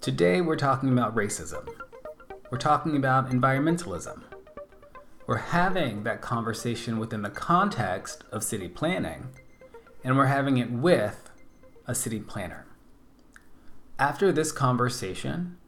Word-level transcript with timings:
Today 0.00 0.40
we're 0.40 0.56
talking 0.56 0.90
about 0.90 1.14
racism. 1.14 1.68
We're 2.50 2.58
talking 2.58 2.96
about 2.96 3.30
environmentalism. 3.30 4.22
We're 5.26 5.36
having 5.36 6.02
that 6.02 6.20
conversation 6.20 6.98
within 6.98 7.22
the 7.22 7.30
context 7.30 8.24
of 8.32 8.42
city 8.42 8.68
planning, 8.68 9.28
and 10.02 10.16
we're 10.16 10.26
having 10.26 10.58
it 10.58 10.70
with 10.70 11.30
a 11.86 11.94
city 11.94 12.18
planner. 12.18 12.66
After 13.98 14.32
this 14.32 14.50
conversation, 14.50 15.58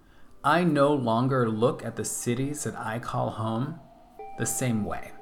I 0.42 0.64
no 0.64 0.92
longer 0.92 1.48
look 1.48 1.84
at 1.84 1.96
the 1.96 2.04
cities 2.04 2.64
that 2.64 2.76
I 2.76 2.98
call 2.98 3.30
home 3.30 3.78
the 4.38 4.46
same 4.46 4.84
way. 4.84 5.12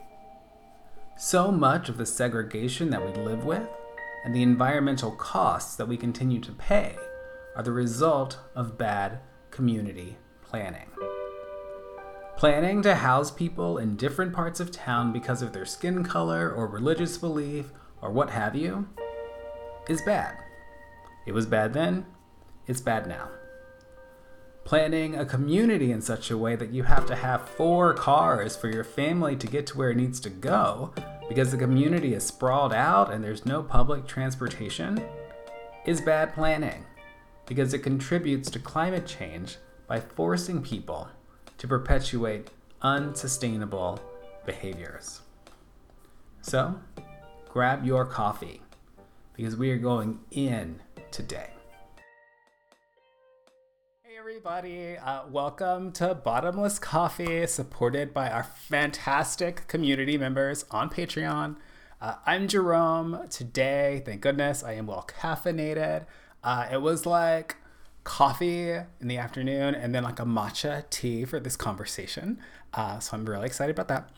So 1.18 1.52
much 1.52 1.88
of 1.88 1.98
the 1.98 2.06
segregation 2.06 2.90
that 2.90 3.04
we 3.04 3.22
live 3.22 3.44
with 3.44 3.68
and 4.24 4.34
the 4.34 4.42
environmental 4.42 5.10
costs 5.12 5.76
that 5.76 5.86
we 5.86 5.96
continue 5.96 6.40
to 6.40 6.52
pay 6.52 6.96
are 7.56 7.62
the 7.62 7.72
result 7.72 8.38
of 8.54 8.78
bad 8.78 9.20
community 9.50 10.16
planning. 10.42 10.88
Planning 12.36 12.82
to 12.82 12.94
house 12.96 13.30
people 13.30 13.78
in 13.78 13.96
different 13.96 14.32
parts 14.32 14.58
of 14.58 14.72
town 14.72 15.12
because 15.12 15.42
of 15.42 15.52
their 15.52 15.66
skin 15.66 16.02
color 16.02 16.50
or 16.50 16.66
religious 16.66 17.18
belief 17.18 17.66
or 18.00 18.10
what 18.10 18.30
have 18.30 18.56
you 18.56 18.88
is 19.88 20.02
bad. 20.02 20.36
It 21.26 21.32
was 21.32 21.46
bad 21.46 21.72
then, 21.72 22.06
it's 22.66 22.80
bad 22.80 23.06
now. 23.06 23.28
Planning 24.64 25.16
a 25.16 25.26
community 25.26 25.92
in 25.92 26.00
such 26.00 26.30
a 26.30 26.38
way 26.38 26.56
that 26.56 26.72
you 26.72 26.84
have 26.84 27.06
to 27.06 27.16
have 27.16 27.48
four 27.48 27.94
cars 27.94 28.56
for 28.56 28.68
your 28.68 28.84
family 28.84 29.36
to 29.36 29.46
get 29.46 29.66
to 29.68 29.78
where 29.78 29.90
it 29.90 29.96
needs 29.96 30.20
to 30.20 30.30
go 30.30 30.92
because 31.28 31.50
the 31.50 31.56
community 31.56 32.14
is 32.14 32.24
sprawled 32.24 32.72
out 32.72 33.12
and 33.12 33.22
there's 33.22 33.44
no 33.44 33.62
public 33.62 34.06
transportation 34.06 35.02
is 35.84 36.00
bad 36.00 36.32
planning 36.32 36.84
because 37.46 37.74
it 37.74 37.80
contributes 37.80 38.50
to 38.50 38.58
climate 38.58 39.06
change 39.06 39.56
by 39.86 40.00
forcing 40.00 40.62
people 40.62 41.08
to 41.58 41.66
perpetuate 41.68 42.50
unsustainable 42.82 44.00
behaviors. 44.46 45.20
So, 46.40 46.74
grab 47.48 47.84
your 47.84 48.04
coffee 48.04 48.60
because 49.36 49.56
we 49.56 49.70
are 49.70 49.78
going 49.78 50.20
in 50.30 50.80
today. 51.10 51.50
Hey, 54.02 54.18
everybody, 54.18 54.96
uh, 54.96 55.22
welcome 55.30 55.92
to 55.92 56.14
Bottomless 56.14 56.78
Coffee, 56.78 57.46
supported 57.46 58.14
by 58.14 58.30
our 58.30 58.44
fantastic 58.44 59.66
community 59.68 60.16
members 60.16 60.64
on 60.70 60.90
Patreon. 60.90 61.56
Uh, 62.00 62.14
I'm 62.26 62.48
Jerome. 62.48 63.28
Today, 63.30 64.02
thank 64.04 64.20
goodness, 64.20 64.64
I 64.64 64.72
am 64.72 64.86
well 64.86 65.08
caffeinated. 65.08 66.06
Uh, 66.44 66.68
it 66.70 66.82
was 66.82 67.06
like 67.06 67.56
coffee 68.04 68.70
in 68.70 69.08
the 69.08 69.16
afternoon 69.16 69.74
and 69.74 69.94
then 69.94 70.02
like 70.02 70.18
a 70.18 70.24
matcha 70.24 70.88
tea 70.90 71.24
for 71.24 71.38
this 71.38 71.56
conversation. 71.56 72.38
Uh, 72.74 72.98
so 72.98 73.16
I'm 73.16 73.24
really 73.24 73.46
excited 73.46 73.78
about 73.78 73.88
that. 73.88 74.10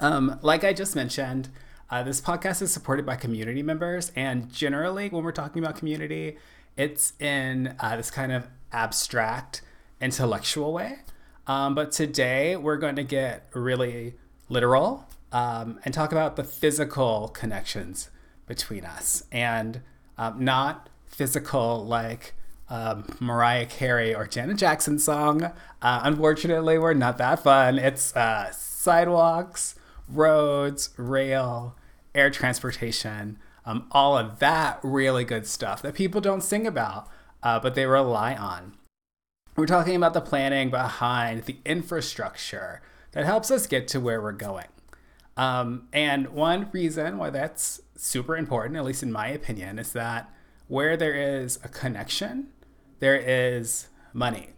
Um, 0.00 0.38
like 0.42 0.64
I 0.64 0.72
just 0.72 0.96
mentioned, 0.96 1.50
uh, 1.90 2.02
this 2.02 2.20
podcast 2.20 2.62
is 2.62 2.72
supported 2.72 3.04
by 3.04 3.16
community 3.16 3.62
members. 3.62 4.10
And 4.16 4.52
generally, 4.52 5.08
when 5.08 5.22
we're 5.22 5.32
talking 5.32 5.62
about 5.62 5.76
community, 5.76 6.38
it's 6.76 7.12
in 7.20 7.76
uh, 7.78 7.96
this 7.96 8.10
kind 8.10 8.32
of 8.32 8.48
abstract, 8.72 9.62
intellectual 10.00 10.72
way. 10.72 11.00
Um, 11.46 11.74
but 11.74 11.92
today, 11.92 12.56
we're 12.56 12.78
going 12.78 12.96
to 12.96 13.04
get 13.04 13.48
really 13.52 14.14
literal 14.48 15.06
um, 15.30 15.78
and 15.84 15.92
talk 15.92 16.10
about 16.10 16.36
the 16.36 16.44
physical 16.44 17.28
connections 17.28 18.10
between 18.46 18.84
us 18.84 19.24
and 19.30 19.82
um, 20.16 20.42
not 20.42 20.88
physical 21.14 21.84
like 21.84 22.34
um, 22.68 23.04
Mariah 23.20 23.66
Carey 23.66 24.14
or 24.14 24.26
Janet 24.26 24.56
Jackson 24.56 24.98
song. 24.98 25.44
Uh, 25.80 26.00
unfortunately, 26.02 26.78
we're 26.78 26.94
not 26.94 27.18
that 27.18 27.42
fun. 27.42 27.78
It's 27.78 28.14
uh, 28.16 28.50
sidewalks, 28.52 29.76
roads, 30.08 30.90
rail, 30.96 31.76
air 32.14 32.30
transportation, 32.30 33.38
um, 33.64 33.86
all 33.92 34.16
of 34.16 34.38
that 34.40 34.78
really 34.82 35.24
good 35.24 35.46
stuff 35.46 35.82
that 35.82 35.94
people 35.94 36.20
don't 36.20 36.42
sing 36.42 36.66
about, 36.66 37.08
uh, 37.42 37.58
but 37.58 37.74
they 37.74 37.86
rely 37.86 38.34
on. 38.34 38.74
We're 39.56 39.66
talking 39.66 39.94
about 39.96 40.14
the 40.14 40.20
planning 40.20 40.70
behind 40.70 41.44
the 41.44 41.58
infrastructure 41.64 42.82
that 43.12 43.24
helps 43.24 43.50
us 43.50 43.66
get 43.66 43.86
to 43.88 44.00
where 44.00 44.20
we're 44.20 44.32
going. 44.32 44.66
Um, 45.36 45.88
and 45.92 46.28
one 46.30 46.68
reason 46.72 47.18
why 47.18 47.30
that's 47.30 47.80
super 47.96 48.36
important, 48.36 48.76
at 48.76 48.84
least 48.84 49.02
in 49.02 49.12
my 49.12 49.28
opinion, 49.28 49.78
is 49.78 49.92
that 49.92 50.32
where 50.68 50.96
there 50.96 51.14
is 51.14 51.58
a 51.62 51.68
connection, 51.68 52.48
there 53.00 53.16
is 53.16 53.88
money, 54.12 54.50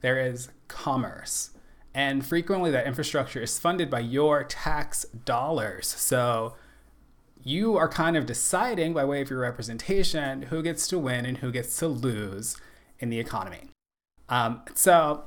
there 0.00 0.18
is 0.18 0.48
commerce. 0.68 1.50
And 1.92 2.24
frequently, 2.24 2.70
that 2.70 2.86
infrastructure 2.86 3.42
is 3.42 3.58
funded 3.58 3.90
by 3.90 4.00
your 4.00 4.44
tax 4.44 5.04
dollars. 5.24 5.88
So 5.88 6.54
you 7.42 7.76
are 7.76 7.88
kind 7.88 8.16
of 8.16 8.26
deciding 8.26 8.92
by 8.92 9.04
way 9.04 9.20
of 9.20 9.30
your 9.30 9.40
representation 9.40 10.42
who 10.42 10.62
gets 10.62 10.86
to 10.88 10.98
win 10.98 11.26
and 11.26 11.38
who 11.38 11.50
gets 11.50 11.76
to 11.78 11.88
lose 11.88 12.56
in 13.00 13.10
the 13.10 13.18
economy. 13.18 13.70
Um, 14.28 14.62
so 14.74 15.24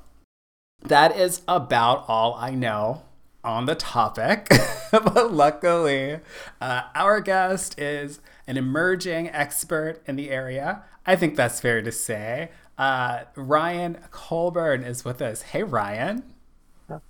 that 0.84 1.18
is 1.18 1.42
about 1.48 2.06
all 2.08 2.36
I 2.36 2.52
know 2.52 3.04
on 3.44 3.66
the 3.66 3.76
topic. 3.76 4.48
but 4.92 5.34
luckily, 5.34 6.20
uh, 6.62 6.84
our 6.96 7.20
guest 7.20 7.80
is 7.80 8.20
an 8.48 8.58
emerging 8.58 9.30
expert 9.30 10.02
in 10.06 10.16
the 10.16 10.30
area. 10.30 10.84
I 11.06 11.16
think 11.16 11.36
that's 11.36 11.60
fair 11.60 11.82
to 11.82 11.92
say. 11.92 12.52
Uh, 12.78 13.24
Ryan 13.36 13.98
Colburn 14.12 14.84
is 14.84 15.06
with 15.06 15.22
us. 15.22 15.42
Hey, 15.42 15.64
Ryan. 15.64 16.24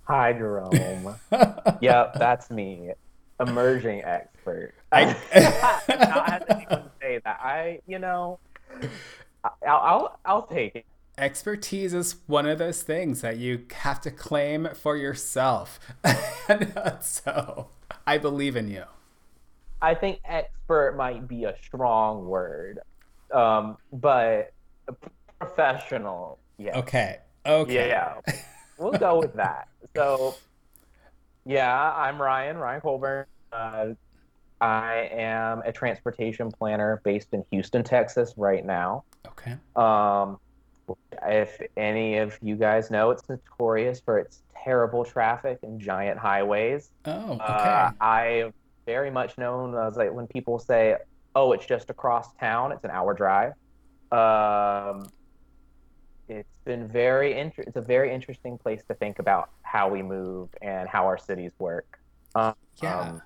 Hi, 0.04 0.34
Jerome. 0.34 1.16
yep, 1.82 2.14
that's 2.16 2.50
me. 2.50 2.92
Emerging 3.40 4.04
expert. 4.04 4.74
I 4.92 5.06
have 5.32 6.44
anyone 6.50 6.90
say 7.02 7.20
that. 7.24 7.40
I, 7.42 7.80
you 7.88 8.00
know, 8.00 8.40
I'll, 9.44 9.54
I'll, 9.68 10.20
I'll 10.26 10.48
take 10.48 10.76
it. 10.76 10.86
Expertise 11.18 11.94
is 11.94 12.16
one 12.26 12.48
of 12.48 12.58
those 12.58 12.82
things 12.82 13.22
that 13.22 13.38
you 13.38 13.66
have 13.72 14.02
to 14.02 14.12
claim 14.12 14.70
for 14.74 14.98
yourself. 14.98 15.80
so 17.02 17.70
I 18.08 18.18
believe 18.18 18.56
in 18.56 18.68
you. 18.70 18.84
I 19.84 19.94
think 19.94 20.22
expert 20.24 20.96
might 20.96 21.28
be 21.28 21.44
a 21.44 21.54
strong 21.62 22.26
word, 22.26 22.80
um, 23.34 23.76
but 23.92 24.54
professional. 25.40 26.40
Yeah. 26.58 26.80
Okay. 26.80 27.20
Okay. 27.46 27.90
Yeah. 27.90 28.22
we'll 28.78 28.94
go 28.94 29.20
with 29.20 29.34
that. 29.34 29.68
So, 29.94 30.36
yeah, 31.46 31.94
I'm 31.94 32.22
Ryan, 32.22 32.58
Ryan 32.58 32.80
Colburn. 32.80 33.26
Uh, 33.52 33.88
I 34.62 35.10
am 35.12 35.62
a 35.66 35.74
transportation 35.74 36.50
planner 36.50 37.02
based 37.04 37.34
in 37.34 37.44
Houston, 37.52 37.84
Texas, 37.84 38.34
right 38.38 38.66
now. 38.66 39.04
Okay. 39.28 39.58
Um, 39.76 40.40
if 41.28 41.62
any 41.76 42.20
of 42.20 42.40
you 42.42 42.56
guys 42.56 42.90
know, 42.90 43.12
it's 43.12 43.28
notorious 43.28 44.00
for 44.00 44.18
its 44.18 44.44
terrible 44.64 45.04
traffic 45.04 45.60
and 45.62 45.78
giant 45.82 46.18
highways. 46.20 46.92
Oh, 47.04 47.34
okay. 47.34 47.44
Uh, 47.44 47.92
I 48.00 48.54
very 48.86 49.12
much 49.12 49.38
known 49.38 49.76
as 49.76 49.96
like 49.96 50.14
when 50.14 50.28
people 50.28 50.60
say, 50.60 50.98
"Oh, 51.36 51.52
it's 51.54 51.66
just 51.66 51.90
across 51.90 52.34
town. 52.36 52.72
It's 52.72 52.84
an 52.84 52.92
hour 52.92 53.14
drive." 53.14 53.54
Um, 54.12 55.08
it's 56.30 56.58
been 56.66 56.88
very 56.88 57.38
inter- 57.38 57.64
It's 57.66 57.78
a 57.78 57.82
very 57.82 58.14
interesting 58.14 58.58
place 58.58 58.84
to 58.88 58.94
think 58.94 59.20
about 59.20 59.50
how 59.64 59.90
we 59.90 60.02
move 60.02 60.50
and 60.62 60.88
how 60.88 61.06
our 61.06 61.18
cities 61.18 61.52
work. 61.60 62.00
Um, 62.36 62.56
yeah. 62.82 63.20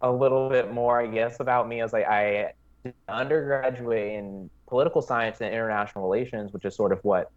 a 0.00 0.10
little 0.10 0.48
bit 0.48 0.72
more, 0.72 1.00
I 1.00 1.06
guess, 1.06 1.40
about 1.40 1.68
me 1.68 1.80
as 1.80 1.92
like 1.92 2.06
I 2.06 2.52
did 2.84 2.94
undergraduate 3.08 4.14
in 4.14 4.50
political 4.66 5.02
science 5.02 5.40
and 5.40 5.52
international 5.52 6.04
relations, 6.08 6.52
which 6.52 6.64
is 6.64 6.74
sort 6.74 6.92
of 6.92 7.00
what 7.04 7.30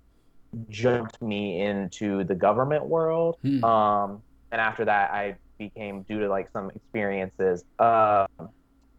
jumped 0.70 1.22
me 1.22 1.62
into 1.62 2.24
the 2.24 2.36
government 2.36 2.86
world. 2.86 3.38
Hmm. 3.42 3.64
Um, 3.64 4.24
and 4.52 4.62
after 4.62 4.86
that, 4.86 5.12
I 5.12 5.36
became 5.58 6.04
due 6.04 6.20
to 6.20 6.30
like 6.30 6.50
some 6.52 6.70
experiences. 6.72 7.64
Uh, 7.80 8.28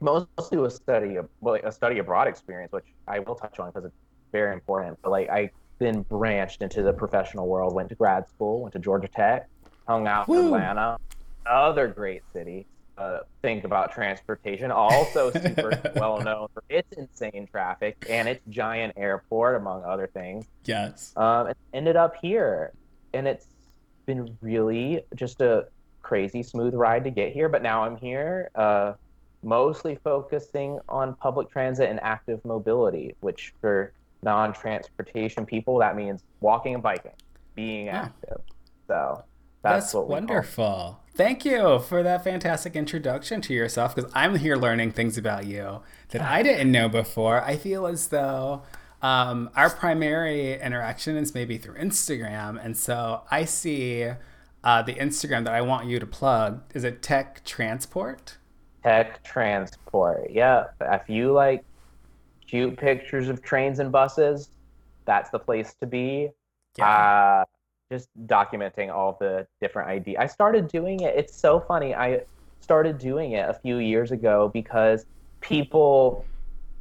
mostly 0.01 0.65
a 0.65 0.71
study, 0.71 1.17
well, 1.41 1.59
a 1.63 1.73
study 1.73 1.99
abroad 1.99 2.29
experience, 2.29 2.73
which 2.73 2.87
I 3.09 3.19
will 3.21 3.35
touch 3.35 3.59
on 3.59 3.71
because 3.71 3.87
it's 3.87 3.95
very 4.33 4.53
important. 4.53 4.99
But 5.03 5.11
like 5.11 5.29
I 5.29 5.51
then 5.79 6.03
branched 6.03 6.63
into 6.63 6.83
the 6.83 6.93
professional 6.93 7.49
world, 7.49 7.75
went 7.75 7.89
to 7.89 7.95
grad 7.95 8.29
school, 8.29 8.61
went 8.61 8.73
to 8.75 8.79
Georgia 8.79 9.09
Tech, 9.09 9.49
hung 9.87 10.07
out 10.07 10.29
Woo. 10.29 10.39
in 10.39 10.45
Atlanta, 10.47 10.99
other 11.47 11.89
great 11.89 12.23
city. 12.33 12.67
Uh, 12.97 13.19
think 13.43 13.65
about 13.65 13.93
transportation, 13.93 14.71
also 14.71 15.31
super 15.33 15.81
well 15.97 16.21
known 16.21 16.47
for 16.55 16.63
its 16.69 16.93
insane 16.97 17.49
traffic 17.51 17.97
and 18.09 18.29
its 18.29 18.41
giant 18.49 18.93
airport, 18.97 19.57
among 19.57 19.83
other 19.83 20.07
things. 20.07 20.47
Yes. 20.65 21.13
Um, 21.17 21.49
and 21.49 21.57
ended 21.73 21.97
up 21.97 22.15
here, 22.23 22.73
and 23.13 23.27
it's 23.27 23.47
been 24.07 24.37
really 24.41 25.03
just 25.17 25.41
a 25.41 25.67
crazy 26.05 26.43
smooth 26.43 26.75
ride 26.75 27.03
to 27.05 27.11
get 27.11 27.33
here. 27.33 27.49
But 27.49 27.63
now 27.63 27.83
I'm 27.83 27.97
here, 27.97 28.51
uh, 28.55 28.93
mostly 29.43 29.99
focusing 30.05 30.79
on 30.89 31.15
public 31.17 31.51
transit 31.51 31.91
and 31.91 31.99
active 32.03 32.45
mobility, 32.45 33.17
which 33.21 33.53
for 33.61 33.93
non-transportation 34.23 35.45
people, 35.45 35.79
that 35.79 35.97
means 35.97 36.23
walking 36.41 36.75
and 36.75 36.83
biking, 36.83 37.13
being 37.55 37.87
Yeah. 37.87 38.05
active. 38.07 38.41
So 38.87 39.25
that's, 39.63 39.93
That's, 39.93 39.95
wonderful. 39.95 41.01
Thank 41.15 41.45
you 41.45 41.79
for 41.79 42.03
that 42.03 42.25
fantastic 42.25 42.75
introduction 42.77 43.41
to 43.43 43.55
yourself 43.55 43.95
because 43.95 44.11
I'm 44.15 44.37
here 44.37 44.57
learning 44.57 44.93
things 44.93 45.17
about 45.17 45.47
you 45.47 45.81
that 46.11 46.21
I 46.23 46.43
didn't 46.43 46.71
know 46.73 46.89
before. 46.89 47.43
I 47.43 47.57
feel 47.57 47.87
as 47.87 48.09
though 48.09 48.63
um, 49.01 49.51
our 49.55 49.71
primary 49.71 50.61
interaction 50.61 51.17
is 51.17 51.35
maybe 51.35 51.57
through 51.59 51.77
Instagram. 51.77 52.63
And 52.63 52.77
so 52.77 53.23
I 53.31 53.45
see 53.45 54.11
uh, 54.65 54.83
the 54.83 54.95
Instagram 54.95 55.45
that 55.45 55.55
I 55.55 55.61
want 55.61 55.87
you 55.87 56.01
to 56.01 56.07
plug. 56.07 56.63
Is 56.75 56.83
it 56.85 57.03
Tech 57.03 57.45
Transport? 57.45 58.39
Tech 58.83 59.23
transport. 59.23 60.31
Yeah. 60.31 60.65
If 60.81 61.09
you 61.09 61.33
like 61.33 61.65
cute 62.47 62.77
pictures 62.77 63.29
of 63.29 63.43
trains 63.43 63.79
and 63.79 63.93
buses, 63.93 64.51
that's 65.05 65.31
the 65.31 65.39
place 65.39 65.75
to 65.81 65.87
be. 65.87 66.31
Uh, 66.81 67.45
just 67.93 68.09
documenting 68.27 68.93
all 68.93 69.17
the 69.21 69.47
different 69.61 69.89
ideas. 69.89 70.17
I 70.19 70.27
started 70.27 70.69
doing 70.69 71.01
it. 71.01 71.15
It's 71.17 71.35
so 71.35 71.61
funny. 71.61 71.95
I 71.95 72.23
started 72.61 72.99
doing 72.99 73.33
it 73.33 73.49
a 73.49 73.55
few 73.55 73.79
years 73.79 74.11
ago 74.11 74.51
because 74.53 75.07
people 75.41 76.25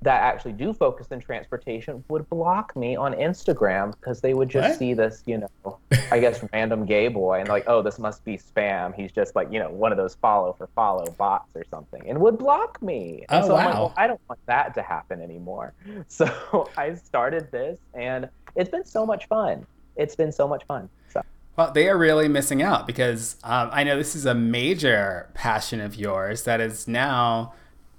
that 0.03 0.21
actually 0.21 0.51
do 0.53 0.73
focus 0.73 1.07
in 1.11 1.19
transportation 1.19 2.03
would 2.09 2.29
block 2.29 2.75
me 2.75 2.95
on 2.95 3.13
Instagram 3.13 3.93
because 3.99 4.21
they 4.21 4.33
would 4.33 4.49
just 4.49 4.69
What? 4.71 4.79
see 4.79 4.93
this, 4.93 5.23
you 5.25 5.37
know, 5.39 5.77
I 6.11 6.19
guess 6.19 6.43
random 6.53 6.85
gay 6.85 7.07
boy 7.07 7.39
and 7.39 7.49
like, 7.49 7.63
oh, 7.67 7.81
this 7.81 7.99
must 7.99 8.23
be 8.25 8.37
spam. 8.37 8.93
He's 8.95 9.11
just 9.11 9.35
like, 9.35 9.51
you 9.51 9.59
know, 9.59 9.69
one 9.69 9.91
of 9.91 9.97
those 9.97 10.15
follow 10.15 10.53
for 10.53 10.67
follow 10.75 11.09
bots 11.17 11.49
or 11.55 11.63
something, 11.71 12.01
and 12.07 12.19
would 12.19 12.37
block 12.37 12.81
me. 12.81 13.25
And 13.29 13.43
Oh, 13.43 13.47
so 13.47 13.55
I'm 13.55 13.65
like, 13.65 13.73
wow. 13.75 13.79
well, 13.81 13.93
I 13.97 14.07
don't 14.07 14.21
want 14.29 14.39
that 14.45 14.73
to 14.75 14.81
happen 14.81 15.21
anymore. 15.21 15.73
So 16.07 16.69
I 16.77 16.93
started 16.95 17.49
this, 17.51 17.79
and 17.93 18.29
it's 18.55 18.69
been 18.69 18.85
so 18.85 19.05
much 19.05 19.27
fun. 19.27 19.65
It's 19.95 20.15
been 20.15 20.31
so 20.31 20.47
much 20.47 20.63
fun. 20.65 20.89
So 21.09 21.21
Well, 21.55 21.71
they 21.71 21.87
are 21.89 21.97
really 21.97 22.27
missing 22.27 22.61
out 22.61 22.87
because 22.87 23.37
um, 23.43 23.69
I 23.71 23.83
know 23.83 23.97
this 23.97 24.15
is 24.15 24.25
a 24.25 24.35
major 24.35 25.29
passion 25.33 25.79
of 25.79 25.95
yours 25.95 26.43
that 26.43 26.59
has 26.59 26.87
now 26.87 27.53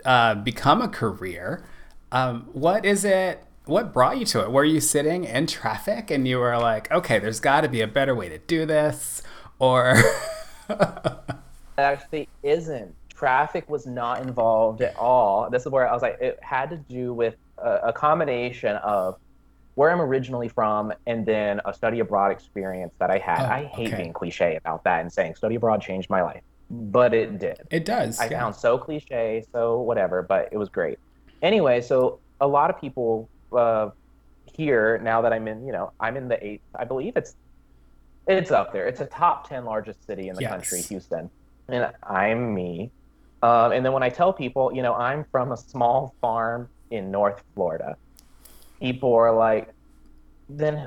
uh, 0.05 0.35
become 0.35 0.83
a 0.83 0.89
career. 0.89 1.65
Um, 2.15 2.49
what 2.53 2.87
is 2.87 3.05
it? 3.05 3.45
What 3.65 3.93
brought 3.93 4.19
you 4.19 4.25
to 4.27 4.43
it? 4.43 4.53
Were 4.53 4.65
you 4.65 4.81
sitting 4.81 5.25
in 5.25 5.49
traffic 5.49 6.13
and 6.13 6.29
you 6.29 6.39
were 6.39 6.57
like, 6.57 6.91
okay, 6.93 7.19
there's 7.19 7.41
got 7.41 7.63
to 7.63 7.69
be 7.69 7.81
a 7.81 7.89
better 7.89 8.15
way 8.15 8.29
to 8.29 8.39
do 8.39 8.65
this? 8.65 9.23
Or. 9.59 9.97
it 10.71 10.79
actually 11.77 12.29
isn't. 12.45 12.95
Traffic 13.09 13.69
was 13.69 13.85
not 13.85 14.23
involved 14.23 14.81
at 14.81 14.95
all. 14.97 15.51
This 15.51 15.63
is 15.63 15.73
where 15.73 15.89
I 15.89 15.93
was 15.93 16.03
like, 16.03 16.19
it 16.21 16.39
had 16.41 16.71
to 16.71 16.77
do 16.77 17.13
with 17.13 17.35
a, 17.59 17.89
a 17.89 17.93
combination 17.93 18.77
of 18.77 19.19
where 19.75 19.91
I'm 19.91 20.01
originally 20.01 20.49
from 20.49 20.93
and 21.09 21.27
then 21.27 21.61
a 21.65 21.75
study 21.75 21.99
abroad 21.99 22.31
experience 22.31 22.95
that 23.01 23.11
I 23.11 23.19
had. 23.19 23.41
Oh, 23.41 23.53
I 23.53 23.65
hate 23.65 23.89
okay. 23.89 24.03
being 24.03 24.13
cliche 24.13 24.55
about 24.55 24.85
that 24.85 25.01
and 25.01 25.13
saying 25.13 25.35
study 25.35 25.57
abroad 25.57 25.83
changed 25.83 26.11
my 26.11 26.23
life, 26.23 26.43
but 26.71 27.13
it 27.13 27.41
did. 27.41 27.63
it 27.73 27.85
does. 27.85 28.21
I 28.21 28.27
yeah. 28.27 28.39
found 28.39 28.55
so 28.55 28.79
cliche, 28.79 29.43
so 29.51 29.81
whatever, 29.81 30.23
but 30.23 30.49
it 30.53 30.59
was 30.59 30.69
great. 30.69 30.99
Anyway, 31.45 31.83
so 31.83 32.21
a 32.41 32.47
lot 32.49 32.71
of 32.71 32.81
people 32.81 33.29
uh, 33.57 33.91
here 34.57 34.99
now 34.99 35.21
that 35.23 35.33
I'm 35.33 35.47
in, 35.47 35.67
you 35.67 35.73
know, 35.73 35.91
I'm 36.01 36.17
in 36.17 36.27
the 36.27 36.43
eighth. 36.45 36.63
I 36.77 36.85
believe 36.87 37.13
it's 37.17 37.35
it's 38.27 38.51
up 38.51 38.73
there. 38.73 38.87
It's 38.89 39.01
a 39.01 39.07
top 39.07 39.47
ten 39.47 39.67
largest 39.67 40.07
city 40.07 40.29
in 40.29 40.37
the 40.37 40.41
Yes. 40.43 40.51
country, 40.51 40.83
Houston, 40.89 41.31
and 41.69 41.93
I'm 42.03 42.55
me. 42.55 42.93
Um, 43.43 43.73
and 43.73 43.85
then 43.85 43.93
when 43.93 44.03
I 44.03 44.09
tell 44.09 44.33
people, 44.33 44.73
you 44.75 44.83
know, 44.83 44.95
I'm 44.95 45.27
from 45.31 45.53
a 45.53 45.57
small 45.59 46.15
farm 46.23 46.71
in 46.91 47.11
North 47.11 47.43
Florida, 47.55 47.97
people 48.81 49.13
are 49.15 49.35
like, 49.37 49.71
"Then 50.49 50.79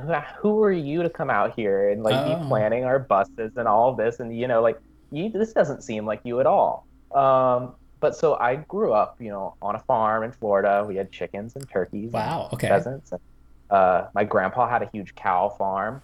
who, 0.42 0.64
are 0.64 0.72
you 0.72 1.04
to 1.04 1.10
come 1.12 1.30
out 1.30 1.54
here 1.56 1.90
and 1.92 2.02
like 2.02 2.16
Oh. 2.18 2.24
be 2.24 2.48
planning 2.48 2.84
our 2.84 2.98
buses 2.98 3.52
and 3.56 3.68
all 3.68 3.96
this?" 3.96 4.20
And 4.20 4.36
you 4.36 4.48
know, 4.48 4.64
like, 4.64 4.80
you, 5.12 5.30
this 5.30 5.54
doesn't 5.54 5.84
seem 5.84 6.08
like 6.08 6.22
you 6.24 6.40
at 6.40 6.48
all. 6.48 6.88
Um, 7.14 7.76
but 8.00 8.16
so 8.16 8.36
I 8.36 8.56
grew 8.56 8.94
up, 8.94 9.16
you 9.20 9.30
know, 9.30 9.56
on 9.62 9.76
a 9.76 9.80
farm 9.80 10.24
in 10.24 10.32
Florida. 10.32 10.84
We 10.88 10.96
had 10.96 11.12
chickens 11.12 11.56
and 11.56 11.68
turkeys. 11.70 12.06
and 12.06 12.14
Wow. 12.14 12.50
Okay. 12.54 12.68
pheasants. 12.68 13.12
And, 13.12 13.22
uh, 13.70 14.08
my 14.14 14.24
grandpa 14.24 14.68
had 14.70 14.82
a 14.82 14.90
huge 14.94 15.14
cow 15.16 15.50
farm, 15.50 16.02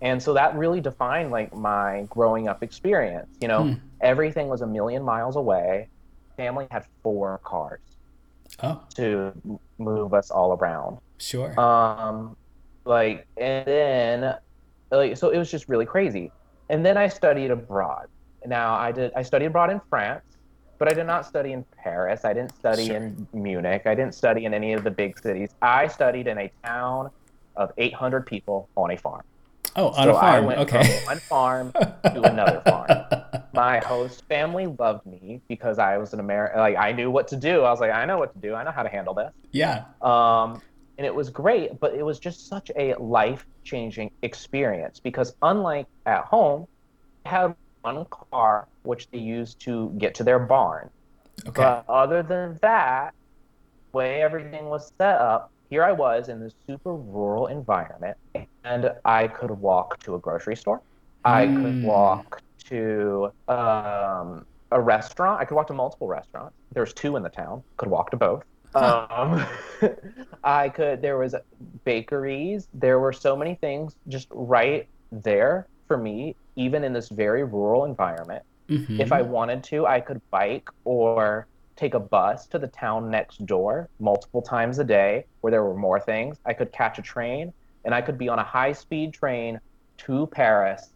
and 0.00 0.22
so 0.22 0.32
that 0.34 0.54
really 0.56 0.80
defined 0.80 1.30
like 1.30 1.54
my 1.54 2.06
growing 2.08 2.48
up 2.48 2.62
experience. 2.62 3.28
You 3.40 3.48
know, 3.48 3.64
Hmm. 3.64 3.72
everything 4.00 4.48
was 4.48 4.62
a 4.62 4.66
million 4.66 5.02
miles 5.02 5.36
away. 5.36 5.88
Family 6.36 6.66
had 6.70 6.86
four 7.02 7.38
cars 7.44 7.80
Oh, 8.62 8.82
to 8.94 9.32
move 9.78 10.14
us 10.14 10.30
all 10.30 10.54
around. 10.54 10.98
sure. 11.18 11.58
Um, 11.60 12.34
like, 12.86 13.26
and 13.36 13.66
then, 13.66 14.34
like, 14.90 15.16
so 15.18 15.28
it 15.30 15.36
was 15.38 15.50
just 15.50 15.68
really 15.68 15.84
crazy. 15.86 16.32
And 16.70 16.84
then 16.84 16.96
I 16.96 17.08
studied 17.08 17.50
abroad. 17.50 18.06
Now 18.46 18.74
I 18.74 18.90
did. 18.92 19.12
I 19.14 19.22
studied 19.22 19.46
abroad 19.46 19.70
in 19.70 19.80
France, 19.90 20.24
but 20.80 20.90
I 20.90 20.94
did 20.94 21.06
not 21.06 21.24
study 21.26 21.52
in 21.52 21.64
Paris. 21.84 22.24
I 22.24 22.32
didn't 22.32 22.56
study 22.56 22.86
Sure. 22.86 22.96
in 22.96 23.28
Munich. 23.34 23.82
I 23.86 23.94
didn't 23.94 24.14
study 24.14 24.46
in 24.46 24.54
any 24.54 24.72
of 24.72 24.82
the 24.82 24.90
big 24.90 25.16
cities. 25.20 25.50
I 25.62 25.86
studied 25.86 26.26
in 26.26 26.38
a 26.38 26.50
town 26.64 27.10
of 27.54 27.70
800 27.76 28.26
people 28.26 28.68
on 28.76 28.90
a 28.90 28.96
farm. 28.96 29.22
oh, 29.76 29.88
on 29.90 30.04
so 30.04 30.10
a 30.14 30.16
I 30.16 30.20
farm. 30.20 30.44
went 30.46 30.58
Okay. 30.60 30.82
from 30.82 31.04
one 31.06 31.18
farm 31.20 31.72
to 31.72 32.22
another 32.22 32.60
farm. 32.66 32.88
My 33.52 33.78
host 33.78 34.24
family 34.26 34.66
loved 34.78 35.04
me 35.06 35.40
because 35.48 35.78
I 35.78 35.98
was 35.98 36.14
an 36.14 36.20
American. 36.20 36.58
Like 36.60 36.76
I 36.76 36.92
knew 36.92 37.10
what 37.10 37.28
to 37.28 37.36
do. 37.36 37.62
I 37.62 37.70
was 37.70 37.78
like, 37.80 37.92
I 37.92 38.04
know 38.06 38.18
what 38.18 38.32
to 38.32 38.38
do. 38.40 38.54
I 38.54 38.62
know 38.64 38.70
how 38.72 38.82
to 38.82 38.88
handle 38.88 39.12
this. 39.14 39.32
yeah. 39.52 39.84
Um, 40.02 40.62
and 40.98 41.06
it 41.06 41.14
was 41.14 41.28
great, 41.30 41.78
but 41.80 41.94
it 41.94 42.02
was 42.02 42.18
just 42.18 42.48
such 42.48 42.70
a 42.76 42.94
life 42.98 43.46
changing 43.64 44.10
experience 44.22 44.98
because, 45.00 45.34
unlike 45.42 45.86
at 46.06 46.24
home, 46.24 46.66
they 47.24 47.30
had 47.30 47.54
one 47.82 48.04
car 48.32 48.66
which 48.82 49.08
they 49.10 49.18
used 49.18 49.60
to 49.60 49.92
get 49.98 50.14
to 50.16 50.24
their 50.24 50.38
barn. 50.38 50.90
Okay. 51.46 51.62
But 51.62 51.84
other 51.88 52.22
than 52.22 52.58
that, 52.62 53.14
way 53.92 54.22
everything 54.22 54.66
was 54.66 54.90
set 55.00 55.16
up, 55.20 55.50
here 55.70 55.84
I 55.84 55.92
was 55.92 56.28
in 56.28 56.40
this 56.40 56.52
super 56.68 56.94
rural 56.94 57.46
environment, 57.46 58.16
and 58.64 58.92
I 59.04 59.28
could 59.28 59.50
walk 59.50 60.02
to 60.04 60.14
a 60.14 60.18
grocery 60.18 60.56
store. 60.56 60.82
I 61.24 61.46
could 61.46 61.76
Mm. 61.76 61.82
walk 61.82 62.40
to 62.66 63.30
um, 63.48 64.44
a 64.70 64.80
restaurant. 64.80 65.40
I 65.40 65.44
could 65.44 65.54
walk 65.54 65.66
to 65.68 65.74
multiple 65.74 66.08
restaurants. 66.08 66.54
There's 66.72 66.92
two 66.92 67.16
in 67.16 67.22
the 67.22 67.28
town. 67.28 67.62
Could 67.76 67.88
walk 67.90 68.10
to 68.10 68.16
both. 68.16 68.42
Um, 68.74 69.44
I 70.44 70.68
could. 70.68 71.02
There 71.02 71.18
was 71.18 71.34
bakeries. 71.84 72.66
There 72.72 72.98
were 73.00 73.12
so 73.12 73.36
many 73.36 73.56
things 73.56 73.94
just 74.08 74.28
right 74.30 74.88
there 75.12 75.66
for 75.90 75.96
me, 75.96 76.36
even 76.54 76.84
in 76.84 76.92
this 76.92 77.08
very 77.08 77.42
rural 77.42 77.84
environment. 77.84 78.44
Mhm. 78.68 79.00
If 79.00 79.10
I 79.10 79.22
wanted 79.22 79.64
to, 79.64 79.88
I 79.88 79.98
could 79.98 80.20
bike 80.30 80.68
or 80.84 81.48
take 81.74 81.94
a 81.94 81.98
bus 81.98 82.46
to 82.46 82.60
the 82.60 82.68
town 82.68 83.10
next 83.10 83.44
door 83.44 83.88
multiple 83.98 84.40
times 84.40 84.78
a 84.78 84.84
day 84.84 85.24
where 85.40 85.50
there 85.50 85.64
were 85.64 85.74
more 85.74 85.98
things. 85.98 86.38
I 86.46 86.52
could 86.52 86.70
catch 86.70 87.00
a 87.00 87.02
train 87.02 87.52
and 87.84 87.92
I 87.92 88.02
could 88.02 88.18
be 88.18 88.28
on 88.28 88.38
a 88.38 88.44
high 88.44 88.70
speed 88.70 89.12
train 89.12 89.58
to 90.06 90.28
Paris 90.28 90.90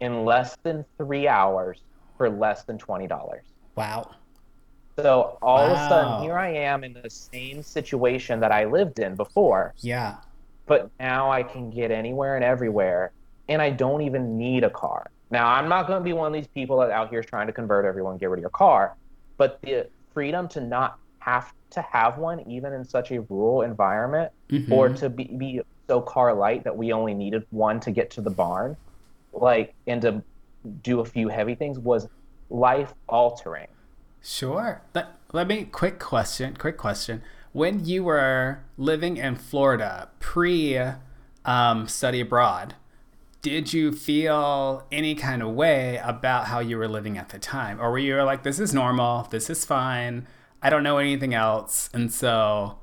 in 0.00 0.26
less 0.26 0.54
than 0.62 0.84
three 0.98 1.26
hours 1.26 1.80
for 2.18 2.28
less 2.28 2.64
than 2.64 2.76
$20. 2.76 3.40
Wow. 3.74 4.10
So 4.98 5.38
all 5.40 5.60
of 5.60 5.72
a 5.72 5.88
sudden, 5.88 6.22
here 6.24 6.36
I 6.36 6.48
am 6.48 6.84
in 6.84 6.92
the 6.92 7.08
same 7.08 7.62
situation 7.62 8.38
that 8.40 8.52
I 8.52 8.66
lived 8.66 8.98
in 8.98 9.14
before, 9.14 9.72
Yeah. 9.78 10.16
but 10.66 10.90
now 11.00 11.30
I 11.30 11.42
can 11.42 11.70
get 11.70 11.90
anywhere 11.90 12.34
and 12.36 12.44
everywhere, 12.44 13.12
and 13.48 13.62
I 13.62 13.70
don't 13.70 14.02
even 14.02 14.36
need 14.36 14.64
a 14.64 14.70
car. 14.70 15.10
Now, 15.30 15.48
I'm 15.48 15.68
not 15.68 15.86
going 15.86 15.98
to 16.00 16.04
be 16.04 16.12
one 16.12 16.26
of 16.28 16.32
these 16.32 16.46
people 16.46 16.78
that 16.78 16.90
out 16.90 17.10
here 17.10 17.20
is 17.20 17.26
trying 17.26 17.46
to 17.48 17.52
convert 17.52 17.84
everyone, 17.84 18.16
get 18.18 18.30
rid 18.30 18.38
of 18.38 18.42
your 18.42 18.50
car, 18.50 18.96
but 19.36 19.60
the 19.62 19.88
freedom 20.14 20.48
to 20.48 20.60
not 20.60 20.98
have 21.18 21.52
to 21.70 21.82
have 21.82 22.18
one, 22.18 22.48
even 22.48 22.72
in 22.72 22.84
such 22.84 23.10
a 23.10 23.20
rural 23.22 23.62
environment, 23.62 24.30
Mhm. 24.50 24.70
or 24.70 24.88
to 24.90 25.10
be, 25.10 25.24
be 25.24 25.60
so 25.88 26.00
car 26.00 26.32
light 26.32 26.64
that 26.64 26.76
we 26.76 26.92
only 26.92 27.14
needed 27.14 27.44
one 27.50 27.80
to 27.80 27.90
get 27.90 28.10
to 28.12 28.20
the 28.20 28.30
barn, 28.30 28.76
like, 29.32 29.74
and 29.86 30.00
to 30.02 30.22
do 30.82 31.00
a 31.00 31.04
few 31.04 31.28
heavy 31.28 31.54
things 31.54 31.78
was 31.78 32.08
life 32.50 32.94
altering. 33.08 33.66
Sure. 34.22 34.80
Let, 34.94 35.08
let 35.32 35.46
me 35.48 35.64
quick 35.64 35.98
question, 35.98 36.56
quick 36.56 36.76
question. 36.76 37.22
When 37.52 37.84
you 37.84 38.04
were 38.04 38.60
living 38.76 39.16
in 39.16 39.36
Florida 39.36 40.08
pre 40.20 40.78
um, 41.44 41.88
study 41.88 42.20
abroad, 42.20 42.74
did 43.46 43.72
you 43.72 43.92
feel 43.92 44.84
any 44.90 45.14
kind 45.14 45.40
of 45.40 45.50
way 45.50 46.00
about 46.02 46.46
how 46.46 46.58
you 46.58 46.76
were 46.76 46.88
living 46.88 47.16
at 47.16 47.28
the 47.28 47.38
time? 47.38 47.80
Or 47.80 47.92
were 47.92 47.98
you 47.98 48.20
like, 48.24 48.42
this 48.42 48.58
is 48.58 48.74
normal, 48.74 49.28
this 49.30 49.48
is 49.48 49.64
fine, 49.64 50.26
I 50.60 50.68
don't 50.68 50.82
know 50.82 50.98
anything 50.98 51.32
else, 51.32 51.88
and 51.94 52.12
so 52.12 52.80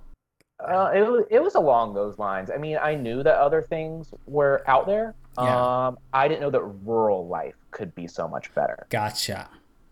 Uh, 0.64 0.90
it 0.96 1.02
was 1.02 1.26
it 1.30 1.44
was 1.44 1.56
along 1.56 1.96
those 1.96 2.18
lines. 2.18 2.50
I 2.50 2.56
mean, 2.56 2.78
I 2.82 2.96
knew 2.96 3.24
that 3.24 3.36
other 3.36 3.62
things 3.62 4.14
were 4.26 4.64
out 4.66 4.86
there. 4.88 5.16
Yeah. 5.38 5.88
Um, 5.88 5.98
I 6.14 6.30
didn't 6.30 6.40
know 6.40 6.52
that 6.52 6.64
rural 6.86 7.28
life 7.28 7.56
could 7.72 7.94
be 7.94 8.08
so 8.08 8.30
much 8.30 8.56
better. 8.56 8.88
gotcha. 8.90 9.50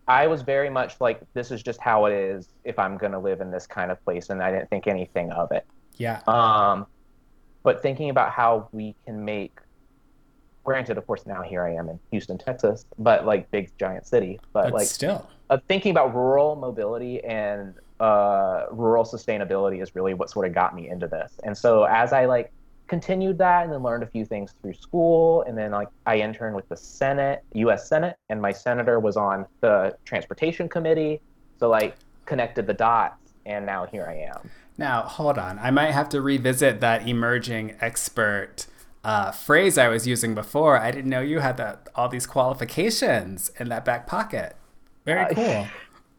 I 0.08 0.26
was 0.26 0.40
very 0.40 0.70
much 0.70 1.00
like, 1.00 1.20
this 1.34 1.50
is 1.50 1.62
just 1.62 1.80
how 1.80 2.06
it 2.06 2.14
is 2.14 2.48
if 2.64 2.78
I'm 2.78 2.96
going 2.96 3.12
to 3.12 3.18
live 3.18 3.42
in 3.42 3.50
this 3.50 3.66
kind 3.66 3.90
of 3.90 4.02
place, 4.06 4.30
and 4.30 4.42
I 4.42 4.50
didn't 4.50 4.70
think 4.70 4.86
anything 4.86 5.30
of 5.32 5.52
it. 5.52 5.66
Yeah. 5.98 6.22
Um, 6.26 6.86
but 7.62 7.82
thinking 7.82 8.08
about 8.08 8.30
how 8.32 8.68
we 8.72 8.96
can 9.04 9.22
make, 9.22 9.60
granted, 10.64 10.98
of 10.98 11.06
course, 11.06 11.26
now 11.26 11.42
here 11.42 11.62
I 11.62 11.74
am 11.74 11.88
in 11.88 11.98
Houston, 12.10 12.38
Texas, 12.38 12.86
but 12.98 13.26
like 13.26 13.50
big 13.50 13.70
giant 13.78 14.06
city, 14.06 14.38
but, 14.52 14.64
but 14.64 14.72
like 14.74 14.86
still, 14.86 15.28
uh, 15.50 15.58
thinking 15.68 15.90
about 15.90 16.14
rural 16.14 16.56
mobility 16.56 17.22
and 17.24 17.74
uh, 18.00 18.66
rural 18.70 19.04
sustainability 19.04 19.82
is 19.82 19.94
really 19.94 20.14
what 20.14 20.30
sort 20.30 20.46
of 20.46 20.54
got 20.54 20.74
me 20.74 20.88
into 20.88 21.06
this. 21.06 21.32
And 21.44 21.56
so 21.56 21.84
as 21.84 22.12
I 22.12 22.24
like 22.24 22.52
continued 22.88 23.38
that 23.38 23.64
and 23.64 23.72
then 23.72 23.82
learned 23.82 24.02
a 24.02 24.06
few 24.06 24.24
things 24.24 24.54
through 24.60 24.74
school 24.74 25.42
and 25.42 25.56
then 25.56 25.70
like 25.70 25.88
I 26.04 26.16
interned 26.16 26.56
with 26.56 26.68
the 26.68 26.76
Senate, 26.76 27.44
US 27.54 27.88
Senate, 27.88 28.16
and 28.28 28.42
my 28.42 28.52
senator 28.52 29.00
was 29.00 29.16
on 29.16 29.46
the 29.60 29.96
transportation 30.04 30.68
committee. 30.68 31.20
So 31.58 31.68
like 31.68 31.96
connected 32.26 32.66
the 32.66 32.74
dots 32.74 33.34
and 33.46 33.64
now 33.64 33.86
here 33.86 34.06
I 34.06 34.16
am. 34.34 34.50
Now, 34.78 35.02
hold 35.02 35.38
on. 35.38 35.58
I 35.58 35.70
might 35.70 35.92
have 35.92 36.08
to 36.10 36.20
revisit 36.20 36.80
that 36.80 37.06
emerging 37.06 37.76
expert 37.80 38.66
uh, 39.04 39.32
phrase 39.32 39.78
I 39.78 39.88
was 39.88 40.06
using 40.06 40.34
before. 40.34 40.78
I 40.78 40.90
didn't 40.90 41.10
know 41.10 41.20
you 41.20 41.40
had 41.40 41.56
that, 41.56 41.88
all 41.94 42.08
these 42.08 42.26
qualifications 42.26 43.50
in 43.58 43.68
that 43.68 43.84
back 43.84 44.06
pocket. 44.06 44.56
Very 45.04 45.34
cool. 45.34 45.66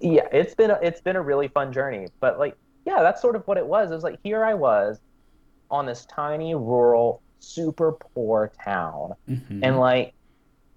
yeah, 0.00 0.28
it's 0.32 0.54
been 0.54 0.70
a, 0.70 0.78
it's 0.82 1.00
been 1.00 1.16
a 1.16 1.22
really 1.22 1.48
fun 1.48 1.72
journey. 1.72 2.06
But 2.20 2.38
like, 2.38 2.56
yeah, 2.86 3.02
that's 3.02 3.20
sort 3.20 3.36
of 3.36 3.46
what 3.46 3.58
it 3.58 3.66
was. 3.66 3.90
It 3.90 3.94
was 3.94 4.04
like 4.04 4.18
here 4.22 4.44
I 4.44 4.54
was 4.54 5.00
on 5.70 5.86
this 5.86 6.06
tiny 6.06 6.54
rural, 6.54 7.20
super 7.40 7.92
poor 7.92 8.52
town, 8.64 9.14
mm-hmm. 9.28 9.64
and 9.64 9.78
like, 9.78 10.14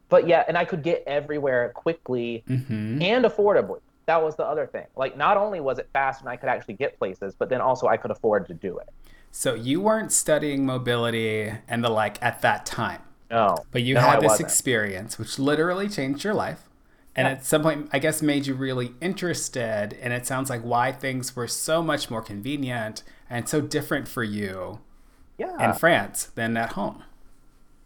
but 0.10 0.28
yeah, 0.28 0.44
and 0.48 0.58
I 0.58 0.66
could 0.66 0.84
get 0.84 1.04
everywhere 1.06 1.72
quickly 1.76 2.44
mm-hmm. 2.50 3.02
and 3.02 3.26
affordably. 3.26 3.80
That 4.08 4.22
was 4.22 4.36
the 4.36 4.44
other 4.44 4.66
thing. 4.66 4.88
Like, 4.96 5.16
not 5.16 5.38
only 5.38 5.60
was 5.62 5.78
it 5.78 5.88
fast 5.94 6.22
and 6.22 6.30
I 6.30 6.36
could 6.36 6.50
actually 6.50 6.74
get 6.74 6.98
places, 6.98 7.36
but 7.38 7.50
then 7.50 7.62
also 7.62 7.88
I 7.88 7.96
could 7.96 8.12
afford 8.12 8.48
to 8.48 8.54
do 8.54 8.80
it. 8.80 8.90
So 9.32 9.54
you 9.54 9.82
weren't 9.82 10.12
studying 10.12 10.66
mobility 10.66 11.52
and 11.68 11.84
the 11.84 11.90
like 11.90 12.22
at 12.22 12.42
that 12.42 12.66
time. 12.66 13.02
No. 13.30 13.58
But 13.72 13.84
you 13.84 13.96
no, 13.96 14.02
had 14.02 14.18
I 14.18 14.20
this 14.20 14.30
wasn't. 14.32 14.48
experience, 14.50 15.18
which 15.18 15.40
literally 15.40 15.88
changed 15.88 16.24
your 16.24 16.34
life. 16.34 16.68
And 17.16 17.26
Yeah. 17.28 17.34
at 17.34 17.46
some 17.46 17.62
point, 17.64 17.90
I 17.94 18.00
guess, 18.00 18.22
made 18.22 18.46
you 18.46 18.54
really 18.56 18.94
interested. 19.02 19.98
And 20.02 20.12
it 20.14 20.26
sounds 20.26 20.50
like 20.50 20.62
why 20.62 20.92
things 20.92 21.36
were 21.36 21.48
so 21.48 21.82
much 21.82 22.10
more 22.10 22.22
convenient 22.22 23.04
and 23.30 23.48
so 23.48 23.62
different 23.62 24.08
for 24.08 24.24
you 24.24 24.80
Yeah. 25.38 25.64
in 25.70 25.74
France 25.74 26.26
than 26.36 26.58
at 26.58 26.74
home. 26.74 27.04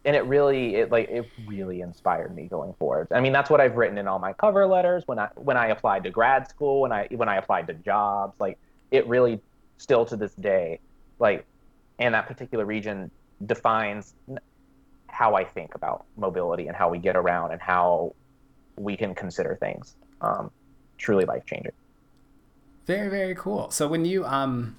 and 0.07 0.15
it 0.15 0.23
really 0.25 0.75
it 0.75 0.91
like 0.91 1.09
it 1.09 1.27
really 1.47 1.81
inspired 1.81 2.35
me 2.35 2.45
going 2.47 2.73
forward. 2.75 3.07
I 3.11 3.19
mean, 3.21 3.33
that's 3.33 3.49
what 3.49 3.59
I've 3.59 3.75
written 3.75 3.97
in 3.97 4.07
all 4.07 4.19
my 4.19 4.33
cover 4.33 4.67
letters 4.67 5.01
when 5.07 5.17
I 5.17 5.29
when 5.35 5.57
I 5.57 5.67
applied 5.69 6.03
to 6.03 6.11
grad 6.11 6.47
school, 6.47 6.81
when 6.81 6.91
I 6.91 7.07
when 7.09 7.27
I 7.27 7.37
applied 7.37 7.65
to 7.67 7.73
jobs, 7.73 8.39
like 8.39 8.59
it 8.91 9.07
really 9.07 9.41
still 9.77 10.05
to 10.05 10.15
this 10.15 10.35
day, 10.35 10.79
like 11.19 11.45
and 12.00 12.13
that 12.13 12.27
particular 12.27 12.65
region 12.65 13.12
defines 13.45 14.13
how 15.10 15.36
I 15.36 15.45
think 15.45 15.75
about 15.75 16.05
mobility 16.17 16.67
and 16.67 16.75
how 16.75 16.89
we 16.89 17.00
get 17.00 17.15
around 17.15 17.51
and 17.51 17.62
how 17.62 18.13
we 18.77 18.98
can 18.98 19.15
consider 19.15 19.57
things. 19.62 19.95
Um, 20.22 20.51
truly 21.00 21.25
life 21.25 21.43
changing. 21.48 21.72
Very, 22.86 23.10
very 23.10 23.36
cool. 23.36 23.72
So 23.72 23.88
when 23.88 24.05
you 24.05 24.25
um 24.25 24.75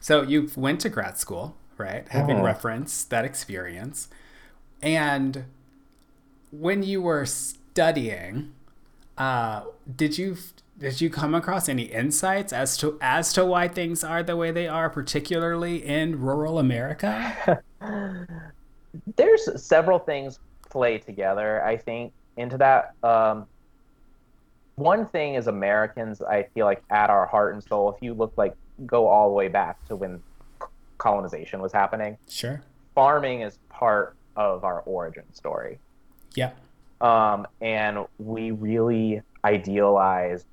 so 0.00 0.22
you 0.22 0.50
went 0.56 0.80
to 0.82 0.88
grad 0.88 1.18
school, 1.18 1.56
right? 1.78 2.08
Having 2.08 2.40
Mhm. 2.40 2.42
referenced 2.42 3.10
that 3.10 3.24
experience. 3.24 4.08
And 4.82 5.46
when 6.50 6.82
you 6.82 7.02
were 7.02 7.26
studying, 7.26 8.52
uh 9.18 9.64
did 9.94 10.18
you 10.18 10.36
did 10.78 11.00
you 11.00 11.10
come 11.10 11.34
across 11.34 11.68
any 11.68 11.82
insights 11.84 12.52
as 12.52 12.76
to 12.78 12.98
as 13.00 13.32
to 13.34 13.44
why 13.44 13.68
things 13.68 14.02
are 14.02 14.22
the 14.22 14.36
way 14.36 14.50
they 14.50 14.66
are 14.66 14.88
particularly 14.90 15.84
in 15.84 16.20
rural 16.20 16.58
America? 16.58 17.62
there's 19.16 19.62
several 19.62 19.98
things 19.98 20.38
play 20.68 20.98
together 20.98 21.64
i 21.64 21.76
think 21.76 22.12
into 22.36 22.58
that 22.58 22.92
um, 23.02 23.46
one 24.76 25.06
thing 25.06 25.34
is 25.34 25.46
americans 25.46 26.20
i 26.22 26.42
feel 26.54 26.66
like 26.66 26.82
at 26.90 27.08
our 27.10 27.26
heart 27.26 27.54
and 27.54 27.62
soul 27.64 27.90
if 27.92 28.02
you 28.02 28.12
look 28.14 28.32
like 28.36 28.54
go 28.86 29.06
all 29.06 29.28
the 29.28 29.34
way 29.34 29.48
back 29.48 29.82
to 29.86 29.96
when 29.96 30.20
colonization 30.98 31.60
was 31.60 31.72
happening 31.72 32.16
Sure. 32.28 32.62
farming 32.94 33.40
is 33.40 33.58
part 33.70 34.14
of 34.36 34.62
our 34.64 34.80
origin 34.80 35.24
story 35.32 35.78
Yeah. 36.34 36.52
um, 37.00 37.46
and 37.60 37.98
we 38.18 38.50
really 38.50 39.22
idealize 39.44 40.44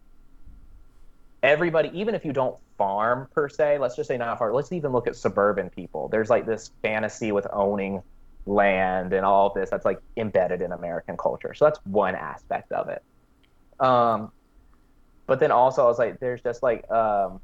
everybody 1.44 1.90
even 1.94 2.16
if 2.16 2.26
you 2.26 2.34
don't 2.34 2.58
farm 2.78 3.28
per 3.34 3.48
se 3.48 3.78
let's 3.78 3.96
just 3.96 4.08
say 4.08 4.18
not 4.18 4.38
farm 4.38 4.54
let's 4.54 4.72
even 4.72 4.92
look 4.92 5.08
at 5.08 5.16
suburban 5.16 5.70
people. 5.70 6.08
There's 6.08 6.30
like 6.30 6.46
this 6.46 6.72
fantasy 6.82 7.32
with 7.32 7.48
owning 7.52 8.02
land 8.46 9.14
and 9.14 9.26
all 9.26 9.48
of 9.48 9.54
this 9.54 9.70
that's 9.70 9.86
like 9.86 10.00
embedded 10.18 10.62
in 10.62 10.72
american 10.72 11.18
culture. 11.18 11.54
So 11.54 11.66
that's 11.66 11.80
one 11.86 12.16
aspect 12.16 12.72
of 12.72 12.90
it. 12.90 13.04
Um, 13.80 14.32
but 15.28 15.40
then 15.40 15.52
also 15.52 15.84
i 15.84 15.86
was 15.86 16.00
like 16.00 16.20
there's 16.20 16.42
just 16.42 16.64
like 16.64 16.90
um, 16.92 17.40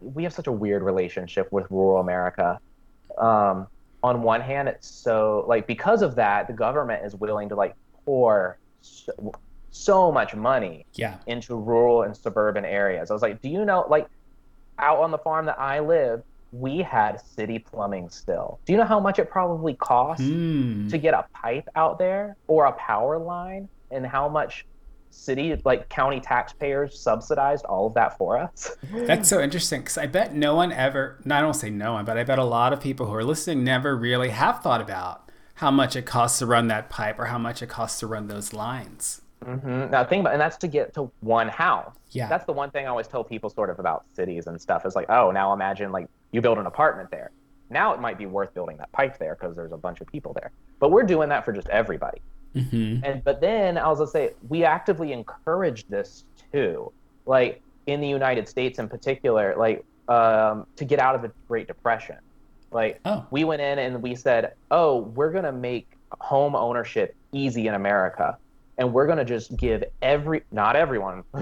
we 0.00 0.24
have 0.24 0.32
such 0.32 0.48
a 0.48 0.52
weird 0.52 0.82
relationship 0.82 1.50
with 1.52 1.66
rural 1.70 2.00
america. 2.00 2.58
Um, 3.16 3.68
on 4.02 4.22
one 4.22 4.42
hand 4.42 4.68
it's 4.68 4.88
so 4.88 5.44
like 5.48 5.66
because 5.66 6.02
of 6.02 6.16
that 6.16 6.46
the 6.46 6.52
government 6.52 7.06
is 7.06 7.14
willing 7.14 7.48
to 7.48 7.54
like 7.54 7.74
pour 8.04 8.58
so, 9.76 10.12
much 10.12 10.34
money 10.36 10.86
Yeah. 10.94 11.16
into 11.26 11.56
rural 11.56 12.02
and 12.04 12.16
suburban 12.16 12.64
areas. 12.64 13.10
I 13.10 13.12
was 13.14 13.22
like, 13.22 13.40
do 13.40 13.48
you 13.48 13.64
know, 13.64 13.84
like, 13.88 14.06
out 14.78 14.98
on 15.00 15.10
the 15.10 15.18
farm 15.18 15.46
that 15.46 15.58
I 15.58 15.80
live, 15.80 16.22
we 16.52 16.78
had 16.78 17.20
city 17.20 17.58
plumbing 17.58 18.08
still. 18.08 18.60
Do 18.66 18.72
you 18.72 18.78
know 18.78 18.84
how 18.84 19.00
much 19.00 19.18
it 19.18 19.28
probably 19.28 19.74
costs 19.74 20.24
Hmm. 20.24 20.86
to 20.88 20.96
get 20.98 21.12
a 21.14 21.24
pipe 21.42 21.68
out 21.74 21.98
there 21.98 22.36
or 22.46 22.66
a 22.66 22.72
power 22.72 23.18
line, 23.18 23.68
and 23.90 24.06
how 24.06 24.28
much 24.28 24.64
city, 25.10 25.60
like, 25.64 25.88
county 25.88 26.20
taxpayers 26.20 27.00
subsidized 27.02 27.64
all 27.64 27.88
of 27.88 27.94
that 27.94 28.16
for 28.16 28.38
us? 28.38 28.76
That's 29.06 29.28
so 29.28 29.40
interesting 29.40 29.80
because 29.80 29.98
I 29.98 30.06
bet 30.06 30.34
no 30.34 30.54
one 30.54 30.70
ever, 30.70 31.18
I 31.28 31.40
don't 31.40 31.54
say 31.54 31.70
no 31.70 31.94
one, 31.94 32.04
but 32.04 32.16
I 32.16 32.22
bet 32.22 32.38
a 32.38 32.44
lot 32.44 32.72
of 32.72 32.80
people 32.80 33.06
who 33.06 33.14
are 33.14 33.24
listening 33.24 33.64
never 33.64 33.96
really 33.96 34.30
have 34.30 34.60
thought 34.62 34.80
about 34.80 35.30
how 35.56 35.70
much 35.72 35.96
it 35.96 36.06
costs 36.06 36.38
to 36.40 36.46
run 36.46 36.68
that 36.68 36.90
pipe 36.90 37.18
or 37.18 37.26
how 37.26 37.38
much 37.38 37.60
it 37.62 37.68
costs 37.68 37.98
to 38.00 38.06
run 38.06 38.28
those 38.28 38.52
lines. 38.52 39.20
Hmm 39.44 39.90
Now, 39.90 40.04
think 40.04 40.20
about, 40.20 40.32
and 40.32 40.40
that's 40.40 40.56
to 40.58 40.68
get 40.68 40.94
to 40.94 41.10
one 41.20 41.48
house. 41.48 41.94
Yeah. 42.10 42.28
That's 42.28 42.44
the 42.46 42.52
one 42.52 42.70
thing 42.70 42.86
I 42.86 42.88
always 42.88 43.06
tell 43.08 43.24
people, 43.24 43.50
sort 43.50 43.70
of 43.70 43.78
about 43.78 44.04
cities 44.14 44.46
and 44.46 44.60
stuff. 44.60 44.86
Is 44.86 44.94
like, 44.96 45.08
oh, 45.10 45.30
now 45.30 45.52
imagine 45.52 45.92
like 45.92 46.06
you 46.32 46.40
build 46.40 46.58
an 46.58 46.66
apartment 46.66 47.10
there. 47.10 47.30
Now 47.70 47.92
it 47.94 48.00
might 48.00 48.18
be 48.18 48.26
worth 48.26 48.52
building 48.54 48.76
that 48.78 48.90
pipe 48.92 49.18
there 49.18 49.36
because 49.38 49.56
there's 49.56 49.72
a 49.72 49.76
bunch 49.76 50.00
of 50.00 50.06
people 50.08 50.32
there. 50.34 50.50
But 50.80 50.90
we're 50.90 51.02
doing 51.04 51.28
that 51.30 51.44
for 51.44 51.52
just 51.52 51.68
everybody. 51.68 52.20
hmm 52.54 52.98
And 53.02 53.22
but 53.24 53.40
then 53.40 53.78
I 53.78 53.88
was 53.88 53.98
gonna 53.98 54.10
say 54.10 54.30
we 54.48 54.64
actively 54.64 55.12
encourage 55.12 55.86
this 55.88 56.24
too, 56.52 56.92
like 57.26 57.62
in 57.86 58.00
the 58.00 58.08
United 58.08 58.48
States 58.48 58.78
in 58.78 58.88
particular, 58.88 59.54
like 59.56 59.84
um, 60.08 60.66
to 60.76 60.84
get 60.84 60.98
out 60.98 61.14
of 61.14 61.22
the 61.22 61.32
Great 61.48 61.66
Depression. 61.66 62.16
Like 62.70 63.00
Oh. 63.04 63.24
we 63.30 63.44
went 63.44 63.62
in 63.62 63.78
and 63.78 64.02
we 64.02 64.14
said, 64.14 64.52
oh, 64.70 64.98
we're 64.98 65.30
gonna 65.32 65.52
make 65.52 65.86
home 66.20 66.54
ownership 66.54 67.14
easy 67.32 67.66
in 67.66 67.74
America, 67.74 68.36
and 68.78 68.92
we're 68.92 69.06
gonna 69.06 69.24
just 69.24 69.56
give 69.56 69.84
every 70.02 70.42
not 70.50 70.76
everyone, 70.76 71.22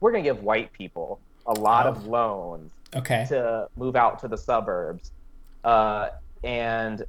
we're 0.00 0.12
gonna 0.12 0.22
give 0.22 0.42
white 0.42 0.72
people 0.72 1.20
a 1.46 1.52
lot 1.54 1.86
of 1.86 2.06
Oh. 2.06 2.10
loans 2.10 2.72
Okay. 2.94 3.24
to 3.28 3.66
move 3.76 3.96
out 3.96 4.18
to 4.20 4.28
the 4.28 4.36
suburbs, 4.38 5.12
uh, 5.64 6.08
and 6.42 7.04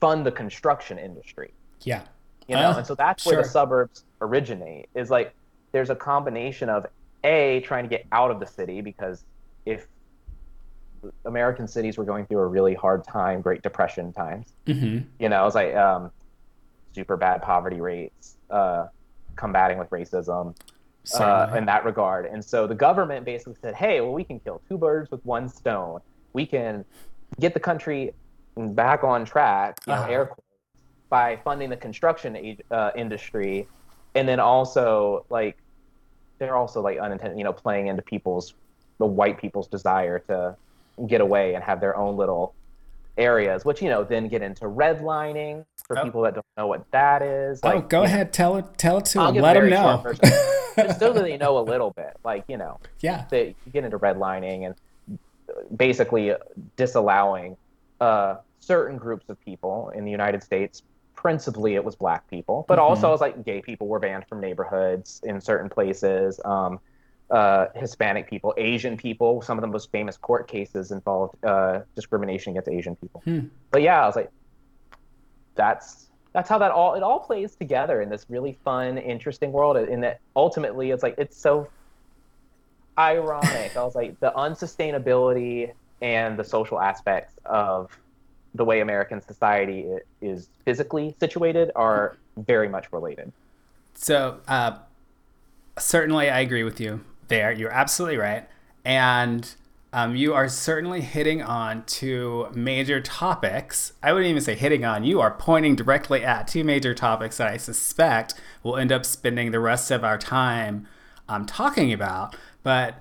fund 0.00 0.24
the 0.24 0.30
construction 0.32 0.98
industry 0.98 1.52
Yeah. 1.82 2.02
you 2.46 2.54
know 2.56 2.72
Oh, 2.72 2.76
and 2.78 2.86
so 2.86 2.94
that's 2.94 3.24
where 3.26 3.36
the 3.36 3.42
suburbs 3.48 4.04
originate 4.20 4.86
is 4.94 5.10
like 5.10 5.34
there's 5.72 5.90
a 5.90 5.96
combination 5.96 6.68
of 6.68 6.86
a 7.24 7.60
trying 7.62 7.82
to 7.84 7.88
get 7.90 8.06
out 8.12 8.30
of 8.30 8.38
the 8.38 8.46
city 8.46 8.80
because 8.80 9.24
if 9.66 9.88
american 11.24 11.66
cities 11.66 11.98
were 11.98 12.04
going 12.04 12.26
through 12.26 12.38
a 12.38 12.46
really 12.46 12.74
hard 12.74 13.02
time 13.04 13.40
great 13.40 13.62
depression 13.62 14.12
times 14.12 14.46
hmm 14.66 14.98
you 15.18 15.28
know 15.28 15.42
it 15.42 15.44
was 15.44 15.54
like 15.56 15.74
um, 15.74 16.10
super 16.94 17.16
bad 17.16 17.42
poverty 17.42 17.80
rates 17.80 18.36
uh, 18.50 18.86
combating 19.36 19.78
with 19.78 19.90
racism 19.90 20.54
uh, 21.14 21.56
in 21.56 21.64
that 21.66 21.84
regard. 21.84 22.26
And 22.26 22.44
so 22.44 22.66
the 22.66 22.74
government 22.74 23.24
basically 23.24 23.56
said, 23.62 23.74
hey, 23.74 24.00
well, 24.00 24.12
we 24.12 24.24
can 24.24 24.40
kill 24.40 24.60
two 24.68 24.78
birds 24.78 25.10
with 25.10 25.24
one 25.24 25.48
stone. 25.48 26.00
We 26.32 26.44
can 26.44 26.84
get 27.40 27.54
the 27.54 27.60
country 27.60 28.12
back 28.56 29.04
on 29.04 29.24
track, 29.24 29.78
you 29.86 29.92
know, 29.92 30.00
Uh-huh. 30.00 30.12
air 30.12 30.26
quotes, 30.26 30.42
by 31.08 31.36
funding 31.44 31.70
the 31.70 31.76
construction 31.76 32.56
uh, 32.70 32.90
industry. 32.94 33.66
And 34.14 34.28
then 34.28 34.40
also, 34.40 35.24
like, 35.30 35.56
they're 36.38 36.56
also, 36.56 36.82
like, 36.82 36.98
unintended, 36.98 37.38
you 37.38 37.44
know, 37.44 37.52
playing 37.52 37.86
into 37.86 38.02
people's, 38.02 38.54
the 38.98 39.06
white 39.06 39.38
people's 39.38 39.68
desire 39.68 40.18
to 40.30 40.56
get 41.06 41.20
away 41.20 41.54
and 41.54 41.62
have 41.62 41.80
their 41.80 41.96
own 41.96 42.16
little 42.16 42.54
areas, 43.18 43.64
which, 43.64 43.82
you 43.82 43.88
know, 43.88 44.04
then 44.04 44.28
get 44.28 44.42
into 44.42 44.64
redlining 44.66 45.64
for 45.86 45.98
Oh. 45.98 46.04
people 46.04 46.22
that 46.22 46.34
don't 46.34 46.46
know 46.56 46.66
what 46.66 46.88
that 46.92 47.22
is. 47.22 47.60
oh, 47.62 47.80
go 47.80 47.98
you 47.98 48.02
know, 48.02 48.04
ahead. 48.04 48.32
Tell 48.32 48.56
it. 48.56 48.66
Tell 48.78 48.98
it 48.98 49.06
to 49.06 49.20
I'll 49.20 49.32
give 49.32 49.42
Let 49.42 49.56
a 49.56 49.60
him 49.60 49.70
know. 49.70 49.96
version. 49.98 50.20
but 50.76 50.94
still 50.94 51.12
they 51.12 51.36
know 51.44 51.58
a 51.58 51.60
little 51.60 51.90
bit. 51.90 52.16
Like 52.24 52.44
you 52.48 52.56
know, 52.56 52.78
yeah, 53.00 53.24
they 53.30 53.54
get 53.72 53.84
into 53.84 53.98
redlining 53.98 54.66
and 54.66 55.18
basically 55.76 56.32
disallowing 56.76 57.56
uh, 58.00 58.36
certain 58.60 58.98
groups 58.98 59.28
of 59.28 59.40
people 59.44 59.90
in 59.94 60.04
the 60.04 60.10
United 60.10 60.42
States. 60.42 60.82
Principally, 61.14 61.74
it 61.74 61.84
was 61.84 61.96
black 61.96 62.28
people, 62.30 62.64
but 62.68 62.78
mm-hmm. 62.78 62.90
also 62.90 63.08
it 63.08 63.12
was 63.12 63.20
like 63.20 63.44
gay 63.44 63.60
people 63.60 63.88
were 63.88 63.98
banned 63.98 64.24
from 64.28 64.40
neighborhoods 64.40 65.20
in 65.24 65.40
certain 65.40 65.68
places. 65.68 66.38
Um, 66.44 66.78
uh, 67.30 67.66
Hispanic 67.74 68.28
people, 68.28 68.54
Asian 68.56 68.96
people. 68.96 69.42
Some 69.42 69.58
of 69.58 69.62
the 69.62 69.68
most 69.68 69.90
famous 69.90 70.16
court 70.16 70.48
cases 70.48 70.90
involved 70.90 71.42
uh, 71.44 71.80
discrimination 71.94 72.52
against 72.52 72.68
Asian 72.68 72.96
people. 72.96 73.20
Hmm. 73.24 73.40
But 73.70 73.82
yeah, 73.82 74.02
I 74.02 74.06
was 74.06 74.16
like, 74.16 74.30
that's 75.54 76.06
that's 76.32 76.48
how 76.48 76.58
that 76.58 76.70
all 76.70 76.94
it 76.94 77.02
all 77.02 77.20
plays 77.20 77.54
together 77.56 78.00
in 78.00 78.08
this 78.08 78.26
really 78.28 78.56
fun, 78.64 78.98
interesting 78.98 79.52
world. 79.52 79.76
In 79.76 80.00
that 80.00 80.20
ultimately, 80.36 80.90
it's 80.90 81.02
like 81.02 81.16
it's 81.18 81.36
so 81.36 81.68
ironic. 82.98 83.76
I 83.76 83.82
was 83.82 83.94
like 83.94 84.18
the 84.20 84.32
unsustainability 84.32 85.72
and 86.00 86.38
the 86.38 86.44
social 86.44 86.80
aspects 86.80 87.34
of 87.44 87.96
the 88.54 88.64
way 88.64 88.80
American 88.80 89.20
society 89.20 89.86
is 90.22 90.48
physically 90.64 91.14
situated 91.20 91.70
are 91.76 92.16
very 92.36 92.68
much 92.68 92.92
related. 92.92 93.32
So, 93.94 94.40
uh, 94.48 94.78
certainly, 95.78 96.30
I 96.30 96.40
agree 96.40 96.62
with 96.62 96.80
you 96.80 97.04
there. 97.28 97.52
You're 97.52 97.72
absolutely 97.72 98.18
right, 98.18 98.48
and 98.84 99.54
um, 99.92 100.16
you 100.16 100.34
are 100.34 100.48
certainly 100.48 101.00
hitting 101.00 101.42
on 101.42 101.84
two 101.84 102.48
major 102.54 103.00
topics. 103.00 103.94
I 104.02 104.12
wouldn't 104.12 104.28
even 104.28 104.42
say 104.42 104.54
hitting 104.54 104.84
on. 104.84 105.04
You 105.04 105.20
are 105.20 105.30
pointing 105.30 105.76
directly 105.76 106.24
at 106.24 106.46
two 106.46 106.62
major 106.62 106.94
topics 106.94 107.38
that 107.38 107.48
I 107.48 107.56
suspect 107.56 108.34
we'll 108.62 108.76
end 108.76 108.92
up 108.92 109.06
spending 109.06 109.50
the 109.50 109.60
rest 109.60 109.90
of 109.90 110.04
our 110.04 110.18
time 110.18 110.86
um, 111.28 111.46
talking 111.46 111.92
about. 111.92 112.36
But 112.62 112.96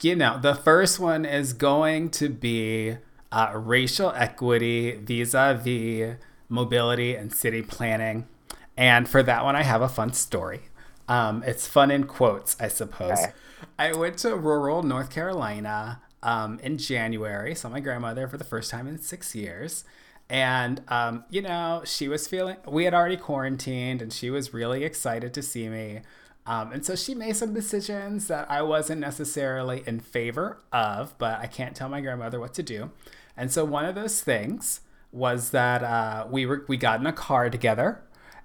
you 0.00 0.14
know, 0.14 0.38
the 0.40 0.54
first 0.54 1.00
one 1.00 1.24
is 1.24 1.52
going 1.52 2.10
to 2.10 2.28
be 2.28 2.98
uh, 3.32 3.52
racial 3.54 4.12
equity 4.14 4.92
vis-a-vis 4.92 6.16
mobility 6.48 7.14
and 7.16 7.32
city 7.32 7.62
planning. 7.62 8.28
And 8.76 9.08
for 9.08 9.24
that 9.24 9.44
one, 9.44 9.56
I 9.56 9.62
have 9.64 9.82
a 9.82 9.88
fun 9.88 10.12
story. 10.12 10.62
Um, 11.08 11.42
it's 11.44 11.66
fun 11.66 11.90
in 11.90 12.04
quotes, 12.04 12.56
I 12.60 12.68
suppose. 12.68 13.18
Okay. 13.18 13.32
I 13.78 13.92
went 13.92 14.18
to 14.18 14.34
rural 14.36 14.82
North 14.82 15.10
Carolina 15.10 16.00
um, 16.22 16.58
in 16.60 16.78
January. 16.78 17.54
Saw 17.54 17.68
my 17.68 17.80
grandmother 17.80 18.28
for 18.28 18.36
the 18.36 18.44
first 18.44 18.70
time 18.70 18.86
in 18.86 18.98
six 18.98 19.34
years. 19.34 19.84
And, 20.30 20.82
um, 20.88 21.24
you 21.30 21.40
know, 21.40 21.82
she 21.84 22.06
was 22.06 22.28
feeling, 22.28 22.56
we 22.66 22.84
had 22.84 22.92
already 22.92 23.16
quarantined 23.16 24.02
and 24.02 24.12
she 24.12 24.28
was 24.30 24.52
really 24.52 24.84
excited 24.84 25.32
to 25.34 25.42
see 25.42 25.68
me. 25.68 26.00
Um, 26.46 26.72
and 26.72 26.84
so 26.84 26.96
she 26.96 27.14
made 27.14 27.36
some 27.36 27.52
decisions 27.54 28.26
that 28.28 28.50
I 28.50 28.62
wasn't 28.62 29.00
necessarily 29.00 29.82
in 29.86 30.00
favor 30.00 30.58
of, 30.72 31.16
but 31.18 31.40
I 31.40 31.46
can't 31.46 31.76
tell 31.76 31.88
my 31.88 32.00
grandmother 32.00 32.40
what 32.40 32.54
to 32.54 32.62
do. 32.62 32.90
And 33.36 33.50
so 33.52 33.64
one 33.64 33.84
of 33.84 33.94
those 33.94 34.20
things 34.20 34.80
was 35.12 35.50
that 35.50 35.82
uh, 35.82 36.26
we 36.30 36.44
were 36.44 36.64
we 36.68 36.76
got 36.76 37.00
in 37.00 37.06
a 37.06 37.12
car 37.12 37.48
together 37.48 38.02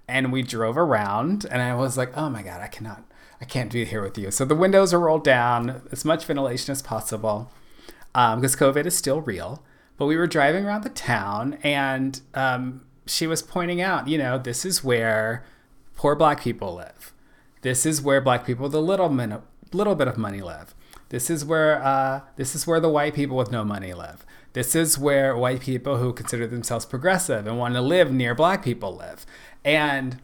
and 0.07 0.31
we 0.31 0.43
drove 0.43 0.77
around 0.77 1.45
and 1.49 1.61
I 1.61 1.75
was 1.75 1.97
like, 1.97 2.15
oh 2.17 2.29
my 2.29 2.43
god, 2.43 2.61
I 2.61 2.67
cannot, 2.67 3.03
I 3.43 3.45
can't 3.45 3.71
be 3.71 3.85
here 3.85 4.01
with 4.01 4.17
you. 4.17 4.31
So 4.31 4.45
the 4.45 4.55
windows 4.55 4.93
are 4.93 4.99
rolled 4.99 5.23
down, 5.23 5.81
as 5.91 6.05
much 6.05 6.25
ventilation 6.25 6.71
as 6.71 6.81
possible, 6.81 7.51
because 8.13 8.61
um, 8.61 8.73
COVID 8.73 8.85
is 8.85 8.95
still 8.95 9.21
real. 9.21 9.63
But 9.97 10.05
we 10.05 10.15
were 10.15 10.27
driving 10.27 10.65
around 10.65 10.83
the 10.83 10.89
town 10.89 11.57
and 11.61 12.19
um, 12.33 12.85
she 13.05 13.27
was 13.27 13.41
pointing 13.41 13.81
out, 13.81 14.07
you 14.07 14.17
know, 14.17 14.37
this 14.37 14.65
is 14.65 14.83
where 14.83 15.45
poor 15.95 16.15
black 16.15 16.41
people 16.41 16.73
live 16.73 17.13
this 17.63 17.85
is 17.85 18.01
where 18.01 18.21
black 18.21 18.45
people 18.45 18.65
with 18.65 18.75
a 18.75 18.79
little 18.79 19.09
min- 19.09 19.41
little 19.71 19.95
bit 19.95 20.07
of 20.07 20.17
money 20.17 20.41
live. 20.41 20.75
This 21.09 21.29
is 21.29 21.43
where 21.43 21.83
uh, 21.83 22.21
this 22.35 22.53
is 22.53 22.67
where 22.67 22.79
the 22.79 22.89
white 22.89 23.15
people 23.15 23.35
with 23.35 23.51
no 23.51 23.63
money 23.63 23.93
live. 23.93 24.25
This 24.51 24.75
is 24.75 24.99
where 24.99 25.35
white 25.35 25.61
people 25.61 25.97
who 25.97 26.13
consider 26.13 26.45
themselves 26.45 26.85
progressive 26.85 27.47
and 27.47 27.57
want 27.57 27.73
to 27.73 27.81
live 27.81 28.11
near 28.11 28.35
black 28.35 28.63
people 28.63 28.95
live. 28.95 29.25
And 29.65 30.21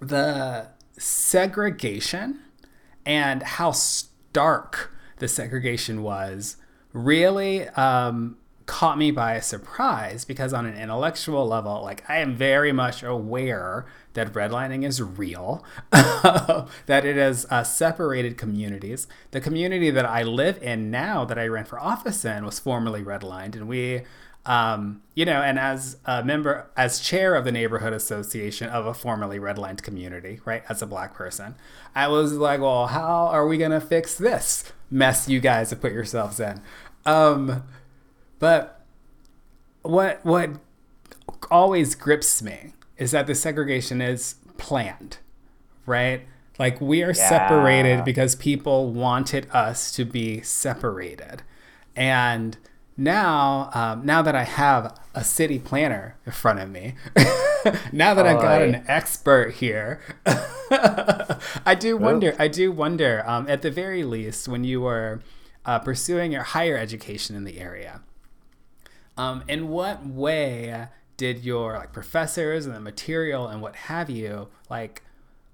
the 0.00 0.68
segregation 0.98 2.40
and 3.06 3.42
how 3.42 3.70
stark 3.72 4.92
the 5.16 5.28
segregation 5.28 6.02
was 6.02 6.56
really 6.92 7.68
um, 7.70 8.36
caught 8.66 8.98
me 8.98 9.10
by 9.10 9.40
surprise 9.40 10.24
because 10.24 10.52
on 10.52 10.66
an 10.66 10.76
intellectual 10.76 11.46
level 11.46 11.82
like 11.82 12.08
i 12.08 12.18
am 12.18 12.34
very 12.34 12.72
much 12.72 13.02
aware 13.02 13.86
that 14.18 14.32
redlining 14.32 14.84
is 14.84 15.00
real, 15.00 15.64
that 15.90 17.04
it 17.04 17.16
has 17.16 17.46
uh, 17.50 17.62
separated 17.62 18.36
communities. 18.36 19.06
The 19.30 19.40
community 19.40 19.90
that 19.90 20.04
I 20.04 20.24
live 20.24 20.60
in 20.62 20.90
now, 20.90 21.24
that 21.24 21.38
I 21.38 21.46
ran 21.46 21.64
for 21.64 21.78
office 21.78 22.24
in, 22.24 22.44
was 22.44 22.58
formerly 22.58 23.02
redlined, 23.02 23.54
and 23.54 23.68
we. 23.68 24.02
Um, 24.48 25.02
you 25.14 25.26
know, 25.26 25.42
and 25.42 25.58
as 25.58 25.98
a 26.06 26.24
member, 26.24 26.70
as 26.74 27.00
chair 27.00 27.34
of 27.34 27.44
the 27.44 27.52
neighborhood 27.52 27.92
association 27.92 28.70
of 28.70 28.86
a 28.86 28.94
formerly 28.94 29.38
redlined 29.38 29.82
community, 29.82 30.40
right, 30.46 30.62
as 30.70 30.80
a 30.80 30.86
black 30.86 31.12
person, 31.12 31.54
I 31.94 32.08
was 32.08 32.32
like, 32.32 32.62
well, 32.62 32.86
how 32.86 33.26
are 33.26 33.46
we 33.46 33.58
going 33.58 33.72
to 33.72 33.80
fix 33.80 34.14
this 34.14 34.72
mess 34.90 35.28
you 35.28 35.38
guys 35.38 35.68
have 35.68 35.82
put 35.82 35.92
yourselves 35.92 36.40
in? 36.40 36.62
Um, 37.04 37.64
but 38.38 38.86
what, 39.82 40.24
what 40.24 40.48
always 41.50 41.94
grips 41.94 42.42
me 42.42 42.72
is 42.96 43.10
that 43.10 43.26
the 43.26 43.34
segregation 43.34 44.00
is 44.00 44.36
planned, 44.56 45.18
right? 45.84 46.22
Like 46.58 46.80
we 46.80 47.02
are 47.02 47.08
yeah. 47.08 47.28
separated 47.28 48.02
because 48.02 48.34
people 48.34 48.92
wanted 48.92 49.46
us 49.52 49.92
to 49.92 50.06
be 50.06 50.40
separated. 50.40 51.42
And 51.94 52.56
now, 53.00 53.70
um, 53.74 54.04
now 54.04 54.22
that 54.22 54.34
I 54.34 54.42
have 54.42 54.98
a 55.14 55.22
city 55.22 55.60
planner 55.60 56.16
in 56.26 56.32
front 56.32 56.58
of 56.58 56.68
me, 56.68 56.96
now 57.92 58.12
that 58.12 58.26
I've 58.26 58.40
got 58.40 58.60
an 58.60 58.84
expert 58.88 59.54
here, 59.54 60.00
I 60.26 61.76
do 61.78 61.96
wonder. 61.96 62.34
I 62.40 62.48
do 62.48 62.72
wonder. 62.72 63.22
Um, 63.24 63.48
at 63.48 63.62
the 63.62 63.70
very 63.70 64.02
least, 64.02 64.48
when 64.48 64.64
you 64.64 64.80
were 64.80 65.20
uh, 65.64 65.78
pursuing 65.78 66.32
your 66.32 66.42
higher 66.42 66.76
education 66.76 67.36
in 67.36 67.44
the 67.44 67.60
area, 67.60 68.00
um, 69.16 69.44
in 69.46 69.68
what 69.68 70.04
way 70.04 70.88
did 71.16 71.44
your 71.44 71.74
like 71.74 71.92
professors 71.92 72.66
and 72.66 72.74
the 72.74 72.80
material 72.80 73.46
and 73.46 73.62
what 73.62 73.76
have 73.76 74.10
you 74.10 74.48
like 74.68 75.02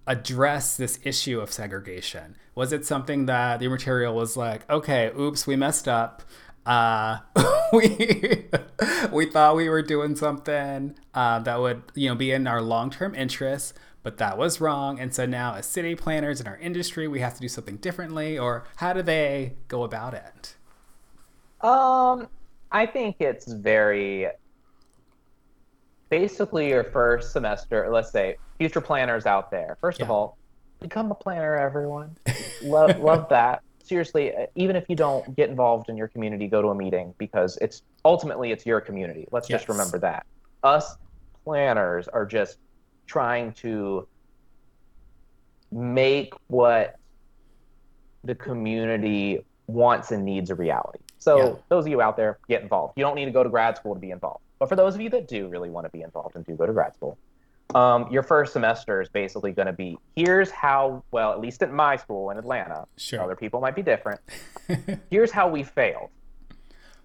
address 0.07 0.79
this 0.79 0.99
issue 1.03 1.41
of 1.41 1.53
segregation? 1.53 2.37
Was 2.55 2.73
it 2.73 2.87
something 2.87 3.27
that 3.27 3.61
the 3.61 3.69
material 3.69 4.15
was 4.15 4.37
like, 4.37 4.69
okay, 4.71 5.11
oops, 5.19 5.47
we 5.47 5.57
messed 5.57 5.89
up. 5.89 6.23
Uh, 6.67 7.19
we 7.73 8.47
we 9.13 9.27
thought 9.27 9.57
we 9.57 9.69
were 9.69 9.83
doing 9.83 10.17
something 10.17 10.95
uh, 11.13 11.39
that 11.41 11.61
would 11.61 11.83
you 11.95 12.09
know 12.09 12.15
be 12.15 12.31
in 12.31 12.47
our 12.47 12.63
long 12.63 12.91
term 12.91 13.15
interests, 13.15 13.75
but 14.03 14.19
that 14.19 14.39
was 14.39 14.61
wrong. 14.61 14.99
And 14.99 15.15
so 15.15 15.27
now, 15.27 15.55
as 15.55 15.67
city 15.67 15.95
planners 15.95 16.41
in 16.41 16.47
our 16.47 16.57
industry, 16.59 17.09
we 17.09 17.21
have 17.21 17.35
to 17.35 17.41
do 17.41 17.49
something 17.49 17.77
differently. 17.77 18.39
Or 18.39 18.65
how 18.77 18.93
do 18.93 19.03
they 19.03 19.55
go 19.69 19.83
about 19.83 20.15
it? 20.15 20.57
Um, 21.61 22.29
I 22.73 22.87
think 22.87 23.17
it's 23.21 23.51
very 23.53 24.29
basically 26.11 26.69
your 26.69 26.85
first 26.85 27.33
semester, 27.33 27.89
let's 27.91 28.11
say 28.11 28.37
future 28.59 28.81
planners 28.81 29.27
out 29.27 29.51
there. 29.51 29.77
First 29.81 29.99
yeah. 29.99 30.07
of 30.07 30.11
all, 30.11 30.39
become 30.81 31.11
a 31.11 31.15
planner, 31.15 31.57
everyone. 31.57 32.17
love 32.63 32.99
love 32.99 33.29
that. 33.31 33.63
Seriously, 33.85 34.35
uh, 34.35 34.47
even 34.55 34.77
if 34.77 34.87
you 34.89 34.97
don't 34.97 35.37
get 35.37 35.51
involved 35.51 35.91
in 35.91 35.97
your 35.97 36.09
community, 36.09 36.49
go 36.49 36.63
to 36.63 36.69
a 36.69 36.75
meeting 36.75 37.15
because 37.19 37.59
it's 37.61 37.83
ultimately 38.05 38.51
it's 38.51 38.65
your 38.65 38.81
community. 38.81 39.29
Let's 39.31 39.49
yes. 39.49 39.61
just 39.61 39.69
remember 39.69 39.99
that. 39.99 40.27
Us 40.63 40.97
planners 41.45 42.09
are 42.09 42.25
just 42.25 42.59
trying 43.07 43.53
to 43.53 44.09
make 45.71 46.33
what 46.47 46.97
the 48.25 48.35
community 48.35 49.45
wants 49.67 50.13
and 50.13 50.25
needs 50.25 50.49
a 50.51 50.55
reality. 50.55 51.01
So 51.19 51.37
yeah. 51.37 51.55
those 51.69 51.85
of 51.85 51.91
you 51.91 52.01
out 52.01 52.17
there, 52.17 52.39
get 52.49 52.63
involved. 52.63 52.95
You 52.97 53.05
don't 53.05 53.15
need 53.15 53.27
to 53.27 53.31
go 53.31 53.43
to 53.43 53.51
grad 53.51 53.77
school 53.77 53.95
to 53.95 54.01
be 54.01 54.11
involved. 54.11 54.43
But 54.59 54.69
for 54.69 54.77
those 54.77 54.95
of 54.95 55.01
you 55.01 55.11
that 55.11 55.29
do 55.29 55.49
really 55.49 55.69
want 55.69 55.85
to 55.85 55.91
be 55.91 56.03
involved 56.03 56.37
and 56.37 56.45
do 56.47 56.55
go 56.55 56.67
to 56.67 56.73
grad 56.73 56.95
school, 56.95 57.19
um, 57.75 58.11
your 58.11 58.23
first 58.23 58.53
semester 58.53 59.01
is 59.01 59.09
basically 59.09 59.53
going 59.53 59.67
to 59.67 59.73
be 59.73 59.97
here's 60.17 60.51
how, 60.51 61.03
well, 61.11 61.33
at 61.33 61.41
least 61.41 61.63
at 61.63 61.73
my 61.73 61.97
school 61.97 62.31
in 62.31 62.39
Atlanta, 62.39 62.87
sure. 62.97 63.23
other 63.23 63.37
people 63.37 63.61
might 63.61 63.75
be 63.75 63.83
different. 63.83 64.21
here's 65.11 65.31
how 65.31 65.49
we 65.49 65.63
failed. 65.63 66.11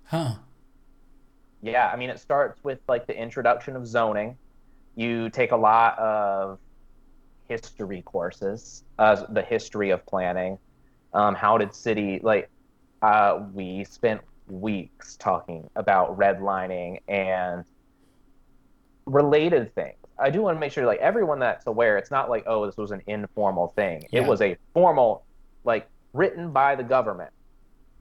Huh. 0.04 0.36
Yeah, 1.62 1.90
I 1.92 1.96
mean, 1.96 2.10
it 2.10 2.20
starts 2.20 2.64
with 2.64 2.80
like 2.88 3.08
the 3.08 3.16
introduction 3.16 3.76
of 3.76 3.88
zoning. 3.88 4.38
You 4.96 5.30
take 5.30 5.52
a 5.52 5.58
lot 5.58 5.98
of 6.00 6.60
history 7.48 8.02
courses, 8.04 8.84
uh, 8.98 9.26
the 9.30 9.42
history 9.42 9.90
of 9.90 10.06
planning. 10.06 10.58
Um, 11.14 11.36
how 11.36 11.58
did 11.58 11.74
city, 11.74 12.20
like, 12.22 12.50
uh, 13.02 13.44
we 13.54 13.84
spent 13.86 14.22
weeks 14.48 15.16
talking 15.18 15.70
about 15.76 16.18
redlining 16.18 17.00
and 17.08 17.66
related 19.06 19.74
things. 19.74 19.96
I 20.22 20.30
do 20.30 20.42
want 20.42 20.56
to 20.56 20.60
make 20.60 20.72
sure 20.72 20.86
like 20.86 21.00
everyone 21.00 21.40
that's 21.40 21.68
aware, 21.68 21.98
it's 21.98 22.12
not 22.12 22.30
like 22.30 22.44
oh 22.48 22.66
this 22.66 22.78
was 22.78 22.92
an 22.92 23.02
informal 23.08 23.68
thing. 23.70 24.06
Yeah. 24.12 24.22
It 24.22 24.28
was 24.28 24.42
a 24.42 24.58
formal, 24.74 25.24
like 25.64 25.88
written 26.14 26.52
by 26.52 26.76
the 26.76 26.84
government. 26.84 27.32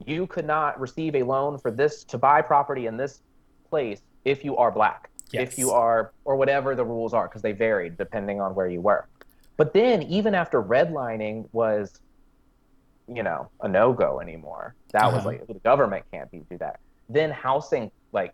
You 0.05 0.27
could 0.27 0.45
not 0.45 0.79
receive 0.79 1.15
a 1.15 1.23
loan 1.23 1.57
for 1.57 1.71
this 1.71 2.03
to 2.05 2.17
buy 2.17 2.41
property 2.41 2.87
in 2.87 2.97
this 2.97 3.21
place 3.69 4.01
if 4.25 4.43
you 4.45 4.55
are 4.57 4.71
black, 4.71 5.09
Yes. 5.31 5.43
if 5.53 5.57
you 5.59 5.71
are 5.71 6.11
or 6.25 6.35
whatever 6.35 6.75
the 6.75 6.85
rules 6.85 7.13
are 7.13 7.27
because 7.27 7.41
they 7.41 7.51
varied 7.51 7.97
depending 7.97 8.39
on 8.41 8.55
where 8.55 8.67
you 8.67 8.81
were. 8.81 9.07
But 9.57 9.73
then 9.73 10.03
even 10.03 10.33
after 10.35 10.61
redlining 10.63 11.47
was, 11.51 11.99
you 13.13 13.23
know, 13.23 13.49
a 13.61 13.67
no 13.67 13.91
go 13.93 14.19
anymore. 14.21 14.75
That 14.93 15.05
was 15.07 15.19
Uh-huh. 15.19 15.27
like 15.29 15.47
the 15.47 15.53
government 15.55 16.05
can't 16.11 16.29
be 16.31 16.39
do 16.49 16.57
that. 16.59 16.79
Then 17.09 17.31
housing 17.31 17.91
like 18.11 18.33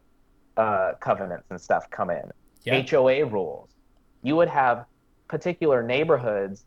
uh, 0.57 0.93
covenants 0.99 1.47
and 1.49 1.59
stuff 1.59 1.89
come 1.89 2.09
in. 2.09 2.31
Yeah. 2.63 2.81
HOA 2.89 3.25
rules. 3.25 3.69
You 4.25 4.35
would 4.37 4.49
have 4.49 4.85
particular 5.27 5.83
neighborhoods 5.83 6.65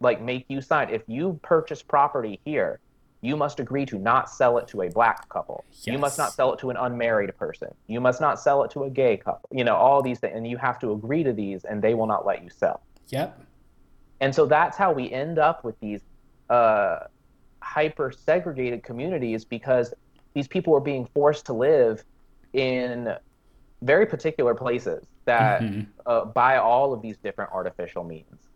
like 0.00 0.20
make 0.20 0.44
you 0.48 0.60
sign 0.60 0.90
if 0.90 1.02
you 1.06 1.38
purchase 1.40 1.82
property 1.82 2.40
here, 2.44 2.80
you 3.20 3.36
must 3.36 3.60
agree 3.60 3.86
to 3.86 3.96
not 3.96 4.28
sell 4.28 4.58
it 4.58 4.66
to 4.68 4.82
a 4.82 4.90
black 4.90 5.28
couple. 5.28 5.64
You 5.84 5.98
must 5.98 6.18
not 6.18 6.32
sell 6.32 6.52
it 6.52 6.58
to 6.60 6.70
an 6.70 6.76
unmarried 6.76 7.36
person. 7.36 7.68
You 7.86 8.00
must 8.00 8.20
not 8.20 8.40
sell 8.40 8.64
it 8.64 8.72
to 8.72 8.84
a 8.84 8.90
gay 8.90 9.16
couple. 9.16 9.48
You 9.52 9.62
know, 9.62 9.76
all 9.76 10.02
these 10.02 10.18
things 10.18 10.32
and 10.34 10.44
you 10.48 10.56
have 10.56 10.80
to 10.80 10.90
agree 10.90 11.22
to 11.22 11.32
these 11.32 11.64
and 11.64 11.80
they 11.80 11.94
will 11.94 12.08
not 12.08 12.26
let 12.26 12.42
you 12.42 12.50
sell. 12.50 12.82
Yep. 13.10 13.40
And 14.20 14.34
so 14.34 14.46
that's 14.46 14.76
how 14.76 14.92
we 14.92 15.12
end 15.12 15.38
up 15.38 15.62
with 15.62 15.78
these 15.78 16.00
uh, 16.48 17.04
hyper 17.62 18.10
segregated 18.10 18.82
communities 18.82 19.44
because 19.44 19.94
these 20.34 20.48
people 20.48 20.74
are 20.74 20.80
being 20.80 21.06
forced 21.14 21.46
to 21.46 21.52
live 21.52 22.02
in 22.52 23.14
very 23.82 24.06
particular 24.06 24.56
places 24.56 25.06
that 25.30 25.62
Mhm. 25.62 25.86
uh, 26.06 26.24
by 26.26 26.56
all 26.58 26.92
of 26.92 27.00
these 27.02 27.16
different 27.18 27.52
artificial 27.52 28.02
means. 28.04 28.48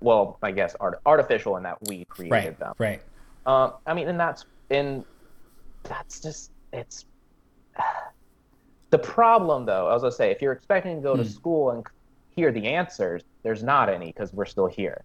Well, 0.00 0.38
I 0.42 0.50
guess 0.52 0.74
art- 0.78 1.00
artificial 1.06 1.56
in 1.56 1.62
that 1.62 1.78
we 1.88 2.04
created 2.04 2.32
Right. 2.32 2.58
them. 2.58 2.74
Right. 2.78 3.02
Um, 3.46 3.72
I 3.86 3.94
mean, 3.94 4.08
and 4.08 4.20
that's 4.20 4.44
and 4.70 5.04
that's 5.84 6.20
just 6.20 6.50
it's 6.72 7.06
the 8.90 8.98
problem 8.98 9.64
though. 9.66 9.88
As 9.94 10.04
I 10.04 10.10
say, 10.10 10.30
if 10.30 10.42
you're 10.42 10.52
expecting 10.52 10.96
to 10.96 11.02
go 11.02 11.16
to 11.16 11.22
Hmm. 11.22 11.28
school 11.28 11.70
and 11.70 11.86
hear 12.36 12.52
the 12.52 12.66
answers, 12.68 13.22
there's 13.42 13.62
not 13.62 13.88
any 13.88 14.06
because 14.12 14.32
we're 14.34 14.44
still 14.44 14.66
here. 14.66 15.00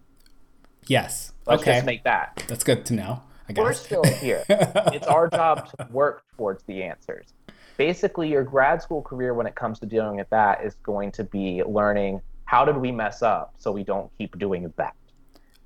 Yes. 0.88 1.32
Let's 1.46 1.62
okay. 1.62 1.76
just 1.76 1.86
make 1.86 2.04
that. 2.04 2.44
That's 2.48 2.64
good 2.66 2.86
to 2.88 2.94
know. 2.94 3.22
I 3.48 3.54
guess. 3.54 3.64
We're 3.64 3.74
still 3.74 4.04
here. 4.04 4.44
it's 4.50 5.08
our 5.08 5.30
job 5.30 5.68
to 5.78 5.88
work 5.92 6.24
towards 6.36 6.64
the 6.64 6.84
answers. 6.84 7.34
Basically, 7.78 8.30
your 8.30 8.44
grad 8.44 8.82
school 8.82 9.02
career, 9.02 9.34
when 9.34 9.48
it 9.48 9.56
comes 9.56 9.80
to 9.80 9.86
dealing 9.86 10.18
with 10.18 10.30
that, 10.30 10.64
is 10.64 10.76
going 10.84 11.12
to 11.14 11.24
be 11.24 11.64
learning 11.64 12.22
how 12.46 12.66
did 12.66 12.78
we 12.78 12.92
mess 12.92 13.22
up 13.22 13.54
so 13.58 13.72
we 13.72 13.84
don't 13.84 14.12
keep 14.18 14.38
doing 14.38 14.72
that. 14.78 14.96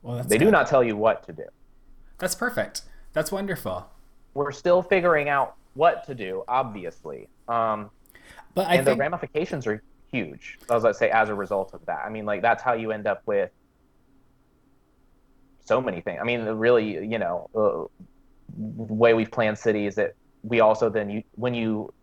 well, 0.01 0.17
that's 0.17 0.27
They 0.27 0.37
do 0.37 0.49
not 0.51 0.67
tell 0.67 0.83
you 0.83 0.95
what 0.95 1.23
to 1.25 1.33
do. 1.33 1.43
That's 2.17 2.35
perfect. 2.35 2.83
That's 3.13 3.31
wonderful. 3.31 3.89
We're 4.33 4.51
still 4.51 4.81
figuring 4.81 5.27
out 5.27 5.55
what 5.73 6.05
to 6.05 6.15
do, 6.15 6.43
obviously. 6.47 7.29
Um, 7.47 7.89
But 8.53 8.67
I 8.67 8.75
and 8.75 8.85
think 8.85 8.97
the 8.97 9.01
ramifications 9.01 9.67
are 9.67 9.81
huge, 10.11 10.59
as 10.69 10.85
I 10.85 10.91
say, 10.91 11.09
as 11.09 11.29
a 11.29 11.35
result 11.35 11.73
of 11.73 11.85
that. 11.87 12.03
I 12.05 12.09
mean, 12.09 12.25
like, 12.25 12.41
that's 12.41 12.63
how 12.63 12.73
you 12.73 12.91
end 12.91 13.05
up 13.07 13.21
with 13.25 13.51
so 15.65 15.81
many 15.81 16.01
things. 16.01 16.19
I 16.21 16.23
mean, 16.23 16.45
really, 16.45 17.05
you 17.05 17.19
know, 17.19 17.49
uh, 17.53 18.03
the 18.87 18.93
way 18.93 19.13
we've 19.13 19.29
planned 19.29 19.57
cities 19.57 19.95
that 19.95 20.15
we 20.43 20.61
also 20.61 20.89
then, 20.89 21.09
you, 21.09 21.23
when 21.35 21.53
you 21.53 21.93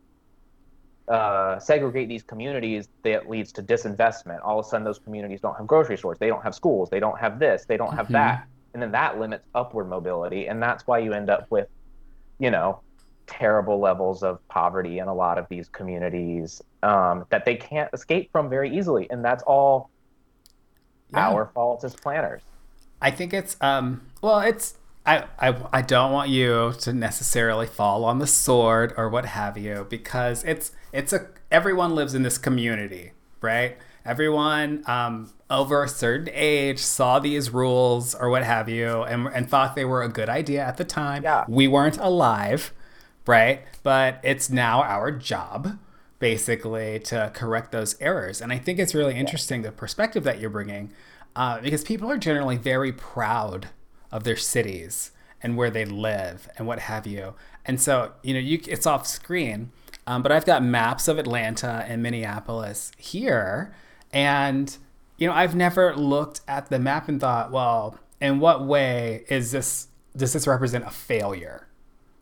uh, 1.09 1.59
segregate 1.59 2.09
these 2.09 2.23
communities, 2.23 2.89
that 3.05 3.29
leads 3.29 3.53
to 3.53 3.63
disinvestment. 3.63 4.39
All 4.45 4.59
of 4.59 4.67
a 4.67 4.69
sudden, 4.69 4.85
those 4.85 4.99
communities 4.99 5.41
don't 5.41 5.57
have 5.57 5.67
grocery 5.67 5.99
stores, 5.99 6.19
they 6.21 6.29
don't 6.29 6.43
have 6.43 6.55
schools, 6.55 6.89
they 6.91 7.01
don't 7.01 7.19
have 7.19 7.39
this, 7.39 7.65
they 7.69 7.77
don't 7.77 7.95
have 7.95 8.11
Mhm. 8.11 8.13
that. 8.13 8.47
And 8.75 8.83
then 8.83 8.93
that 8.93 9.19
limits 9.19 9.45
upward 9.55 9.89
mobility. 9.89 10.47
And 10.49 10.63
that's 10.63 10.85
why 10.87 10.99
you 10.99 11.13
end 11.13 11.31
up 11.31 11.47
with, 11.51 11.69
you 12.39 12.51
know, 12.51 12.83
terrible 13.27 13.81
levels 13.81 14.23
of 14.23 14.39
poverty 14.51 14.99
in 14.99 15.09
a 15.09 15.15
lot 15.15 15.39
of 15.39 15.47
these 15.51 15.69
communities 15.69 16.61
um, 16.83 17.25
that 17.31 17.45
they 17.45 17.57
can't 17.57 17.91
escape 17.95 18.31
from 18.33 18.51
very 18.51 18.77
easily. 18.77 19.09
And 19.11 19.25
that's 19.25 19.43
all 19.45 19.91
Yeah. 21.11 21.29
our 21.29 21.51
fault 21.55 21.85
as 21.85 21.95
planners. 21.97 22.43
I 23.01 23.11
think 23.11 23.33
it's 23.33 23.57
um 23.61 24.03
well 24.23 24.41
it's 24.41 24.75
I, 25.07 25.25
I 25.39 25.55
I 25.73 25.83
don't 25.83 26.13
want 26.13 26.31
you 26.31 26.73
to 26.81 26.93
necessarily 26.93 27.67
fall 27.67 28.05
on 28.05 28.19
the 28.19 28.27
sword 28.27 28.95
or 28.97 29.09
what 29.11 29.27
have 29.27 29.59
you 29.59 29.87
because 29.91 30.43
it's 30.45 30.73
it's 30.95 31.13
a 31.13 31.27
everyone 31.51 31.95
lives 31.95 32.15
in 32.15 32.23
this 32.23 32.39
community, 32.39 33.13
right? 33.41 33.77
Everyone 34.05 34.83
um 34.87 35.33
over 35.51 35.85
a 35.85 35.89
certain 35.89 36.31
age 36.33 36.79
saw 36.79 37.19
these 37.19 37.51
rules 37.51 38.15
or 38.15 38.31
what 38.31 38.45
have 38.45 38.69
you 38.69 39.03
and 39.03 39.27
and 39.29 39.51
thought 39.51 39.75
they 39.75 39.85
were 39.85 40.03
a 40.03 40.09
good 40.09 40.29
idea 40.29 40.65
at 40.65 40.77
the 40.77 40.85
time. 40.85 41.25
Yeah. 41.25 41.45
We 41.49 41.69
weren't 41.69 41.99
alive, 41.99 42.73
right? 43.27 43.63
But 43.83 44.21
it's 44.23 44.49
now 44.49 44.83
our 44.83 45.11
job 45.11 45.79
basically 46.19 47.01
to 47.01 47.31
correct 47.35 47.73
those 47.73 48.01
errors. 48.01 48.41
And 48.41 48.53
I 48.53 48.59
think 48.59 48.79
it's 48.79 48.95
really 48.95 49.17
interesting 49.17 49.63
the 49.63 49.73
perspective 49.73 50.25
that 50.25 50.41
you're 50.41 50.49
bringing 50.49 50.93
uh, 51.37 51.61
because 51.61 51.83
people 51.83 52.11
are 52.11 52.17
generally 52.17 52.57
very 52.57 52.93
proud 52.93 53.69
of 54.11 54.25
their 54.25 54.37
cities 54.37 55.11
and 55.43 55.57
where 55.57 55.71
they 55.71 55.85
live 55.85 56.49
and 56.57 56.67
what 56.67 56.79
have 56.79 57.07
you. 57.07 57.35
And 57.67 57.81
so, 57.81 58.13
you 58.23 58.33
know, 58.33 58.41
you, 58.41 58.61
it's 58.67 58.87
off 58.87 59.07
screen, 59.07 59.73
um, 60.07 60.23
but 60.23 60.33
I've 60.33 60.45
got 60.45 60.63
maps 60.63 61.09
of 61.09 61.19
Atlanta 61.19 61.85
and 61.89 62.03
Minneapolis 62.03 62.93
here. 62.97 63.75
And, 64.13 64.77
you 65.19 65.27
know, 65.27 65.35
I've 65.35 65.55
never 65.55 65.95
looked 65.97 66.41
at 66.47 66.71
the 66.71 66.79
map 66.79 67.09
and 67.09 67.21
thought, 67.21 67.51
well, 67.51 67.99
in 68.21 68.41
what 68.41 68.65
way 68.65 69.25
is 69.29 69.51
this, 69.53 69.89
does 70.17 70.33
this 70.33 70.47
represent 70.47 70.85
a 70.85 70.91
failure? 70.91 71.69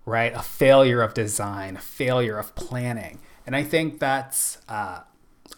right? 0.04 0.32
A 0.34 0.42
failure 0.42 1.02
of 1.02 1.14
design, 1.14 1.76
a 1.76 1.80
failure 1.80 2.38
of 2.38 2.54
planning. 2.54 3.20
And 3.46 3.54
I 3.56 3.62
think 3.62 3.98
that's 3.98 4.58
uh, 4.68 5.00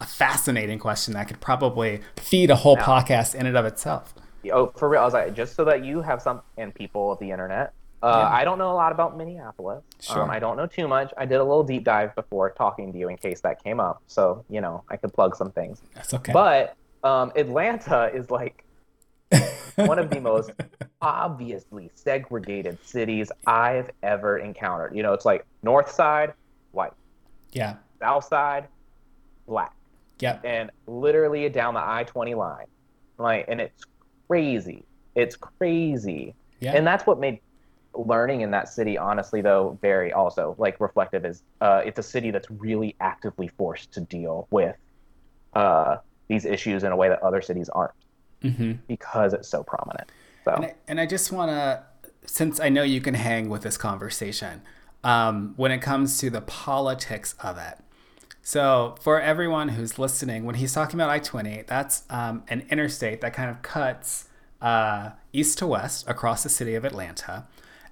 a 0.01 0.07
fascinating 0.07 0.79
question 0.79 1.15
that 1.15 1.29
could 1.29 1.41
probably 1.41 2.01
feed 2.17 2.51
a 2.51 2.57
whole 2.57 2.77
podcast 2.77 3.35
in 3.35 3.47
and 3.47 3.57
of 3.57 3.65
itself. 3.65 4.15
Oh, 4.53 4.73
for 4.77 4.89
real. 4.89 5.01
I 5.01 5.05
was 5.05 5.15
like, 5.15 5.35
just 5.35 5.55
so 5.55 5.65
that 5.65 5.85
you 5.85 6.03
have 6.03 6.21
some, 6.21 6.43
and 6.59 6.75
people 6.75 7.13
of 7.13 7.19
the 7.19 7.31
internet. 7.31 7.73
Uh, 8.05 8.19
Yeah. 8.31 8.37
I 8.37 8.45
don't 8.45 8.59
know 8.59 8.71
a 8.71 8.75
lot 8.75 8.93
about 8.93 9.17
Minneapolis. 9.17 9.83
Sure. 10.01 10.23
Um, 10.23 10.31
I 10.31 10.39
don't 10.39 10.57
know 10.57 10.67
too 10.67 10.87
much. 10.89 11.13
I 11.17 11.25
did 11.25 11.37
a 11.37 11.45
little 11.45 11.65
deep 11.65 11.85
dive 11.85 12.15
before 12.15 12.51
talking 12.51 12.93
to 12.93 12.99
you 12.99 13.09
in 13.09 13.17
case 13.17 13.41
that 13.41 13.63
came 13.65 13.81
up. 13.81 14.03
So, 14.07 14.45
you 14.51 14.61
know, 14.61 14.85
I 14.91 14.97
could 14.97 15.13
plug 15.13 15.35
some 15.37 15.51
things. 15.51 15.81
That's 15.95 16.13
okay. 16.15 16.33
But 16.33 16.77
um, 17.03 17.33
Atlanta 17.37 18.11
is 18.15 18.31
like 18.31 18.65
one 19.77 19.99
of 19.99 20.11
the 20.11 20.21
most 20.21 20.51
obviously 21.01 21.91
segregated 21.95 22.79
cities 22.87 23.31
I've 23.47 23.91
ever 24.03 24.39
encountered. 24.39 24.95
You 24.97 25.03
know, 25.03 25.13
it's 25.13 25.25
like 25.25 25.47
north 25.63 25.91
side, 25.91 26.35
white, 26.73 26.93
yeah. 27.53 27.77
south 28.01 28.25
side, 28.25 28.69
black, 29.47 29.73
Yep. 30.21 30.43
and 30.45 30.71
literally 30.87 31.49
down 31.49 31.75
the 31.75 31.81
I 31.81 32.05
20 32.05 32.35
line. 32.35 32.67
Like, 33.19 33.47
and 33.49 33.61
it's 33.61 33.85
crazy. 34.29 34.85
It's 35.15 35.37
crazy. 35.37 36.35
Yeah. 36.61 36.73
And 36.75 36.87
that's 36.87 37.07
what 37.07 37.19
made 37.19 37.41
learning 37.97 38.43
in 38.43 38.51
that 38.53 38.69
city, 38.69 38.99
honestly, 38.99 39.41
though, 39.41 39.79
very 39.81 40.13
also 40.13 40.55
like 40.59 40.81
reflective 40.81 41.25
is 41.25 41.43
uh, 41.61 41.83
it's 41.85 41.99
a 41.99 42.03
city 42.03 42.31
that's 42.31 42.51
really 42.51 42.97
actively 43.01 43.49
forced 43.49 43.93
to 43.93 44.01
deal 44.01 44.47
with 44.51 44.77
uh, 45.55 45.97
these 46.29 46.45
issues 46.45 46.85
in 46.85 46.93
a 46.93 46.97
way 46.97 47.09
that 47.09 47.23
other 47.23 47.43
cities 47.43 47.69
aren't 47.69 47.93
hmm 48.43 48.73
because 48.89 49.33
it's 49.33 49.49
so 49.49 49.63
prominent. 49.63 50.11
So 50.45 50.53
And 50.53 50.65
I, 50.67 50.75
and 50.89 51.01
I 51.01 51.07
just 51.07 51.33
want 51.33 51.51
to, 51.51 51.83
since 52.27 52.61
I 52.61 52.69
know 52.69 52.83
you 52.83 53.01
can 53.01 53.15
hang 53.15 53.49
with 53.49 53.63
this 53.63 53.77
conversation, 53.77 54.63
um, 55.03 55.55
when 55.57 55.71
it 55.71 55.79
comes 55.79 56.19
to 56.19 56.31
the 56.31 56.41
politics 56.41 57.35
of 57.43 57.59
it. 57.59 57.79
So, 58.43 58.97
for 59.01 59.21
everyone 59.21 59.71
who's 59.71 59.99
listening, 59.99 60.45
when 60.45 60.57
he's 60.57 60.75
talking 60.75 61.01
about 61.01 61.09
I 61.09 61.19
20, 61.19 61.65
that's 61.67 62.03
um, 62.11 62.43
an 62.49 62.67
interstate 62.69 63.23
that 63.23 63.33
kind 63.33 63.51
of 63.51 63.63
cuts 63.63 64.29
uh, 64.61 65.11
east 65.33 65.59
to 65.59 65.67
west 65.67 66.07
across 66.07 66.43
the 66.43 66.51
city 66.51 66.75
of 66.75 66.85
Atlanta. 66.85 67.47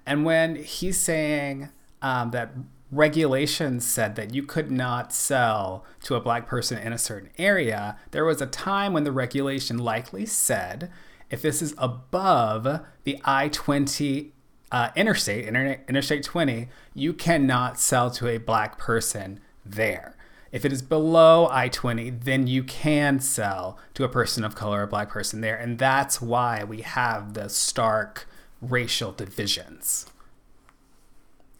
And 0.05 0.25
when 0.25 0.55
he's 0.55 0.99
saying 0.99 1.69
um, 2.01 2.31
that 2.31 2.51
regulations 2.91 3.85
said 3.85 4.15
that 4.15 4.33
you 4.33 4.43
could 4.43 4.69
not 4.69 5.11
sell 5.13 5.83
to 6.03 6.15
a 6.15 6.21
black 6.21 6.47
person 6.47 6.77
in 6.77 6.93
a 6.93 6.97
certain 6.97 7.29
area, 7.37 7.97
there 8.11 8.25
was 8.25 8.41
a 8.41 8.45
time 8.45 8.93
when 8.93 9.03
the 9.03 9.11
regulation 9.11 9.77
likely 9.77 10.25
said 10.25 10.91
if 11.29 11.41
this 11.41 11.61
is 11.61 11.73
above 11.77 12.81
the 13.05 13.19
I 13.25 13.49
20 13.49 14.33
uh, 14.71 14.89
interstate, 14.95 15.45
Inter- 15.45 15.79
Interstate 15.87 16.23
20, 16.23 16.67
you 16.95 17.13
cannot 17.13 17.79
sell 17.79 18.09
to 18.11 18.27
a 18.27 18.37
black 18.37 18.77
person 18.77 19.39
there. 19.63 20.15
If 20.51 20.65
it 20.65 20.71
is 20.71 20.81
below 20.81 21.47
I 21.49 21.69
20, 21.69 22.09
then 22.11 22.47
you 22.47 22.63
can 22.63 23.19
sell 23.19 23.77
to 23.95 24.03
a 24.03 24.09
person 24.09 24.43
of 24.43 24.55
color, 24.55 24.83
a 24.83 24.87
black 24.87 25.09
person 25.09 25.41
there. 25.41 25.55
And 25.55 25.79
that's 25.79 26.21
why 26.21 26.63
we 26.63 26.81
have 26.81 27.33
the 27.33 27.49
stark 27.49 28.27
racial 28.69 29.11
divisions. 29.11 30.07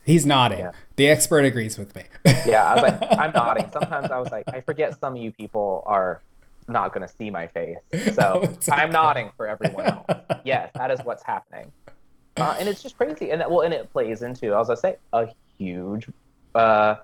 He's 0.05 0.25
nodding. 0.25 0.59
Yeah. 0.59 0.71
The 0.97 1.09
expert 1.09 1.45
agrees 1.45 1.77
with 1.77 1.95
me. 1.95 2.03
yeah, 2.45 2.65
I 2.65 2.73
was 2.73 2.83
like, 2.83 3.19
I'm 3.19 3.31
nodding. 3.31 3.69
Sometimes 3.71 4.11
I 4.11 4.19
was 4.19 4.31
like, 4.31 4.43
I 4.47 4.61
forget 4.61 4.99
some 4.99 5.15
of 5.15 5.21
you 5.21 5.31
people 5.31 5.83
are 5.85 6.21
not 6.67 6.93
going 6.93 7.07
to 7.07 7.13
see 7.13 7.29
my 7.29 7.47
face. 7.47 7.77
So 8.13 8.53
I'm 8.71 8.91
nodding 8.91 9.31
for 9.37 9.47
everyone 9.47 9.85
else. 9.85 10.05
yes, 10.43 10.71
that 10.75 10.91
is 10.91 10.99
what's 11.03 11.23
happening. 11.23 11.71
Uh, 12.37 12.55
and 12.59 12.67
it's 12.67 12.83
just 12.83 12.97
crazy. 12.97 13.31
And 13.31 13.41
that, 13.41 13.49
well, 13.49 13.61
and 13.61 13.73
it 13.73 13.91
plays 13.91 14.23
into, 14.23 14.57
as 14.57 14.69
I 14.69 14.75
say, 14.75 14.97
a 15.13 15.27
huge 15.57 16.07
uh, 16.55 16.95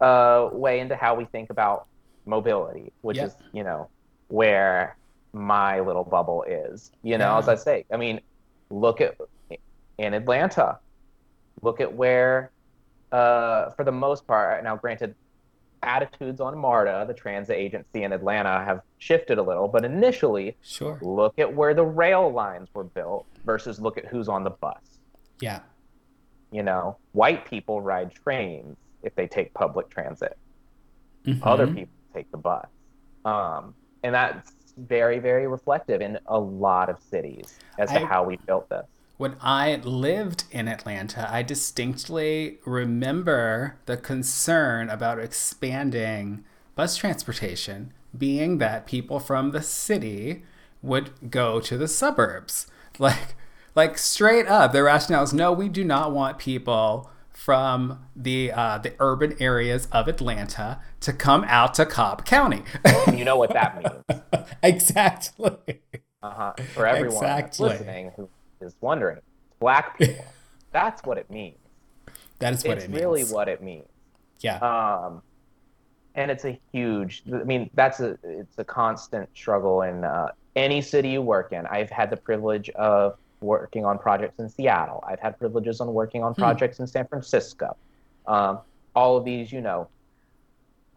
uh, 0.00 0.48
way 0.52 0.80
into 0.80 0.96
how 0.96 1.14
we 1.14 1.24
think 1.26 1.50
about 1.50 1.86
mobility, 2.24 2.92
which 3.02 3.18
is, 3.18 3.34
you 3.52 3.64
know, 3.64 3.88
where 4.28 4.96
my 5.32 5.80
little 5.80 6.04
bubble 6.04 6.42
is. 6.44 6.90
You 7.02 7.18
know, 7.18 7.32
yeah. 7.32 7.38
as 7.38 7.48
I 7.48 7.54
say, 7.54 7.84
I 7.92 7.96
mean, 7.96 8.20
look 8.70 9.00
at 9.00 9.16
in 9.98 10.14
Atlanta, 10.14 10.78
look 11.62 11.80
at 11.80 11.92
where, 11.92 12.50
uh, 13.12 13.70
for 13.70 13.84
the 13.84 13.92
most 13.92 14.26
part, 14.26 14.62
now 14.64 14.76
granted, 14.76 15.14
attitudes 15.82 16.40
on 16.40 16.56
MARTA, 16.58 17.04
the 17.06 17.14
transit 17.14 17.56
agency 17.56 18.02
in 18.02 18.12
Atlanta, 18.12 18.64
have 18.64 18.82
shifted 18.98 19.38
a 19.38 19.42
little, 19.42 19.68
but 19.68 19.84
initially, 19.84 20.56
sure. 20.62 20.98
look 21.02 21.38
at 21.38 21.52
where 21.52 21.74
the 21.74 21.84
rail 21.84 22.32
lines 22.32 22.68
were 22.74 22.84
built 22.84 23.26
versus 23.44 23.80
look 23.80 23.96
at 23.96 24.06
who's 24.06 24.28
on 24.28 24.42
the 24.44 24.50
bus. 24.50 24.98
Yeah. 25.40 25.60
You 26.50 26.62
know, 26.62 26.96
white 27.12 27.48
people 27.48 27.80
ride 27.80 28.12
trains 28.12 28.76
if 29.02 29.14
they 29.14 29.26
take 29.26 29.52
public 29.54 29.88
transit. 29.88 30.36
Mm-hmm. 31.24 31.46
Other 31.46 31.66
people 31.66 31.94
take 32.14 32.30
the 32.30 32.38
bus. 32.38 32.66
Um, 33.24 33.74
and 34.02 34.14
that's 34.14 34.52
very, 34.76 35.18
very 35.18 35.46
reflective 35.46 36.00
in 36.00 36.18
a 36.26 36.38
lot 36.38 36.88
of 36.88 37.00
cities 37.00 37.58
as 37.78 37.90
to 37.90 38.00
I, 38.00 38.04
how 38.04 38.24
we 38.24 38.36
built 38.46 38.68
this. 38.68 38.86
When 39.16 39.36
I 39.40 39.76
lived 39.76 40.44
in 40.50 40.68
Atlanta, 40.68 41.26
I 41.32 41.42
distinctly 41.42 42.58
remember 42.66 43.78
the 43.86 43.96
concern 43.96 44.90
about 44.90 45.18
expanding 45.18 46.44
bus 46.74 46.96
transportation, 46.98 47.94
being 48.16 48.58
that 48.58 48.86
people 48.86 49.18
from 49.18 49.52
the 49.52 49.62
city 49.62 50.44
would 50.82 51.30
go 51.30 51.60
to 51.60 51.76
the 51.78 51.88
suburbs. 51.88 52.66
Like, 52.98 53.36
like 53.74 53.98
straight 53.98 54.46
up, 54.46 54.72
the 54.72 54.82
rationale 54.82 55.24
is 55.24 55.34
no, 55.34 55.52
we 55.52 55.68
do 55.68 55.84
not 55.84 56.12
want 56.12 56.38
people 56.38 57.10
from 57.28 58.06
the 58.16 58.50
uh, 58.50 58.78
the 58.78 58.94
urban 59.00 59.36
areas 59.38 59.86
of 59.92 60.08
Atlanta 60.08 60.80
to 61.00 61.12
come 61.12 61.44
out 61.46 61.74
to 61.74 61.84
Cobb 61.84 62.24
County. 62.24 62.62
you 63.12 63.22
know 63.22 63.36
what 63.36 63.52
that 63.52 63.76
means? 64.32 64.46
exactly. 64.62 65.82
Uh-huh. 66.22 66.54
For 66.72 66.86
everyone 66.86 67.16
exactly. 67.16 67.68
listening 67.68 68.12
who 68.16 68.30
is 68.60 68.74
wondering, 68.80 69.18
black 69.58 69.98
people. 69.98 70.24
that's 70.72 71.02
what 71.04 71.18
it 71.18 71.30
means. 71.30 71.56
That 72.38 72.54
is 72.54 72.64
what 72.64 72.76
it's 72.76 72.84
it 72.84 72.90
means. 72.90 73.00
really 73.00 73.24
what 73.24 73.48
it 73.48 73.62
means. 73.62 73.88
Yeah. 74.40 74.58
Um, 74.58 75.22
and 76.14 76.30
it's 76.30 76.44
a 76.44 76.58
huge. 76.72 77.22
I 77.32 77.44
mean, 77.44 77.70
that's 77.74 78.00
a 78.00 78.18
it's 78.22 78.58
a 78.58 78.64
constant 78.64 79.28
struggle 79.34 79.82
in 79.82 80.04
uh, 80.04 80.28
any 80.54 80.80
city 80.80 81.10
you 81.10 81.22
work 81.22 81.52
in. 81.52 81.66
I've 81.66 81.90
had 81.90 82.10
the 82.10 82.16
privilege 82.16 82.70
of 82.70 83.16
working 83.40 83.84
on 83.84 83.98
projects 83.98 84.38
in 84.38 84.48
Seattle. 84.48 85.04
I've 85.06 85.20
had 85.20 85.38
privileges 85.38 85.80
on 85.80 85.92
working 85.92 86.22
on 86.22 86.32
hmm. 86.32 86.40
projects 86.40 86.78
hmm. 86.78 86.84
in 86.84 86.86
San 86.86 87.06
Francisco. 87.06 87.76
Um, 88.26 88.60
all 88.94 89.16
of 89.16 89.24
these, 89.24 89.52
you 89.52 89.60
know, 89.60 89.88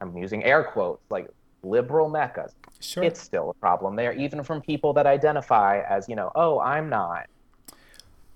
I'm 0.02 0.18
using 0.18 0.44
air 0.44 0.64
quotes 0.64 1.04
like 1.10 1.30
liberal 1.64 2.10
meccas. 2.10 2.54
Sure. 2.80 3.04
It's 3.04 3.22
still 3.22 3.50
a 3.50 3.54
problem 3.56 3.96
there, 3.96 4.14
even 4.14 4.42
from 4.44 4.62
people 4.62 4.94
that 4.94 5.06
identify 5.06 5.82
as, 5.82 6.08
you 6.08 6.16
know, 6.16 6.32
oh, 6.36 6.60
I'm 6.60 6.90
not. 6.90 7.28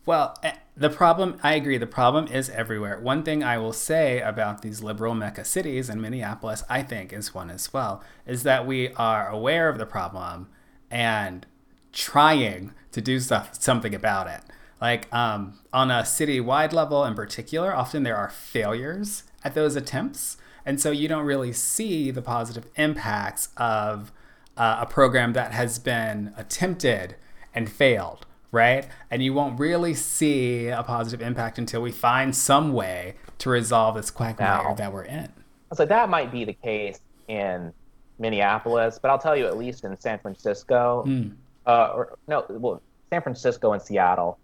Well, 0.06 0.38
eh, 0.44 0.54
the 0.76 0.90
problem, 0.90 1.40
I 1.44 1.54
agree, 1.54 1.78
the 1.78 1.88
problem 1.88 2.28
is 2.28 2.50
everywhere. 2.50 3.00
One 3.00 3.24
thing 3.24 3.44
I 3.44 3.58
will 3.58 3.74
say 3.74 4.20
about 4.20 4.62
these 4.62 4.84
liberal 4.84 5.16
mecca 5.16 5.46
cities, 5.46 5.88
and 5.88 6.02
Minneapolis, 6.02 6.64
I 6.70 6.84
think, 6.84 7.14
is 7.14 7.34
one 7.34 7.50
as 7.50 7.72
well, 7.72 8.04
is 8.26 8.44
that 8.44 8.68
we 8.68 8.90
are 8.96 9.30
aware 9.30 9.70
of 9.70 9.78
the 9.78 9.86
problem 9.86 10.50
and 10.92 11.46
trying 11.94 12.74
to 12.92 13.02
do 13.02 13.20
stuff, 13.20 13.62
something 13.62 13.96
about 13.96 14.28
it. 14.28 14.42
Like 14.82 15.14
um, 15.14 15.60
on 15.72 15.90
a 15.90 16.06
city-wide 16.06 16.74
level 16.74 17.06
in 17.06 17.16
particular, 17.16 17.74
often 17.74 18.04
there 18.04 18.18
are 18.18 18.30
failures 18.30 19.24
at 19.44 19.56
those 19.56 19.76
attempts. 19.76 20.38
And 20.66 20.82
so 20.82 20.92
you 20.92 21.08
don't 21.08 21.26
really 21.26 21.54
see 21.54 22.12
the 22.12 22.22
positive 22.22 22.68
impacts 22.76 23.50
of 23.56 24.12
uh, 24.58 24.80
a 24.82 24.86
program 24.86 25.34
that 25.34 25.52
has 25.52 25.80
been 25.80 26.34
attempted 26.36 27.16
and 27.54 27.72
failed, 27.72 28.26
right? 28.54 28.88
And 29.12 29.22
you 29.22 29.34
won't 29.34 29.60
really 29.60 29.96
see 29.96 30.68
a 30.68 30.84
positive 30.84 31.26
impact 31.26 31.58
until 31.58 31.82
we 31.82 31.92
find 31.92 32.34
some 32.34 32.72
way 32.72 33.16
to 33.40 33.50
resolve 33.50 33.96
this 33.96 34.12
quagmire 34.12 34.64
now, 34.64 34.74
that 34.76 34.94
we're 34.94 35.04
in. 35.04 35.34
So 35.74 35.86
that 35.86 36.08
might 36.08 36.32
be 36.32 36.46
the 36.46 36.54
case 36.54 37.02
in 37.28 37.74
Minneapolis, 38.20 39.00
but 39.02 39.10
I'll 39.10 39.18
tell 39.18 39.36
you, 39.36 39.48
at 39.48 39.58
least 39.58 39.84
in 39.84 40.00
San 40.00 40.20
Francisco, 40.20 41.04
mm 41.06 41.34
uh, 41.66 41.94
or 41.96 42.18
no, 42.28 42.46
well, 42.50 42.82
San 43.10 43.22
Francisco 43.22 43.72
and 43.72 43.82
Seattle. 43.82 44.38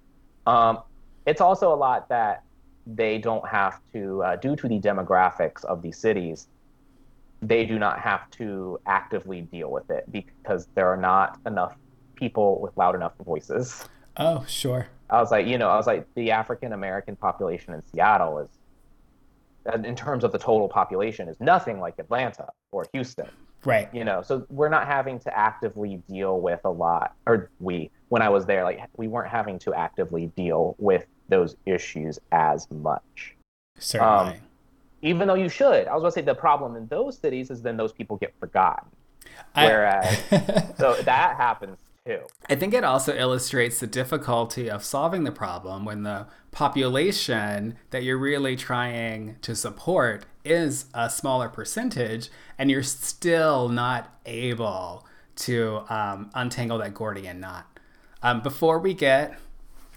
Um, 0.48 0.80
it's 1.26 1.42
also 1.42 1.74
a 1.74 1.76
lot 1.76 2.08
that 2.08 2.44
they 2.88 3.18
don't 3.18 3.46
have 3.46 3.82
to, 3.92 4.24
uh, 4.24 4.36
due 4.38 4.56
to 4.56 4.70
the 4.70 4.80
demographics 4.80 5.66
of 5.66 5.82
these 5.82 5.98
cities, 5.98 6.48
they 7.42 7.66
do 7.66 7.78
not 7.78 8.00
have 8.00 8.32
to 8.32 8.80
actively 8.86 9.42
deal 9.42 9.70
with 9.70 9.90
it 9.90 10.10
because 10.10 10.68
there 10.76 10.88
are 10.88 10.96
not 10.96 11.40
enough 11.46 11.76
people 12.16 12.62
with 12.62 12.76
loud 12.78 12.96
enough 12.96 13.14
voices. 13.26 13.90
Oh, 14.20 14.46
sure. 14.48 14.88
I 15.10 15.22
was 15.22 15.32
like, 15.32 15.48
you 15.48 15.58
know, 15.58 15.70
I 15.70 15.78
was 15.78 15.88
like, 15.88 16.06
the 16.14 16.32
African 16.32 16.74
American 16.74 17.16
population 17.16 17.74
in 17.74 17.82
Seattle 17.88 18.40
is, 18.40 18.50
in 19.84 19.96
terms 19.96 20.24
of 20.24 20.32
the 20.32 20.38
total 20.38 20.68
population, 20.68 21.28
is 21.30 21.40
nothing 21.40 21.80
like 21.80 21.98
Atlanta 21.98 22.50
or 22.72 22.86
Houston. 22.94 23.30
Right. 23.66 23.90
You 23.94 24.04
know, 24.04 24.22
so 24.22 24.46
we're 24.50 24.70
not 24.70 24.88
having 24.88 25.20
to 25.20 25.38
actively 25.38 26.02
deal 26.10 26.40
with 26.40 26.60
a 26.66 26.70
lot, 26.70 27.16
or 27.26 27.50
we, 27.60 27.90
when 28.10 28.22
I 28.22 28.30
was 28.30 28.46
there, 28.46 28.64
like 28.64 28.80
we 28.98 29.08
weren't 29.08 29.30
having 29.30 29.58
to 29.60 29.74
actively 29.74 30.28
deal 30.36 30.76
with 30.78 31.06
those 31.30 31.56
issues 31.66 32.20
as 32.32 32.70
much. 32.72 33.36
Certainly. 33.80 34.34
Um, 34.34 34.42
even 35.02 35.28
though 35.28 35.36
you 35.36 35.50
should. 35.50 35.88
I 35.88 35.94
was 35.94 36.02
going 36.02 36.12
to 36.12 36.12
say 36.12 36.22
the 36.22 36.36
problem 36.36 36.76
in 36.76 36.88
those 36.88 37.18
cities 37.18 37.52
is 37.52 37.62
then 37.62 37.78
those 37.78 37.94
people 37.94 38.18
get 38.18 38.34
forgotten. 38.40 38.90
Whereas, 39.54 40.20
so 40.78 40.96
that 41.04 41.38
happens 41.38 41.78
too. 42.06 42.22
I 42.50 42.56
think 42.56 42.74
it 42.74 42.84
also 42.84 43.16
illustrates 43.16 43.80
the 43.80 43.88
difficulty 43.88 44.70
of 44.70 44.84
solving 44.84 45.24
the 45.24 45.32
problem 45.32 45.86
when 45.86 46.04
the 46.04 46.28
population 46.52 47.78
that 47.92 48.04
you're 48.04 48.18
really 48.18 48.56
trying 48.56 49.38
to 49.42 49.56
support 49.56 50.26
is 50.44 50.86
a 50.94 51.10
smaller 51.10 51.50
percentage 51.50 52.30
and 52.58 52.72
you're 52.72 52.84
still 52.84 53.70
not 53.70 54.20
able 54.26 55.06
to 55.36 55.84
um, 55.90 56.30
untangle 56.34 56.78
that 56.80 56.94
Gordian 56.94 57.40
knot. 57.40 57.80
Um, 58.22 58.42
before 58.42 58.80
we 58.80 58.94
get, 58.94 59.40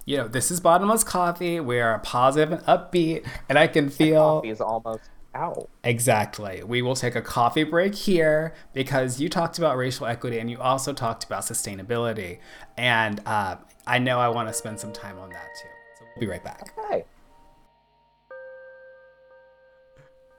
you 0.04 0.16
know, 0.16 0.28
this 0.28 0.50
is 0.50 0.60
bottomless 0.60 1.04
coffee. 1.04 1.60
We 1.60 1.80
are 1.80 1.98
positive 2.00 2.52
and 2.52 2.62
upbeat, 2.66 3.26
and 3.48 3.58
I 3.58 3.66
can 3.66 3.88
feel 3.88 4.36
coffee 4.36 4.50
is 4.50 4.60
almost 4.60 5.02
out. 5.34 5.68
Exactly. 5.84 6.62
We 6.62 6.82
will 6.82 6.96
take 6.96 7.14
a 7.14 7.22
coffee 7.22 7.64
break 7.64 7.94
here 7.94 8.54
because 8.72 9.20
you 9.20 9.28
talked 9.28 9.58
about 9.58 9.76
racial 9.76 10.06
equity 10.06 10.38
and 10.38 10.50
you 10.50 10.58
also 10.58 10.92
talked 10.92 11.24
about 11.24 11.42
sustainability, 11.42 12.38
and 12.76 13.20
uh, 13.26 13.56
I 13.86 13.98
know 13.98 14.18
I 14.18 14.28
want 14.28 14.48
to 14.48 14.54
spend 14.54 14.80
some 14.80 14.92
time 14.92 15.18
on 15.18 15.30
that 15.30 15.48
too. 15.60 15.68
So 15.98 16.04
we'll 16.14 16.20
be 16.20 16.26
right 16.26 16.44
back. 16.44 16.72
Okay. 16.78 17.04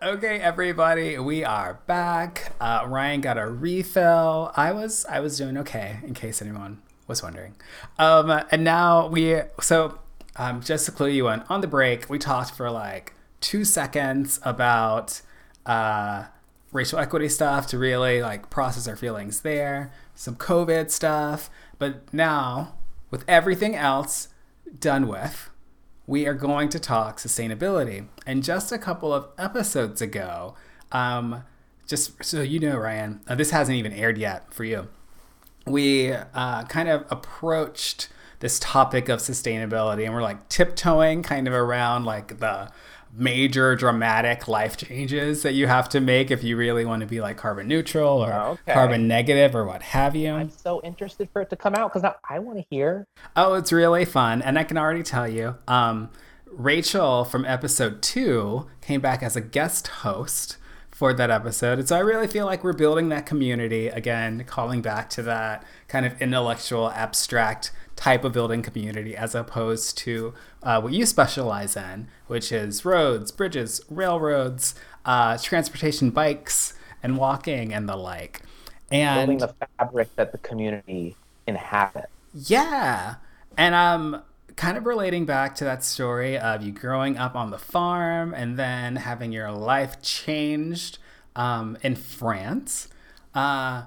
Okay, 0.02 0.42
everybody, 0.42 1.18
we 1.18 1.46
are 1.46 1.80
back. 1.88 2.52
Uh, 2.60 2.84
Ryan 2.86 3.22
got 3.22 3.38
a 3.38 3.48
refill. 3.48 4.52
I 4.54 4.74
was 4.74 5.06
I 5.06 5.22
was 5.22 5.38
doing 5.38 5.58
okay, 5.60 6.00
in 6.04 6.14
case 6.14 6.42
anyone 6.42 6.82
was 7.08 7.24
wondering. 7.24 7.56
Um, 7.98 8.30
and 8.52 8.66
now 8.66 9.08
we 9.08 9.40
so 9.62 10.00
um, 10.36 10.60
just 10.62 10.86
to 10.88 10.92
clue 10.92 11.08
you 11.08 11.30
in, 11.30 11.42
on 11.48 11.62
the 11.62 11.68
break 11.68 12.10
we 12.10 12.20
talked 12.20 12.52
for 12.52 12.70
like 12.70 13.14
two 13.44 13.66
seconds 13.66 14.40
about 14.44 15.22
uh, 15.66 16.26
racial 16.72 16.98
equity 16.98 17.30
stuff 17.30 17.68
to 17.68 17.78
really 17.78 18.22
like 18.22 18.50
process 18.50 18.88
our 18.88 18.96
feelings 18.96 19.42
there, 19.42 19.92
some 20.16 20.36
COVID 20.36 20.90
stuff, 20.90 21.50
but 21.78 22.12
now 22.14 22.76
with 23.12 23.26
everything 23.28 23.76
else 23.76 24.30
done 24.80 25.08
with 25.08 25.50
we 26.06 26.26
are 26.28 26.34
going 26.34 26.70
to 26.70 26.80
talk 26.80 27.18
sustainability. 27.18 28.08
And 28.26 28.44
just 28.44 28.72
a 28.72 28.78
couple 28.78 29.14
of 29.14 29.28
episodes 29.38 30.02
ago, 30.02 30.56
um, 30.92 31.44
just 31.88 32.24
so 32.24 32.42
you 32.42 32.60
know, 32.60 32.78
Ryan, 32.78 33.22
uh, 33.28 33.36
this 33.36 33.52
hasn't 33.52 33.78
even 33.78 33.94
aired 33.94 34.18
yet 34.18 34.54
for 34.54 34.64
you. 34.64 34.88
We 35.66 36.12
uh, 36.12 36.64
kind 36.64 36.90
of 36.90 37.06
approached 37.10 38.10
this 38.40 38.60
topic 38.60 39.08
of 39.08 39.20
sustainability 39.20 40.04
and 40.04 40.14
we're 40.14 40.22
like 40.22 40.50
tiptoeing 40.50 41.24
kind 41.24 41.48
of 41.48 41.54
around 41.54 42.04
like 42.04 42.40
the 42.40 42.70
major 43.16 43.76
dramatic 43.76 44.48
life 44.48 44.76
changes 44.76 45.44
that 45.44 45.54
you 45.54 45.68
have 45.68 45.88
to 45.90 46.00
make 46.00 46.32
if 46.32 46.44
you 46.44 46.58
really 46.58 46.84
want 46.84 47.02
to 47.02 47.08
be 47.08 47.22
like 47.22 47.38
carbon 47.38 47.68
neutral 47.68 48.24
or 48.24 48.34
okay. 48.34 48.74
carbon 48.74 49.08
negative 49.08 49.56
or 49.56 49.66
what 49.66 49.82
have 49.84 50.16
you. 50.16 50.32
I'm 50.32 50.50
so 50.50 50.82
interested 50.84 51.30
for 51.32 51.42
it 51.42 51.50
to 51.52 51.56
come 51.56 51.76
out 51.76 51.94
because 51.94 52.04
I, 52.04 52.36
I 52.36 52.40
want 52.40 52.58
to 52.58 52.66
hear. 52.70 53.08
Oh, 53.36 53.54
it's 53.54 53.72
really 53.72 54.06
fun. 54.06 54.42
And 54.42 54.58
I 54.58 54.64
can 54.64 54.78
already 54.78 55.04
tell 55.04 55.28
you, 55.28 55.56
um, 55.68 56.10
Rachel 56.48 57.24
from 57.26 57.46
episode 57.46 58.02
two 58.02 58.68
came 58.82 59.02
back 59.02 59.24
as 59.24 59.36
a 59.36 59.42
guest 59.42 59.88
host 59.88 60.58
for 60.92 61.14
that 61.14 61.32
episode. 61.32 61.80
And 61.80 61.88
so 61.88 61.96
I 61.96 62.00
really 62.00 62.28
feel 62.28 62.46
like 62.46 62.64
we're 62.64 62.74
building 62.74 63.10
that 63.10 63.26
community 63.26 63.88
again, 63.88 64.44
calling 64.46 64.82
back 64.82 65.10
to 65.12 65.24
that 65.24 65.66
kind 65.88 66.06
of 66.06 66.20
intellectual, 66.22 66.90
abstract 66.92 67.72
type 67.96 68.24
of 68.24 68.34
building 68.34 68.62
community 68.62 69.16
as 69.16 69.36
opposed 69.36 69.98
to 70.00 70.34
uh, 70.62 70.82
what 70.82 70.94
you 70.94 71.06
specialize 71.06 71.76
in, 71.76 72.08
which 72.28 72.52
is 72.52 72.84
roads, 72.84 73.32
bridges, 73.32 73.82
railroads, 73.90 74.76
uh, 75.06 75.38
transportation, 75.38 76.10
bikes, 76.10 76.74
and 77.02 77.18
walking 77.18 77.74
and 77.74 77.88
the 77.88 77.96
like. 77.96 78.42
And 78.92 79.28
building 79.28 79.38
the 79.40 79.68
fabric 79.78 80.16
that 80.16 80.32
the 80.32 80.38
community 80.40 81.16
inhabits. 81.48 82.08
Yeah. 82.34 83.16
And 83.58 83.76
um 83.76 84.24
kind 84.56 84.78
of 84.78 84.86
relating 84.86 85.26
back 85.26 85.56
to 85.56 85.64
that 85.64 85.84
story 85.84 86.38
of 86.38 86.62
you 86.62 86.72
growing 86.72 87.18
up 87.18 87.36
on 87.36 87.50
the 87.52 87.58
farm 87.58 88.34
and 88.34 88.58
then 88.58 88.98
having 88.98 89.32
your 89.32 89.52
life 89.52 90.02
changed 90.02 91.00
um, 91.36 91.78
in 91.82 91.96
France. 91.96 92.88
Uh, 93.34 93.84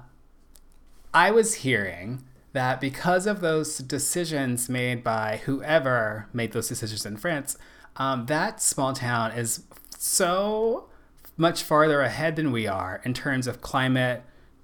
I 1.13 1.31
was 1.31 1.55
hearing 1.55 2.23
that 2.57 2.81
because 2.81 3.27
of 3.27 3.39
those 3.39 3.77
decisions 3.77 4.67
made 4.67 5.03
by 5.03 5.41
whoever 5.45 6.27
made 6.33 6.53
those 6.53 6.67
decisions 6.67 7.05
in 7.05 7.15
France, 7.15 7.55
um, 7.97 8.25
that 8.25 8.59
small 8.59 8.93
town 8.93 9.31
is 9.31 9.63
so 9.95 10.89
much 11.37 11.61
farther 11.61 12.01
ahead 12.01 12.35
than 12.35 12.51
we 12.51 12.65
are 12.65 12.99
in 13.05 13.13
terms 13.13 13.45
of 13.45 13.61
climate 13.61 14.23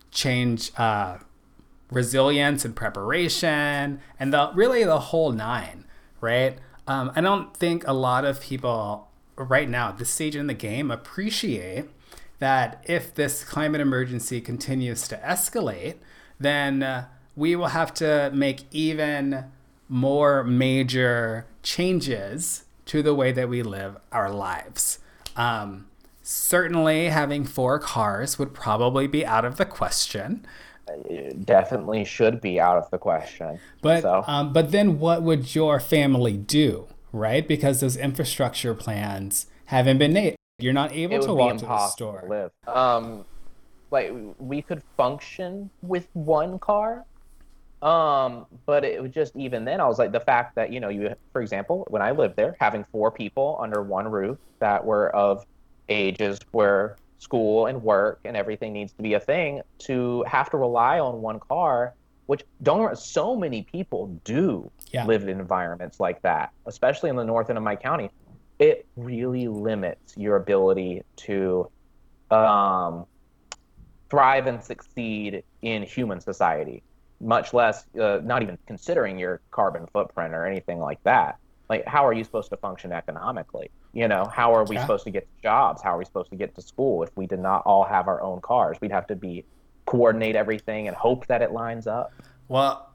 change 0.10 0.72
uh, 0.76 1.20
resilience 1.92 2.66
and 2.66 2.76
preparation 2.76 4.02
and 4.20 4.34
the 4.34 4.52
really 4.56 4.84
the 4.84 5.00
whole 5.00 5.32
nine 5.32 5.86
right? 6.20 6.58
Um, 6.88 7.12
i 7.16 7.22
don't 7.22 7.56
think 7.56 7.88
a 7.88 7.94
lot 7.94 8.26
of 8.26 8.42
people 8.42 9.10
right 9.36 9.70
now 9.70 9.90
at 9.90 10.00
this 10.00 10.10
stage 10.10 10.36
in 10.36 10.48
the 10.48 10.54
game 10.56 10.90
appreciate 10.90 11.86
that 12.40 12.84
if 12.88 13.14
this 13.14 13.44
climate 13.44 13.82
emergency 13.82 14.42
continues 14.42 15.08
to 15.10 15.18
escalate 15.18 15.98
then 16.40 16.82
uh, 16.84 17.06
we 17.36 17.56
will 17.56 17.68
have 17.68 17.94
to 17.94 18.32
make 18.34 18.62
even 18.72 19.46
more 19.90 20.44
major 20.44 21.46
changes 21.62 22.64
to 22.86 23.02
the 23.02 23.14
way 23.14 23.32
that 23.32 23.50
we 23.50 23.64
live 23.64 23.98
our 24.12 24.30
lives 24.30 25.00
um, 25.36 25.88
certainly 26.22 27.10
having 27.10 27.44
four 27.44 27.80
cars 27.80 28.38
would 28.38 28.54
probably 28.54 29.08
be 29.08 29.26
out 29.26 29.46
of 29.46 29.58
the 29.58 29.66
question 29.66 30.46
definitely 31.46 32.06
should 32.06 32.42
be 32.42 32.60
out 32.60 32.78
of 32.78 32.90
the 32.92 32.98
question. 32.98 33.60
But 33.82 34.02
so. 34.02 34.24
um, 34.28 34.54
but 34.54 34.72
then 34.72 35.00
what 35.00 35.24
would 35.24 35.56
your 35.56 35.80
family 35.80 36.38
do, 36.38 36.88
right? 37.12 37.48
Because 37.48 37.82
those 37.82 37.96
infrastructure 37.96 38.74
plans 38.74 39.48
haven't 39.66 39.98
been 39.98 40.14
made. 40.14 40.36
You're 40.60 40.74
not 40.74 40.92
able 40.92 41.20
to 41.20 41.34
walk 41.34 41.58
to 41.58 41.66
the 41.66 41.88
store. 41.88 42.22
To 42.22 42.28
live. 42.28 42.52
Um, 42.68 43.26
like 43.92 44.12
we 44.38 44.62
could 44.62 44.82
function 44.98 45.70
with 45.82 46.08
one 46.14 46.60
car. 46.60 47.06
Um, 47.84 48.46
but 48.66 48.86
it 48.86 49.02
was 49.02 49.12
just 49.12 49.36
even 49.36 49.66
then 49.66 49.82
I 49.82 49.88
was 49.88 50.00
like 50.00 50.14
the 50.14 50.20
fact 50.22 50.56
that 50.56 50.72
you 50.72 50.80
know 50.80 50.88
you 50.88 51.14
for 51.34 51.42
example 51.42 51.86
when 51.90 52.02
I 52.02 52.12
lived 52.12 52.38
there 52.38 52.56
having 52.58 52.86
four 52.94 53.12
people 53.12 53.60
under 53.62 53.84
one 53.84 54.10
roof 54.10 54.38
that 54.60 54.86
were 54.86 55.14
of 55.14 55.46
ages 55.90 56.40
where 56.52 56.96
school 57.20 57.66
and 57.66 57.84
work 57.84 58.22
and 58.24 58.38
everything 58.38 58.72
needs 58.72 58.94
to 58.94 59.02
be 59.02 59.16
a 59.16 59.20
thing 59.20 59.62
to 59.80 60.24
have 60.26 60.50
to 60.52 60.58
rely 60.58 61.00
on 61.00 61.22
one 61.22 61.42
car 61.42 61.94
which 62.28 62.44
don't 62.62 62.98
so 62.98 63.36
many 63.36 63.64
people 63.64 64.08
do 64.24 64.72
yeah. 64.92 65.06
live 65.06 65.24
in 65.24 65.30
environments 65.30 66.00
like 66.00 66.22
that 66.22 66.54
especially 66.68 67.10
in 67.10 67.18
the 67.18 67.24
north 67.26 67.50
end 67.50 67.58
of 67.58 67.64
my 67.66 67.76
county 67.76 68.10
it 68.60 68.86
really 68.96 69.50
limits 69.50 70.16
your 70.16 70.38
ability 70.38 71.04
to 71.18 71.70
um, 72.32 73.06
thrive 74.10 74.48
and 74.48 74.64
succeed 74.64 75.44
in 75.62 75.84
human 75.84 76.22
society 76.22 76.82
much 77.24 77.54
less 77.54 77.86
uh, 78.00 78.20
not 78.24 78.42
even 78.44 78.58
considering 78.68 79.18
your 79.18 79.42
carbon 79.52 79.88
footprint 79.94 80.34
or 80.34 80.46
anything 80.46 80.80
like 80.80 81.02
that. 81.04 81.38
Like 81.70 81.86
how 81.88 82.06
are 82.06 82.14
you 82.14 82.24
supposed 82.24 82.50
to 82.50 82.58
function 82.58 82.92
economically? 82.92 83.70
You 83.94 84.08
know 84.08 84.26
how 84.26 84.54
are 84.54 84.66
we 84.66 84.76
yeah. 84.76 84.82
supposed 84.82 85.06
to 85.06 85.12
get 85.12 85.28
jobs? 85.42 85.82
How 85.82 85.96
are 85.96 85.98
we 85.98 86.06
supposed 86.06 86.30
to 86.32 86.36
get 86.36 86.54
to 86.56 86.62
school? 86.62 87.04
If 87.04 87.10
we 87.16 87.26
did 87.26 87.40
not 87.40 87.64
all 87.66 87.84
have 87.84 88.08
our 88.08 88.22
own 88.22 88.42
cars 88.42 88.78
we'd 88.82 88.92
have 88.92 89.08
to 89.08 89.16
be 89.16 89.46
coordinate 89.86 90.36
everything 90.36 90.88
and 90.88 90.96
hope 90.96 91.28
that 91.28 91.42
it 91.42 91.52
lines 91.52 91.88
up. 91.88 92.12
Well 92.48 92.90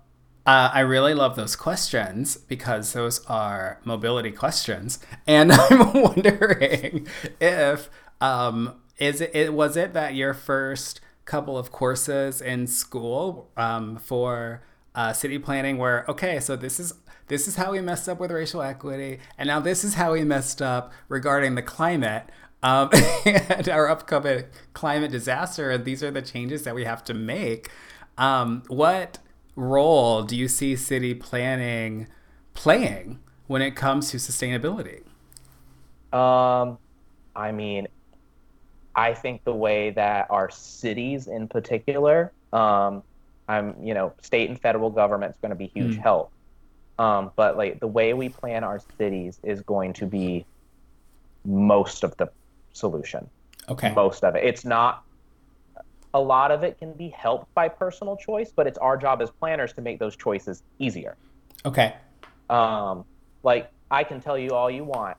uh, 0.47 0.71
I 0.73 0.81
really 0.81 1.13
love 1.13 1.37
those 1.37 1.57
questions 1.57 2.39
because 2.39 2.95
those 2.95 3.23
are 3.27 3.81
mobility 3.85 4.31
questions, 4.31 4.99
and 5.27 5.53
I'm 5.71 5.93
wondering 5.93 7.07
if 7.39 7.91
um, 8.23 8.77
is 8.97 9.21
it, 9.21 9.31
it 9.35 9.53
was 9.53 9.77
it 9.77 9.93
that 9.93 10.15
your 10.15 10.33
first 10.33 11.03
couple 11.29 11.59
of 11.59 11.71
courses 11.71 12.41
in 12.41 12.67
school 12.67 13.51
um, 13.57 13.97
for 13.99 14.63
uh, 14.95 15.13
city 15.13 15.39
planning 15.39 15.77
where 15.77 16.05
okay? 16.09 16.41
So 16.41 16.57
this 16.57 16.81
is 16.81 16.95
this 17.29 17.47
is 17.47 17.57
how 17.57 17.73
we 17.73 17.81
messed 17.81 18.09
up 18.09 18.19
with 18.19 18.33
racial 18.33 18.63
equity, 18.63 19.21
and 19.37 19.47
now 19.47 19.61
this 19.61 19.85
is 19.85 19.95
how 19.95 20.15
we 20.15 20.25
messed 20.25 20.61
up 20.63 20.91
regarding 21.09 21.55
the 21.55 21.63
climate 21.63 22.25
um, 22.63 22.91
and 23.27 23.69
our 23.69 23.89
upcoming 23.89 24.45
climate 24.73 25.13
disaster. 25.13 25.71
And 25.71 25.85
these 25.85 26.03
are 26.03 26.11
the 26.11 26.23
changes 26.23 26.65
that 26.65 26.75
we 26.75 26.85
have 26.85 27.05
to 27.05 27.15
make. 27.15 27.71
Um, 28.17 28.63
what 28.69 29.19
role 29.55 30.23
do 30.23 30.35
you 30.35 30.49
see 30.49 30.75
city 30.75 31.15
planning 31.15 32.09
playing 32.55 33.21
when 33.47 33.61
it 33.63 33.77
comes 33.77 34.11
to 34.11 34.17
sustainability? 34.17 35.03
Um, 36.13 36.79
I 37.37 37.53
mean, 37.53 37.87
I 38.99 39.15
think 39.15 39.45
the 39.45 39.55
way 39.55 39.91
that 39.91 40.27
our 40.29 40.51
cities 40.51 41.29
in 41.29 41.47
particular, 41.47 42.33
um, 42.53 43.05
I'm, 43.47 43.77
you 43.81 43.95
know, 43.95 44.13
state 44.23 44.51
and 44.51 44.61
federal 44.61 44.91
government 44.91 45.37
is 45.37 45.41
going 45.41 45.51
to 45.51 45.57
be 45.57 45.69
huge 45.69 45.97
mm. 45.97 46.03
help. 46.03 46.33
Um, 46.99 47.31
but 47.37 47.57
like 47.57 47.79
the 47.79 47.87
way 47.87 48.13
we 48.13 48.29
plan 48.29 48.65
our 48.65 48.81
cities 48.99 49.39
is 49.45 49.61
going 49.61 49.93
to 49.95 50.07
be 50.07 50.45
most 51.45 52.03
of 52.03 52.17
the 52.17 52.29
solution. 52.73 53.31
Okay. 53.69 53.93
Most 53.95 54.25
of 54.25 54.35
it. 54.35 54.45
It's 54.45 54.65
not 54.65 55.05
a 56.13 56.21
lot 56.21 56.51
of 56.51 56.65
it 56.65 56.77
can 56.81 56.93
be 56.93 57.09
helped 57.09 57.55
by 57.55 57.69
personal 57.69 58.17
choice, 58.17 58.51
but 58.51 58.67
it's 58.67 58.79
our 58.79 58.97
job 58.97 59.23
as 59.23 59.31
planners 59.31 59.73
to 59.75 59.81
make 59.81 60.01
those 60.01 60.17
choices 60.17 60.65
easier. 60.81 61.17
Okay. 61.65 61.95
Um, 62.51 63.05
like 63.45 63.71
I 63.93 64.03
can 64.03 64.21
tell 64.21 64.37
you 64.37 64.51
all 64.51 64.69
you 64.69 64.83
want. 64.83 65.17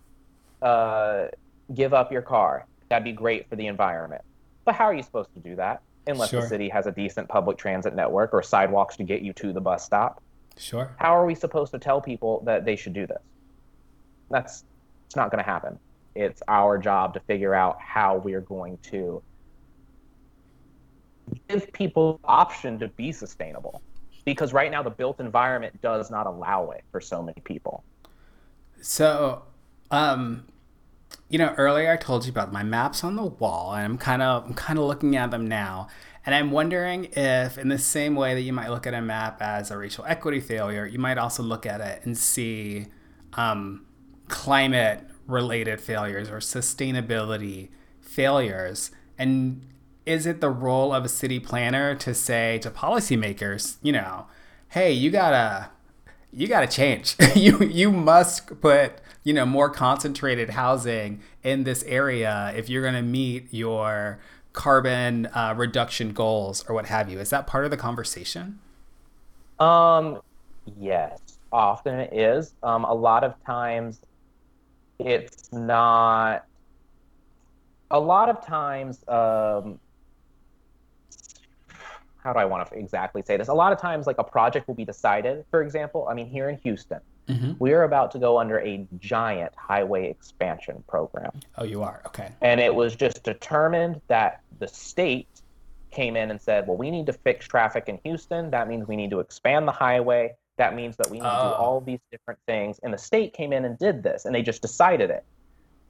Uh, 0.62 1.28
give 1.74 1.94
up 1.94 2.12
your 2.12 2.24
car. 2.24 2.66
That'd 2.90 3.04
be 3.04 3.12
great 3.12 3.48
for 3.50 3.56
the 3.56 3.68
environment. 3.68 4.24
But 4.66 4.76
how 4.76 4.86
are 4.86 4.94
you 4.94 5.04
supposed 5.04 5.34
to 5.34 5.40
do 5.40 5.56
that 5.56 5.82
unless 6.08 6.32
sure. 6.32 6.42
the 6.42 6.48
city 6.48 6.70
has 6.70 6.88
a 6.88 6.92
decent 6.92 7.28
public 7.30 7.58
transit 7.58 7.96
network 7.96 8.34
or 8.34 8.42
sidewalks 8.42 8.98
to 8.98 9.04
get 9.04 9.22
you 9.22 9.34
to 9.34 9.54
the 9.54 9.62
bus 9.62 9.86
stop? 9.86 10.22
Sure. 10.58 10.94
How 10.98 11.16
are 11.16 11.26
we 11.26 11.36
supposed 11.36 11.72
to 11.72 11.80
tell 11.80 12.02
people 12.02 12.42
that 12.46 12.66
they 12.66 12.76
should 12.76 12.94
do 12.94 13.08
this? 13.08 13.22
That's 14.30 14.64
it's 15.06 15.16
not 15.16 15.32
going 15.32 15.44
to 15.44 15.50
happen. 15.50 15.80
It's 16.16 16.44
our 16.48 16.78
job 16.78 17.14
to 17.14 17.20
figure 17.22 17.56
out 17.56 17.80
how 17.80 18.18
we're 18.18 18.42
going 18.42 18.78
to 18.92 19.24
give 21.48 21.72
people 21.74 22.20
option 22.24 22.78
to 22.80 22.90
be 22.90 23.12
sustainable. 23.12 23.82
Because 24.26 24.54
right 24.54 24.70
now 24.70 24.84
the 24.84 24.90
built 24.90 25.20
environment 25.20 25.82
does 25.82 26.12
not 26.12 26.28
allow 26.28 26.72
it 26.72 26.84
for 26.92 27.02
so 27.02 27.24
many 27.24 27.42
people. 27.44 27.84
So, 28.82 29.44
um, 29.92 30.46
you 31.30 31.38
know, 31.38 31.54
earlier 31.58 31.92
I 31.92 31.98
told 31.98 32.26
you 32.26 32.32
about 32.32 32.52
my 32.52 32.64
maps 32.64 33.04
on 33.04 33.16
the 33.16 33.26
wall, 33.26 33.74
and 33.74 33.86
I'm 33.86 33.98
kind 33.98 34.22
of 34.22 34.46
I'm 34.46 34.54
kind 34.54 34.80
of 34.80 34.86
looking 34.86 35.16
at 35.16 35.32
them 35.32 35.48
now, 35.48 35.88
and 36.26 36.36
I'm 36.36 36.52
wondering 36.52 37.06
if, 37.14 37.58
in 37.58 37.70
the 37.70 37.78
same 37.78 38.16
way 38.16 38.34
that 38.34 38.42
you 38.42 38.54
might 38.54 38.70
look 38.70 38.86
at 38.86 38.94
a 38.94 39.02
map 39.02 39.42
as 39.42 39.72
a 39.72 39.78
racial 39.78 40.06
equity 40.06 40.40
failure, 40.40 40.86
you 40.86 41.00
might 41.00 41.18
also 41.18 41.42
look 41.44 41.66
at 41.66 41.82
it 41.82 42.02
and 42.04 42.18
see 42.18 42.88
um, 43.34 43.86
climate 44.28 45.02
related 45.28 45.80
failures 45.80 46.30
or 46.30 46.38
sustainability 46.38 47.70
failures. 48.02 48.92
And 49.18 49.66
is 50.06 50.26
it 50.26 50.42
the 50.42 50.50
role 50.50 50.94
of 50.94 51.06
a 51.06 51.10
city 51.10 51.40
planner 51.40 51.96
to 51.96 52.14
say 52.14 52.60
to 52.60 52.70
policymakers, 52.70 53.78
you 53.82 53.92
know, 53.92 54.28
hey, 54.70 54.92
you 54.92 55.12
gotta 55.12 55.70
you 56.32 56.48
gotta 56.48 56.68
change. 56.68 57.16
you 57.36 57.60
you 57.60 57.92
must 57.92 58.62
put 58.62 59.00
you 59.24 59.34
know 59.34 59.46
more 59.46 59.70
concentrated 59.70 60.52
housing 60.52 61.22
in 61.44 61.64
this 61.64 61.84
area 61.84 62.54
if 62.56 62.70
you're 62.70 62.84
gonna 62.84 63.02
meet 63.02 63.54
your 63.54 64.20
carbon 64.54 65.28
uh, 65.28 65.54
reduction 65.56 66.14
goals 66.14 66.66
or 66.68 66.76
what 66.76 66.88
have 66.88 67.10
you. 67.10 67.20
Is 67.20 67.30
that 67.30 67.48
part 67.48 67.66
of 67.66 67.72
the 67.72 67.78
conversation? 67.78 68.60
Um, 69.60 70.22
yes, 70.78 71.20
often 71.52 72.00
it 72.00 72.14
is. 72.14 72.54
Um, 72.64 72.86
a 72.86 72.94
lot 72.94 73.24
of 73.24 73.36
times 73.46 74.02
it's 75.00 75.52
not. 75.52 76.46
A 77.92 78.00
lot 78.00 78.30
of 78.30 78.46
times, 78.46 79.04
um, 79.08 79.80
how 82.24 82.34
do 82.34 82.40
I 82.40 82.46
want 82.46 82.70
to 82.70 82.78
exactly 82.78 83.24
say 83.24 83.36
this? 83.36 83.48
A 83.48 83.54
lot 83.54 83.74
of 83.74 83.80
times, 83.80 84.06
like 84.06 84.18
a 84.20 84.24
project 84.24 84.68
will 84.68 84.76
be 84.76 84.86
decided. 84.86 85.44
For 85.50 85.64
example, 85.64 86.08
I 86.10 86.14
mean, 86.14 86.28
here 86.28 86.50
in 86.50 86.58
Houston, 86.60 87.00
mm-hmm. 87.30 87.54
we 87.60 87.74
are 87.74 87.84
about 87.84 88.12
to 88.12 88.20
go 88.20 88.40
under 88.40 88.60
a 88.60 88.86
giant 89.00 89.54
highway 89.56 90.10
expansion 90.10 90.84
program. 90.88 91.32
Oh, 91.58 91.64
you 91.64 91.84
are? 91.84 92.02
Okay. 92.08 92.32
And 92.42 92.60
it 92.60 92.74
was 92.74 92.96
just 92.96 93.24
determined 93.24 94.02
that 94.08 94.42
the 94.60 94.68
state 94.68 95.28
came 95.92 96.16
in 96.16 96.32
and 96.32 96.42
said, 96.42 96.68
well, 96.68 96.78
we 96.78 96.92
need 96.92 97.06
to 97.08 97.14
fix 97.14 97.48
traffic 97.48 97.86
in 97.88 98.00
Houston. 98.04 98.52
That 98.52 98.68
means 98.68 98.88
we 98.88 98.96
need 98.96 99.12
to 99.12 99.20
expand 99.20 99.68
the 99.68 99.72
highway. 99.72 100.36
That 100.58 100.76
means 100.76 100.98
that 100.98 101.10
we 101.10 101.20
need 101.20 101.26
oh. 101.26 101.30
to 101.30 101.50
do 101.50 101.56
oh. 101.56 101.64
all 101.64 101.82
these 101.82 102.00
different 102.12 102.40
things. 102.46 102.80
And 102.84 102.94
the 102.94 102.98
state 102.98 103.34
came 103.34 103.54
in 103.54 103.66
and 103.66 103.78
did 103.80 104.04
this, 104.04 104.26
and 104.26 104.36
they 104.36 104.42
just 104.42 104.62
decided 104.62 105.10
it. 105.10 105.24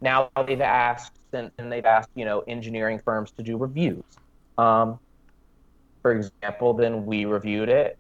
Now 0.02 0.30
they've 0.48 0.62
asked, 0.62 1.18
and, 1.34 1.52
and 1.58 1.72
they've 1.72 1.86
asked, 1.86 2.10
you 2.16 2.24
know, 2.24 2.42
engineering 2.42 3.02
firms 3.04 3.32
to 3.32 3.44
do 3.44 3.58
reviews. 3.58 4.04
Um, 4.58 5.00
for 6.02 6.12
example, 6.12 6.74
then 6.74 7.06
we 7.06 7.26
reviewed 7.26 7.70
it, 7.70 7.98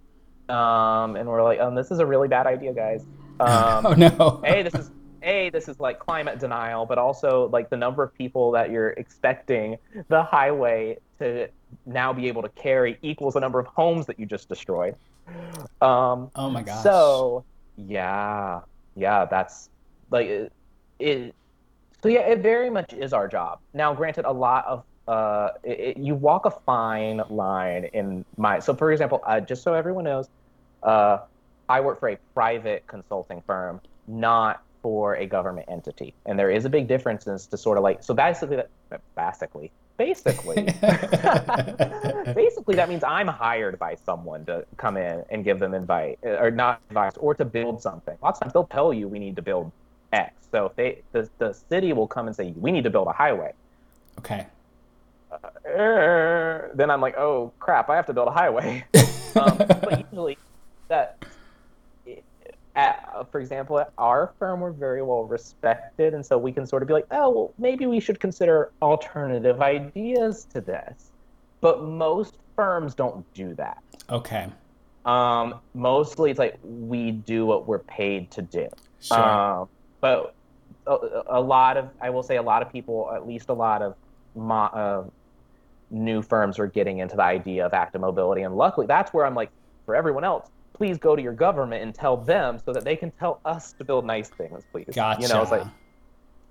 um, 0.48 1.18
and 1.18 1.28
we're 1.28 1.44
like, 1.44 1.60
"Oh, 1.60 1.74
this 1.76 1.92
is 1.92 2.00
a 2.00 2.06
really 2.06 2.30
bad 2.30 2.48
idea, 2.48 2.74
guys." 2.74 3.06
Um, 3.40 3.86
oh 3.86 3.94
no! 3.94 4.42
hey, 4.44 4.64
this 4.64 4.76
is 4.76 4.92
a 5.24 5.50
this 5.50 5.68
is 5.68 5.80
like 5.80 6.00
climate 6.00 6.40
denial, 6.40 6.86
but 6.86 6.98
also 6.98 7.50
like 7.52 7.70
the 7.70 7.78
number 7.78 8.04
of 8.04 8.14
people 8.14 8.52
that 8.52 8.72
you're 8.72 8.92
expecting 8.92 9.78
the 10.08 10.24
highway 10.24 10.98
to 11.20 11.50
now 11.86 12.14
be 12.14 12.28
able 12.28 12.42
to 12.42 12.50
carry 12.50 12.98
equals 13.02 13.34
the 13.34 13.40
number 13.40 13.60
of 13.60 13.68
homes 13.68 14.06
that 14.06 14.20
you 14.20 14.26
just 14.26 14.50
destroyed. 14.50 14.96
Um, 15.82 16.32
oh 16.36 16.50
my 16.50 16.64
gosh! 16.64 16.84
So 16.84 17.44
yeah, 17.78 18.62
yeah, 18.96 19.26
that's 19.26 19.70
like 20.10 20.28
it, 20.28 20.54
it. 21.00 21.36
So 22.02 22.10
yeah, 22.10 22.22
it 22.22 22.40
very 22.40 22.70
much 22.70 22.94
is 22.94 23.14
our 23.14 23.28
job. 23.28 23.60
Now, 23.74 23.94
granted, 23.94 24.26
a 24.26 24.32
lot 24.32 24.66
of 24.66 24.84
uh, 25.08 25.54
it, 25.64 25.80
it, 25.80 25.98
you 25.98 26.14
walk 26.14 26.46
a 26.46 26.52
fine 26.52 27.22
line 27.30 27.86
in 27.94 28.24
my. 28.38 28.60
So, 28.60 28.76
for 28.76 28.92
example, 28.92 29.22
uh, 29.26 29.40
just 29.40 29.64
so 29.64 29.74
everyone 29.74 30.04
knows, 30.04 30.30
uh, 30.84 31.20
I 31.70 31.80
work 31.82 32.00
for 32.00 32.10
a 32.10 32.18
private 32.34 32.86
consulting 32.88 33.42
firm, 33.46 33.82
not 34.08 34.64
for 34.82 35.16
a 35.16 35.26
government 35.26 35.68
entity, 35.70 36.14
and 36.26 36.38
there 36.38 36.50
is 36.50 36.66
a 36.66 36.70
big 36.70 36.88
difference 36.88 37.28
as 37.28 37.46
to 37.48 37.58
sort 37.58 37.78
of 37.78 37.84
like. 37.84 38.04
So 38.04 38.14
basically, 38.14 38.58
that 38.58 38.70
basically, 39.16 39.72
basically, 39.98 40.64
basically, 42.34 42.76
that 42.76 42.90
means 42.90 43.04
I'm 43.04 43.28
hired 43.28 43.78
by 43.78 43.96
someone 43.96 44.46
to 44.46 44.66
come 44.78 44.98
in 44.98 45.24
and 45.30 45.44
give 45.44 45.60
them 45.60 45.74
invite 45.74 46.20
or 46.24 46.52
not 46.52 46.82
advice 46.90 47.14
or 47.18 47.36
to 47.36 47.46
build 47.46 47.82
something. 47.82 48.18
Lots 48.22 48.40
of 48.40 48.44
times 48.44 48.54
they'll 48.54 48.66
tell 48.66 48.94
you 48.94 49.08
we 49.08 49.20
need 49.20 49.36
to 49.36 49.42
build 49.42 49.72
X. 50.12 50.34
So 50.52 50.66
if 50.66 50.76
they 50.76 51.02
the, 51.12 51.30
the 51.38 51.54
city 51.54 51.94
will 51.94 52.08
come 52.08 52.28
and 52.28 52.36
say 52.36 52.54
we 52.58 52.72
need 52.72 52.84
to 52.86 52.90
build 52.90 53.08
a 53.08 53.14
highway. 53.14 53.54
Okay 54.20 54.48
uh, 55.32 56.68
then 56.74 56.90
I'm 56.90 57.02
like, 57.02 57.18
oh 57.18 57.52
crap, 57.60 57.90
I 57.90 57.96
have 57.96 58.06
to 58.08 58.14
build 58.14 58.28
a 58.28 58.32
highway. 58.32 58.86
um, 59.36 59.58
but 59.58 60.06
usually, 60.12 60.38
that, 60.88 61.24
at, 62.80 63.30
for 63.32 63.42
example, 63.42 63.78
at 63.80 63.92
our 63.98 64.34
firm, 64.40 64.62
we're 64.62 64.72
very 64.72 65.02
well 65.02 65.26
respected, 65.26 66.14
and 66.14 66.26
so 66.26 66.38
we 66.38 66.52
can 66.52 66.66
sort 66.66 66.82
of 66.82 66.88
be 66.88 66.94
like, 66.94 67.08
oh, 67.12 67.30
well, 67.30 67.54
maybe 67.58 67.86
we 67.86 68.00
should 68.00 68.20
consider 68.20 68.72
alternative 68.82 69.62
ideas 69.62 70.46
to 70.54 70.62
this. 70.62 71.12
But 71.60 71.84
most 71.84 72.36
firms 72.56 72.96
don't 72.96 73.26
do 73.34 73.54
that. 73.56 73.84
Okay. 74.10 74.48
Um, 75.06 75.56
mostly, 75.74 76.32
it's 76.32 76.40
like 76.40 76.58
we 76.64 77.12
do 77.12 77.46
what 77.46 77.68
we're 77.68 77.80
paid 77.80 78.32
to 78.32 78.42
do. 78.42 78.70
Sure. 79.02 79.20
Um, 79.20 79.70
but 80.00 80.34
a, 80.88 81.24
a, 81.28 81.42
lot 81.42 81.76
of, 81.76 81.90
I 82.00 82.10
will 82.10 82.24
say, 82.24 82.38
a 82.38 82.42
lot 82.42 82.62
of 82.62 82.72
people, 82.72 83.12
at 83.14 83.28
least 83.28 83.50
a 83.50 83.54
lot 83.54 83.82
of 83.82 83.96
mo- 84.36 84.56
uh, 84.56 85.04
new 85.90 86.22
firms 86.22 86.60
are 86.60 86.68
getting 86.68 87.00
into 87.00 87.18
the 87.18 87.24
idea 87.24 87.66
of 87.66 87.74
active 87.74 88.00
mobility. 88.00 88.44
And 88.44 88.56
luckily, 88.56 88.88
that's 88.88 89.12
where 89.12 89.26
I'm 89.26 89.36
like, 89.36 89.50
for 89.86 89.96
everyone 89.96 90.24
else, 90.24 90.50
please 90.80 90.98
go 90.98 91.14
to 91.14 91.22
your 91.22 91.34
government 91.34 91.84
and 91.84 91.94
tell 91.94 92.16
them 92.16 92.58
so 92.58 92.72
that 92.72 92.86
they 92.86 92.96
can 92.96 93.12
tell 93.12 93.42
us 93.44 93.74
to 93.74 93.84
build 93.84 94.06
nice 94.06 94.30
things, 94.30 94.64
please. 94.72 94.88
Gotcha. 94.96 95.22
You 95.22 95.28
know, 95.28 95.42
it's 95.42 95.52
like, 95.52 95.68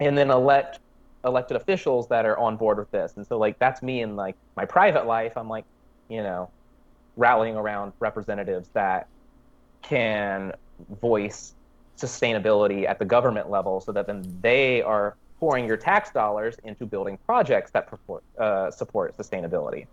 and 0.01 0.17
then 0.17 0.31
elect 0.31 0.81
elected 1.25 1.57
officials 1.57 2.07
that 2.09 2.27
are 2.27 2.39
on 2.39 2.57
board 2.57 2.79
with 2.79 2.91
this. 2.91 3.15
And 3.17 3.27
so, 3.27 3.39
like, 3.39 3.59
that's 3.59 3.83
me 3.83 4.03
in 4.03 4.17
like 4.17 4.37
my 4.55 4.67
private 4.67 5.07
life. 5.07 5.33
I'm 5.37 5.49
like, 5.49 5.65
you 6.11 6.23
know, 6.23 6.51
rallying 7.17 7.57
around 7.57 7.95
representatives 8.01 8.69
that 8.75 9.09
can 9.81 10.53
voice 11.01 11.55
sustainability 11.97 12.87
at 12.87 12.99
the 12.99 13.07
government 13.07 13.49
level 13.51 13.81
so 13.81 13.93
that 13.93 14.07
then 14.07 14.39
they 14.43 14.83
are 14.83 15.17
pouring 15.41 15.67
your 15.67 15.79
tax 15.79 16.11
dollars 16.11 16.57
into 16.65 16.85
building 16.85 17.19
projects 17.25 17.71
that 17.71 17.89
support, 17.89 18.23
uh, 18.39 18.71
support 18.71 19.17
sustainability. 19.17 19.87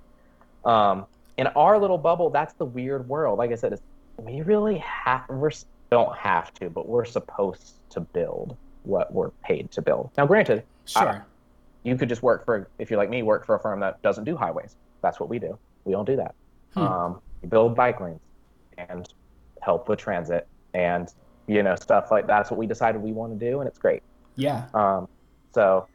Um, 0.65 1.05
in 1.37 1.47
our 1.47 1.79
little 1.79 1.97
bubble, 1.97 2.29
that's 2.29 2.53
the 2.55 2.65
weird 2.65 3.07
world. 3.07 3.39
Like 3.39 3.51
I 3.51 3.55
said, 3.55 3.79
we 4.25 4.41
really 4.41 4.77
have 4.79 5.23
we 5.29 5.49
don't 5.89 6.17
have 6.17 6.53
to, 6.55 6.69
but 6.69 6.87
we're 6.87 7.05
supposed 7.05 7.75
to 7.91 7.99
build 7.99 8.57
what 8.83 9.13
we're 9.13 9.29
paid 9.43 9.71
to 9.71 9.81
build. 9.81 10.09
Now, 10.17 10.25
granted, 10.25 10.63
sure, 10.85 11.25
you 11.83 11.95
could 11.95 12.09
just 12.09 12.23
work 12.23 12.45
for 12.45 12.67
if 12.79 12.89
you're 12.89 12.97
like 12.97 13.09
me, 13.09 13.23
work 13.23 13.45
for 13.45 13.55
a 13.55 13.59
firm 13.59 13.79
that 13.81 14.01
doesn't 14.01 14.23
do 14.23 14.35
highways. 14.35 14.75
That's 15.01 15.19
what 15.19 15.29
we 15.29 15.39
do. 15.39 15.57
We 15.83 15.93
don't 15.93 16.05
do 16.05 16.15
that. 16.15 16.35
Hmm. 16.73 16.79
Um, 16.79 17.21
build 17.47 17.75
bike 17.75 18.01
lanes 18.01 18.19
and 18.77 19.07
help 19.61 19.87
with 19.87 19.99
transit 19.99 20.47
and 20.73 21.13
you 21.47 21.61
know 21.63 21.75
stuff 21.75 22.11
like 22.11 22.27
that. 22.27 22.37
that's 22.37 22.51
what 22.51 22.57
we 22.57 22.67
decided 22.67 23.01
we 23.01 23.11
want 23.11 23.37
to 23.37 23.51
do, 23.51 23.59
and 23.59 23.67
it's 23.67 23.79
great. 23.79 24.01
Yeah. 24.35 24.65
Um, 24.73 25.07
so, 25.53 25.87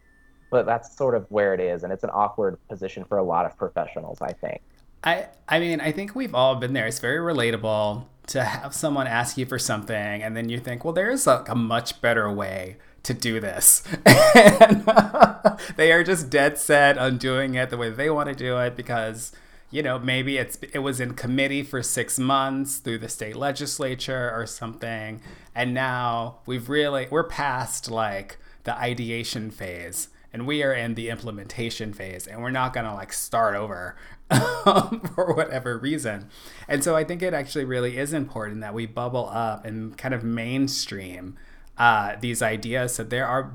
but 0.51 0.65
that's 0.65 0.97
sort 0.97 1.15
of 1.15 1.27
where 1.29 1.53
it 1.55 1.61
is, 1.61 1.83
and 1.83 1.93
it's 1.93 2.05
an 2.05 2.11
awkward 2.13 2.59
position 2.69 3.05
for 3.05 3.19
a 3.19 3.23
lot 3.23 3.45
of 3.45 3.57
professionals, 3.57 4.19
I 4.23 4.33
think. 4.33 4.63
I 5.03 5.27
I 5.49 5.59
mean, 5.59 5.81
I 5.81 5.93
think 5.93 6.15
we've 6.15 6.35
all 6.35 6.57
been 6.57 6.73
there. 6.73 6.87
It's 6.87 7.01
very 7.01 7.19
relatable 7.19 8.05
to 8.29 8.45
have 8.45 8.75
someone 8.75 9.07
ask 9.07 9.37
you 9.37 9.47
for 9.47 9.59
something, 9.59 10.23
and 10.23 10.37
then 10.37 10.49
you 10.49 10.59
think, 10.59 10.85
well, 10.85 10.95
there 10.95 11.11
is 11.11 11.27
a, 11.27 11.45
a 11.49 11.55
much 11.55 12.01
better 12.01 12.31
way 12.31 12.77
to 13.03 13.15
do 13.15 13.41
this. 13.41 13.83
and 14.07 14.85
they 15.77 15.93
are 15.93 16.05
just 16.05 16.31
dead 16.31 16.59
set 16.59 16.99
on 16.99 17.19
doing 17.19 17.55
it 17.55 17.71
the 17.71 17.77
way 17.77 17.91
they 17.91 18.11
want 18.11 18.29
to 18.29 18.35
do 18.35 18.59
it 18.59 18.77
because 18.77 19.33
you 19.71 19.83
know 19.83 19.99
maybe 19.99 20.37
it's 20.37 20.59
it 20.73 20.81
was 20.81 21.01
in 21.01 21.15
committee 21.15 21.63
for 21.63 21.83
6 21.83 22.19
months 22.19 22.79
through 22.79 22.99
the 22.99 23.09
state 23.09 23.37
legislature 23.37 24.31
or 24.35 24.45
something 24.45 25.21
and 25.55 25.73
now 25.73 26.39
we've 26.45 26.69
really 26.69 27.07
we're 27.09 27.25
past 27.25 27.89
like 27.89 28.37
the 28.65 28.77
ideation 28.77 29.51
phase 29.51 30.09
and 30.33 30.47
we 30.47 30.63
are 30.63 30.73
in 30.73 30.95
the 30.95 31.09
implementation 31.09 31.93
phase 31.93 32.27
and 32.27 32.43
we're 32.43 32.51
not 32.51 32.73
going 32.73 32.87
to 32.87 32.95
like 32.95 33.13
start 33.13 33.55
over 33.55 33.97
for 34.31 35.35
whatever 35.35 35.77
reason. 35.79 36.29
And 36.69 36.85
so 36.85 36.95
I 36.97 37.05
think 37.05 37.23
it 37.23 37.35
actually 37.35 37.65
really 37.65 37.99
is 37.99 38.13
important 38.13 38.61
that 38.61 38.75
we 38.75 38.87
bubble 38.87 39.29
up 39.33 39.65
and 39.65 39.97
kind 39.97 40.15
of 40.15 40.23
mainstream 40.23 41.37
uh, 41.79 42.17
these 42.21 42.43
ideas 42.43 42.95
so 42.95 43.05
there 43.05 43.27
are 43.27 43.55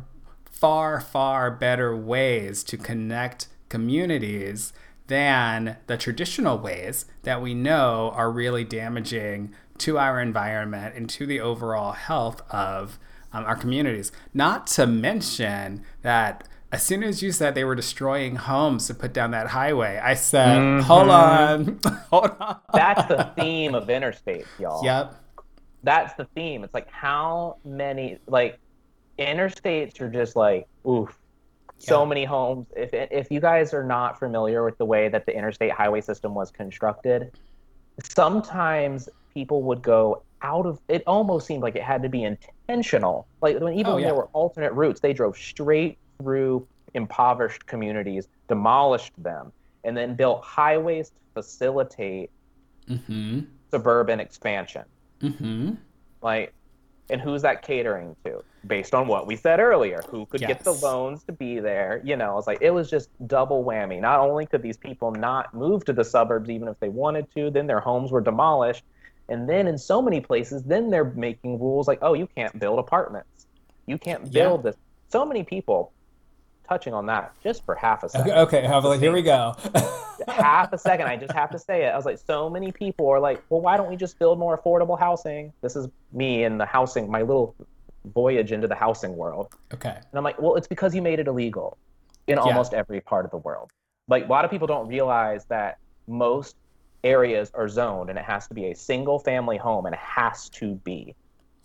far, 0.50 1.00
far 1.00 1.52
better 1.52 1.96
ways 1.96 2.64
to 2.64 2.78
connect 2.78 3.48
communities 3.70 4.74
than 5.08 5.78
the 5.88 5.98
traditional 5.98 6.58
ways 6.58 7.06
that 7.24 7.42
we 7.42 7.54
know 7.54 8.12
are 8.16 8.32
really 8.32 8.64
damaging 8.64 9.54
to 9.78 10.00
our 10.00 10.20
environment 10.20 10.96
and 10.96 11.10
to 11.10 11.26
the 11.26 11.40
overall 11.40 11.92
health 11.92 12.42
of 12.50 12.98
um, 13.34 13.44
our 13.46 13.56
communities. 13.56 14.12
Not 14.34 14.68
to 14.68 14.88
mention 14.88 15.84
that 16.02 16.48
as 16.72 16.84
soon 16.84 17.04
as 17.04 17.22
you 17.22 17.32
said 17.32 17.56
they 17.56 17.64
were 17.64 17.76
destroying 17.76 18.36
homes 18.36 18.88
to 18.88 18.94
put 18.94 19.14
down 19.14 19.32
that 19.32 19.48
highway, 19.48 20.00
I 20.04 20.14
said, 20.16 20.58
mm-hmm. 20.58 20.82
"Hold 20.82 21.10
on, 21.10 21.80
hold 22.10 22.32
on." 22.40 22.60
That's 22.74 23.08
the 23.08 23.32
theme 23.38 23.76
of 23.76 23.90
interstate, 23.90 24.46
y'all. 24.60 24.84
Yep. 24.84 25.16
That's 25.84 26.14
the 26.16 26.26
theme. 26.36 26.64
It's 26.64 26.74
like 26.74 26.90
how 26.90 27.58
many 27.64 28.18
like 28.28 28.60
interstates 29.20 30.02
are 30.02 30.10
just 30.10 30.36
like 30.36 30.68
oof. 30.88 31.18
So 31.78 32.02
yeah. 32.02 32.10
many 32.10 32.26
homes. 32.26 32.68
If 32.76 32.90
if 32.94 33.32
you 33.32 33.40
guys 33.40 33.74
are 33.74 33.84
not 33.84 34.18
familiar 34.18 34.64
with 34.64 34.78
the 34.78 34.86
way 34.86 35.10
that 35.10 35.26
the 35.26 35.36
interstate 35.36 35.72
highway 35.72 36.02
system 36.02 36.34
was 36.34 36.52
constructed, 36.52 37.32
sometimes 38.04 39.08
people 39.34 39.62
would 39.64 39.82
go 39.82 40.24
out 40.42 40.66
of 40.66 40.80
it 40.88 41.04
almost 41.08 41.48
seemed 41.48 41.64
like 41.64 41.76
it 41.76 41.82
had 41.82 42.04
to 42.04 42.10
be 42.10 42.24
intentional 42.24 43.28
like 43.42 43.60
when 43.60 43.74
even 43.74 43.88
oh, 43.92 43.96
when 43.96 44.04
there 44.04 44.14
were 44.14 44.28
alternate 44.28 44.72
routes 44.74 45.00
they 45.00 45.12
drove 45.12 45.36
straight 45.36 45.98
through 46.18 46.68
impoverished 46.94 47.66
communities 47.66 48.28
demolished 48.48 49.12
them 49.18 49.52
and 49.84 49.96
then 49.96 50.16
built 50.16 50.44
highways 50.44 51.10
to 51.10 51.16
facilitate 51.34 52.30
mm-hmm. 52.90 53.42
suburban 53.72 54.20
expansion 54.20 54.84
mm-hmm. 55.22 55.74
like 56.22 56.54
and 57.10 57.22
who's 57.22 57.42
that 57.42 57.62
catering 57.62 58.16
to 58.24 58.44
based 58.66 58.96
on 58.96 59.08
what 59.08 59.28
we 59.28 59.36
said 59.36 59.60
earlier 59.60 60.02
who 60.10 60.26
could 60.28 60.42
yes. 60.42 60.48
get 60.48 60.64
the 60.64 60.74
loans 60.74 61.24
to 61.24 61.32
be 61.32 61.60
there 61.60 62.02
you 62.04 62.16
know 62.16 62.38
it's 62.38 62.48
like 62.48 62.58
it 62.62 62.72
was 62.72 62.90
just 62.90 63.10
double 63.28 63.64
whammy 63.64 64.00
not 64.00 64.20
only 64.20 64.46
could 64.46 64.62
these 64.62 64.78
people 64.78 65.12
not 65.12 65.54
move 65.54 65.84
to 65.86 65.94
the 65.94 66.04
suburbs 66.04 66.50
even 66.50 66.68
if 66.68 66.80
they 66.80 66.90
wanted 66.90 67.30
to 67.36 67.52
then 67.52 67.68
their 67.68 67.82
homes 67.82 68.12
were 68.12 68.22
demolished 68.22 68.84
and 69.30 69.50
then 69.50 69.68
in 69.68 69.78
so 69.78 70.02
many 70.02 70.22
places, 70.22 70.64
then 70.64 70.90
they're 70.90 71.04
making 71.04 71.60
rules 71.60 71.88
like, 71.88 72.00
oh, 72.02 72.14
you 72.14 72.28
can't 72.36 72.58
build 72.60 72.80
apartments. 72.80 73.48
You 73.88 73.98
can't 73.98 74.32
build 74.32 74.64
yeah. 74.64 74.72
this. 74.72 74.80
So 75.10 75.26
many 75.26 75.44
people 75.44 75.92
touching 76.68 76.94
on 76.94 77.06
that 77.08 77.34
just 77.44 77.66
for 77.66 77.76
half 77.76 78.04
a 78.04 78.10
second. 78.10 78.32
Okay, 78.32 78.60
okay 78.60 78.68
Evelyn, 78.68 79.00
here 79.00 79.12
we 79.12 79.22
go. 79.22 79.56
half 80.28 80.74
a 80.74 80.78
second. 80.78 81.08
I 81.08 81.18
just 81.18 81.34
have 81.34 81.52
to 81.52 81.60
say 81.60 81.86
it. 81.86 81.90
I 81.90 81.96
was 81.96 82.06
like, 82.06 82.20
so 82.20 82.50
many 82.50 82.72
people 82.72 83.08
are 83.10 83.20
like, 83.20 83.44
well, 83.50 83.62
why 83.62 83.78
don't 83.78 83.90
we 83.90 83.96
just 83.96 84.20
build 84.20 84.40
more 84.40 84.58
affordable 84.58 85.00
housing? 85.00 85.54
This 85.62 85.76
is 85.76 85.88
me 86.12 86.44
in 86.44 86.58
the 86.58 86.66
housing, 86.66 87.10
my 87.10 87.22
little 87.22 87.56
voyage 88.14 88.52
into 88.52 88.68
the 88.68 88.76
housing 88.76 89.16
world. 89.16 89.54
Okay. 89.74 89.90
And 89.96 90.14
I'm 90.14 90.24
like, 90.24 90.40
well, 90.42 90.56
it's 90.56 90.68
because 90.68 90.94
you 90.94 91.02
made 91.02 91.20
it 91.20 91.28
illegal 91.28 91.78
in 92.28 92.38
almost 92.38 92.74
every 92.74 93.02
part 93.02 93.26
of 93.26 93.32
the 93.32 93.38
world. 93.38 93.72
Like 94.08 94.26
a 94.26 94.28
lot 94.28 94.46
of 94.46 94.52
people 94.52 94.68
don't 94.68 94.88
realize 94.88 95.46
that 95.46 95.78
most 96.08 96.56
areas 97.04 97.52
are 97.54 97.68
zoned 97.68 98.10
and 98.10 98.18
it 98.18 98.26
has 98.26 98.48
to 98.48 98.54
be 98.54 98.72
a 98.72 98.76
single 98.76 99.20
family 99.20 99.58
home 99.58 99.86
and 99.86 99.94
it 99.94 100.02
has 100.02 100.50
to 100.50 100.76
be. 100.76 101.16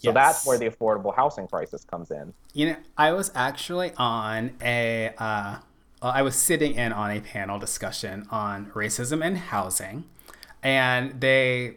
So 0.00 0.08
Yes. 0.08 0.14
that's 0.14 0.46
where 0.46 0.56
the 0.56 0.70
affordable 0.70 1.14
housing 1.14 1.46
crisis 1.46 1.84
comes 1.84 2.10
in. 2.10 2.32
You 2.54 2.70
know, 2.70 2.76
I 2.96 3.12
was 3.12 3.30
actually 3.34 3.92
on 3.98 4.56
a, 4.62 5.12
uh, 5.18 5.58
I 6.00 6.22
was 6.22 6.36
sitting 6.36 6.74
in 6.74 6.92
on 6.92 7.10
a 7.10 7.20
panel 7.20 7.58
discussion 7.58 8.26
on 8.30 8.70
racism 8.70 9.22
and 9.22 9.36
housing, 9.36 10.04
and 10.62 11.20
they 11.20 11.76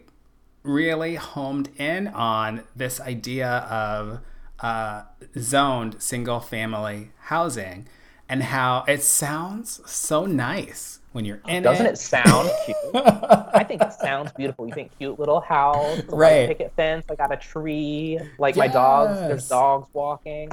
really 0.62 1.16
homed 1.16 1.68
in 1.78 2.08
on 2.08 2.62
this 2.74 2.98
idea 2.98 3.48
of 3.48 4.20
uh, 4.60 5.02
zoned 5.38 6.02
single 6.02 6.40
family 6.40 7.10
housing 7.24 7.86
and 8.26 8.44
how 8.44 8.84
it 8.88 9.02
sounds 9.02 9.82
so 9.84 10.24
nice 10.24 11.00
when 11.14 11.24
you're 11.24 11.40
in 11.46 11.62
Doesn't 11.62 11.86
it. 11.86 11.92
it 11.92 11.98
sound 11.98 12.50
cute? 12.64 12.76
I 12.94 13.64
think 13.66 13.80
it 13.80 13.92
sounds 13.92 14.32
beautiful. 14.32 14.66
You 14.66 14.74
think 14.74 14.90
cute 14.98 15.16
little 15.18 15.40
house, 15.40 15.98
like 15.98 16.10
Right. 16.12 16.48
picket 16.48 16.72
fence. 16.74 17.06
I 17.08 17.14
got 17.14 17.32
a 17.32 17.36
tree. 17.36 18.18
Like 18.36 18.56
my 18.56 18.66
dogs, 18.66 19.16
Yes. 19.20 19.28
there's 19.28 19.48
dogs 19.48 19.88
walking. 19.92 20.50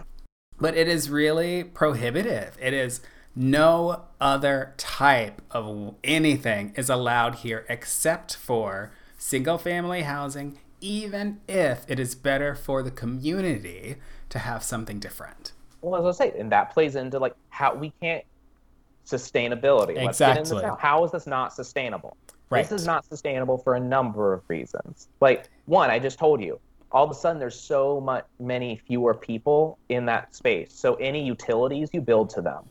but 0.60 0.78
it 0.78 0.88
is 0.88 1.10
really 1.10 1.64
prohibitive. 1.64 2.56
It 2.62 2.74
is 2.76 3.02
no 3.36 4.04
other 4.20 4.76
type 4.78 5.42
of 5.50 5.96
anything 6.04 6.74
is 6.78 6.90
allowed 6.92 7.36
here 7.36 7.66
except 7.68 8.36
for 8.36 8.92
single 9.18 9.58
family 9.58 10.04
housing, 10.04 10.60
even 10.80 11.42
if 11.48 11.84
it 11.90 12.00
is 12.00 12.14
better 12.14 12.54
for 12.54 12.84
the 12.84 12.92
community 12.92 13.96
to 14.30 14.38
have 14.38 14.62
something 14.64 15.00
different. 15.00 15.54
Well, 15.82 16.08
as 16.08 16.22
I 16.22 16.26
say, 16.30 16.40
and 16.40 16.52
that 16.52 16.72
plays 16.72 16.96
into 16.96 17.18
like 17.18 17.34
how 17.50 17.74
we 17.74 17.92
can't 18.00 18.24
sustainability. 19.06 19.96
Let's 19.96 20.20
get 20.20 20.38
into 20.38 20.56
Exactly. 20.56 20.78
How 20.80 21.04
is 21.04 21.12
this 21.12 21.28
not 21.28 21.54
sustainable? 21.54 22.18
Right. 22.50 22.68
This 22.68 22.82
is 22.82 22.86
not 22.86 23.06
sustainable 23.06 23.58
for 23.58 23.76
a 23.76 23.80
number 23.80 24.34
of 24.34 24.44
reasons. 24.50 25.08
Like 25.22 25.50
one, 25.66 25.90
I 25.90 26.00
just 26.00 26.20
told 26.20 26.42
you. 26.42 26.60
All 26.92 27.06
of 27.06 27.10
a 27.10 27.14
sudden, 27.14 27.40
there's 27.40 27.58
so 27.58 28.02
much 28.02 28.26
many 28.40 28.82
fewer 28.86 29.14
people 29.14 29.80
in 29.88 30.06
that 30.08 30.36
space. 30.36 30.74
So 30.74 30.96
any 30.96 31.24
utilities 31.24 31.90
you 31.94 32.02
build 32.02 32.30
to 32.32 32.42
them 32.42 32.66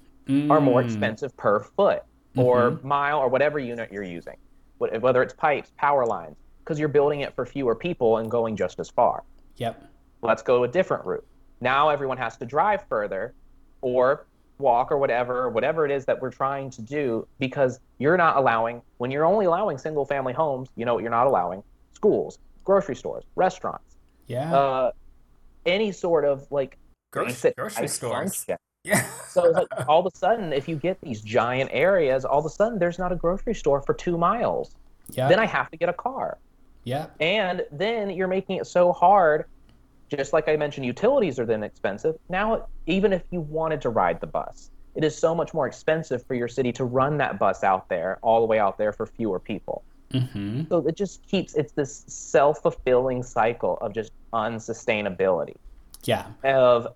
are 0.51 0.61
more 0.61 0.83
Mm, 0.83 0.85
expensive 0.85 1.35
per 1.39 1.61
foot 1.61 2.03
or 2.37 2.79
mile 2.83 3.19
or 3.19 3.29
whatever 3.29 3.59
unit 3.59 3.91
you're 3.91 4.03
using, 4.03 4.37
whether 4.79 5.23
it's 5.23 5.33
pipes, 5.33 5.73
power 5.79 6.05
lines, 6.05 6.37
because 6.63 6.79
you're 6.79 6.89
building 6.89 7.21
it 7.21 7.35
for 7.35 7.47
fewer 7.47 7.75
people 7.75 8.19
and 8.19 8.31
going 8.31 8.57
just 8.57 8.79
as 8.79 8.91
far. 8.91 9.25
Yep. 9.57 9.83
Let's 10.23 10.43
go 10.43 10.65
a 10.65 10.69
different 10.69 11.05
route. 11.07 11.27
Now 11.63 11.89
everyone 11.89 12.19
has 12.19 12.37
to 12.37 12.45
drive 12.45 12.85
further 12.89 13.35
or 13.81 14.27
walk 14.61 14.93
or 14.93 14.99
whatever, 14.99 15.49
whatever 15.49 15.85
it 15.85 15.91
is 15.91 16.05
that 16.05 16.21
we're 16.21 16.31
trying 16.31 16.71
to 16.71 16.83
do 16.83 17.27
because 17.39 17.81
you're 17.99 18.17
not 18.17 18.37
allowing, 18.37 18.83
when 18.99 19.11
you're 19.11 19.25
only 19.25 19.47
allowing 19.47 19.79
single 19.79 20.05
family 20.05 20.33
homes, 20.33 20.69
you 20.77 20.85
know 20.85 20.95
what 20.95 21.03
you're 21.03 21.11
not 21.11 21.27
allowing? 21.27 21.63
Schools, 21.95 22.39
grocery 22.65 22.95
stores, 22.97 23.25
restaurants, 23.37 23.97
Yeah. 24.27 24.55
uh, 24.55 24.91
any 25.67 25.93
sort 25.93 26.25
of 26.25 26.47
like 26.51 26.77
Groc- 27.13 27.55
grocery 27.57 27.89
stores. 27.89 28.47
yeah. 28.85 29.03
So 29.29 29.51
like 29.51 29.67
all 29.89 30.01
of 30.07 30.13
a 30.13 30.17
sudden, 30.17 30.53
if 30.53 30.69
you 30.69 30.77
get 30.77 31.01
these 31.01 31.21
giant 31.23 31.71
areas, 31.73 32.25
all 32.25 32.39
of 32.39 32.45
a 32.47 32.51
sudden 32.51 32.79
there's 32.79 32.99
not 32.99 33.13
a 33.13 33.17
grocery 33.17 33.55
store 33.55 33.83
for 33.83 33.95
two 33.95 34.17
miles. 34.17 34.75
Yeah. 35.11 35.29
Then 35.29 35.39
I 35.41 35.47
have 35.47 35.71
to 35.71 35.77
get 35.77 35.89
a 35.89 35.93
car. 35.93 36.39
yeah. 36.85 37.07
And 37.21 37.63
then 37.73 38.11
you're 38.11 38.29
making 38.29 38.57
it 38.59 38.67
so 38.67 38.93
hard, 38.93 39.45
just 40.11 40.33
like 40.33 40.49
I 40.49 40.57
mentioned, 40.57 40.85
utilities 40.87 41.39
are 41.39 41.47
then 41.47 41.63
expensive. 41.63 42.17
Now, 42.29 42.67
even 42.87 43.13
if 43.13 43.23
you 43.31 43.41
wanted 43.41 43.81
to 43.83 43.91
ride 43.91 44.21
the 44.21 44.27
bus, 44.27 44.71
it 44.95 45.05
is 45.05 45.17
so 45.17 45.35
much 45.35 45.55
more 45.55 45.67
expensive 45.67 46.25
for 46.27 46.35
your 46.35 46.49
city 46.49 46.73
to 46.73 46.85
run 46.85 47.17
that 47.19 47.39
bus 47.39 47.63
out 47.63 47.89
there, 47.89 48.19
all 48.23 48.41
the 48.41 48.47
way 48.47 48.59
out 48.59 48.77
there 48.77 48.93
for 48.93 49.07
fewer 49.07 49.39
people. 49.39 49.85
Mm-hmm. 50.13 50.63
So 50.69 50.79
it 50.87 50.97
just 50.97 51.25
keeps, 51.27 51.55
it's 51.55 51.73
this 51.73 52.05
self 52.09 52.63
fulfilling 52.63 53.23
cycle 53.23 53.79
of 53.81 53.95
just 53.95 54.13
unsustainability. 54.33 55.55
Yeah. 56.05 56.27
Of 56.43 56.89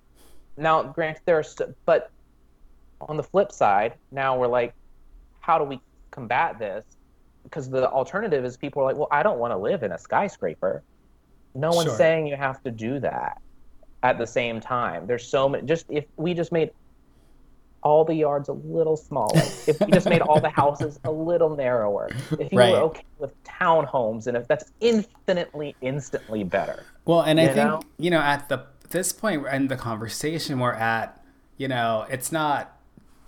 now, 0.56 0.82
granted, 0.82 1.22
there's, 1.24 1.56
but 1.86 2.10
on 3.00 3.16
the 3.16 3.22
flip 3.22 3.52
side, 3.52 3.94
now 4.10 4.36
we're 4.36 4.48
like, 4.48 4.74
how 5.40 5.58
do 5.58 5.64
we 5.64 5.80
combat 6.10 6.58
this? 6.58 6.84
Because 7.44 7.68
the 7.68 7.88
alternative 7.88 8.44
is 8.44 8.56
people 8.56 8.82
are 8.82 8.86
like, 8.86 8.96
well, 8.96 9.08
I 9.10 9.22
don't 9.22 9.38
want 9.38 9.52
to 9.52 9.58
live 9.58 9.82
in 9.82 9.92
a 9.92 9.98
skyscraper. 9.98 10.82
No 11.54 11.72
one's 11.72 11.88
Sure. 11.88 11.96
saying 11.96 12.26
you 12.26 12.36
have 12.36 12.62
to 12.64 12.70
do 12.70 12.98
that 13.00 13.38
at 14.02 14.18
the 14.18 14.26
same 14.26 14.60
time. 14.60 15.06
There's 15.06 15.28
so 15.28 15.48
many, 15.48 15.66
just 15.66 15.86
if 15.88 16.04
we 16.16 16.34
just 16.34 16.52
made 16.52 16.70
all 17.82 18.04
the 18.04 18.14
yards 18.14 18.48
a 18.48 18.52
little 18.52 18.96
smaller, 18.96 19.42
if 19.66 19.76
we 19.80 19.92
just 19.92 20.08
made 20.08 20.22
all 20.22 20.40
the 20.40 20.48
houses 20.48 20.98
a 21.04 21.12
little 21.12 21.54
narrower, 21.54 22.08
if 22.38 22.50
you 22.50 22.58
Right. 22.58 22.72
were 22.72 22.80
okay 22.80 23.04
with 23.18 23.30
townhomes, 23.44 24.26
and 24.26 24.36
if 24.36 24.48
that's 24.48 24.72
infinitely, 24.80 25.76
instantly 25.82 26.44
better. 26.44 26.86
Well, 27.04 27.20
and 27.20 27.38
I 27.38 27.44
You 27.44 27.48
think 27.52 27.70
know? 27.70 27.80
you 27.98 28.10
know 28.10 28.20
at 28.20 28.48
the 28.48 28.66
this 28.90 29.12
point 29.12 29.46
in 29.46 29.68
the 29.68 29.76
conversation 29.76 30.58
we're 30.60 30.72
at, 30.72 31.20
you 31.56 31.68
know, 31.68 32.06
it's 32.08 32.32
not 32.32 32.78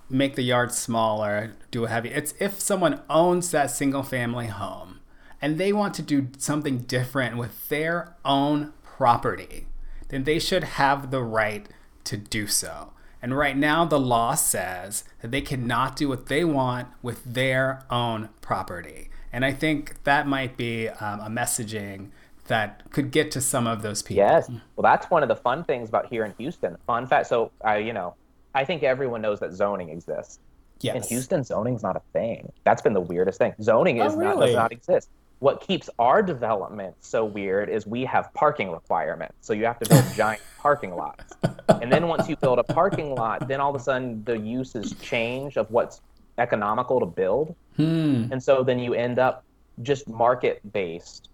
make 0.08 0.36
the 0.36 0.42
yard 0.42 0.72
smaller, 0.72 1.52
do 1.70 1.84
a 1.84 1.88
heavy. 1.88 2.10
It's 2.10 2.32
if 2.38 2.60
someone 2.60 3.02
owns 3.10 3.50
that 3.50 3.70
single 3.70 4.02
family 4.04 4.46
home 4.46 5.00
and 5.40 5.58
they 5.58 5.72
want 5.72 5.94
to 5.94 6.02
do 6.02 6.28
something 6.38 6.78
different 6.78 7.36
with 7.36 7.68
their 7.68 8.14
own 8.24 8.72
property, 8.82 9.66
then 10.08 10.24
they 10.24 10.38
should 10.38 10.64
have 10.64 11.10
the 11.10 11.22
right 11.22 11.66
to 12.04 12.16
do 12.16 12.46
so. 12.46 12.92
And 13.22 13.36
right 13.36 13.56
now, 13.56 13.84
the 13.84 13.98
law 13.98 14.34
says 14.34 15.04
that 15.20 15.30
they 15.30 15.40
cannot 15.40 15.96
do 15.96 16.08
what 16.08 16.26
they 16.26 16.44
want 16.44 16.88
with 17.02 17.24
their 17.24 17.84
own 17.90 18.28
property. 18.40 19.08
And 19.32 19.44
I 19.44 19.52
think 19.52 20.02
that 20.04 20.26
might 20.26 20.56
be 20.56 20.88
um, 20.88 21.20
a 21.20 21.28
messaging 21.28 22.10
that 22.46 22.88
could 22.90 23.10
get 23.10 23.30
to 23.32 23.40
some 23.40 23.66
of 23.66 23.82
those 23.82 24.02
people. 24.02 24.22
Yes. 24.24 24.48
Well, 24.76 24.82
that's 24.82 25.10
one 25.10 25.22
of 25.22 25.28
the 25.28 25.34
fun 25.36 25.64
things 25.64 25.88
about 25.88 26.06
here 26.06 26.24
in 26.24 26.34
Houston. 26.38 26.76
Fun 26.86 27.06
fact. 27.06 27.26
So, 27.26 27.50
I, 27.64 27.78
you 27.78 27.92
know, 27.92 28.14
I 28.54 28.64
think 28.64 28.82
everyone 28.84 29.20
knows 29.22 29.40
that 29.40 29.52
zoning 29.52 29.88
exists. 29.88 30.38
Yes. 30.80 30.94
In 30.96 31.02
Houston, 31.16 31.42
zoning's 31.42 31.82
not 31.82 31.96
a 31.96 32.02
thing. 32.12 32.52
That's 32.64 32.82
been 32.82 32.92
the 32.92 33.00
weirdest 33.00 33.38
thing. 33.38 33.54
Zoning 33.60 34.00
Oh, 34.00 34.06
is 34.06 34.14
not 34.14 34.20
really? 34.20 34.46
does 34.48 34.54
not 34.54 34.72
exist. 34.72 35.08
What 35.38 35.60
keeps 35.60 35.90
our 35.98 36.22
development 36.22 36.96
so 37.00 37.24
weird 37.24 37.68
is 37.68 37.86
we 37.86 38.04
have 38.06 38.32
parking 38.32 38.70
requirements. 38.70 39.34
So 39.42 39.52
you 39.52 39.64
have 39.66 39.78
to 39.80 39.88
build 39.88 40.04
giant 40.14 40.42
parking 40.58 40.94
lots. 40.94 41.34
And 41.68 41.92
then 41.92 42.08
once 42.08 42.28
you 42.28 42.36
build 42.36 42.58
a 42.58 42.64
parking 42.64 43.14
lot, 43.14 43.46
then 43.46 43.60
all 43.60 43.74
of 43.74 43.80
a 43.80 43.84
sudden 43.84 44.24
the 44.24 44.38
uses 44.38 44.94
change 45.02 45.56
of 45.56 45.70
what's 45.70 46.00
economical 46.38 47.00
to 47.00 47.06
build. 47.06 47.54
Hmm. 47.76 48.26
And 48.30 48.42
so 48.42 48.62
then 48.62 48.78
you 48.78 48.94
end 48.94 49.18
up 49.18 49.44
just 49.82 50.08
market 50.08 50.60
based 50.72 51.28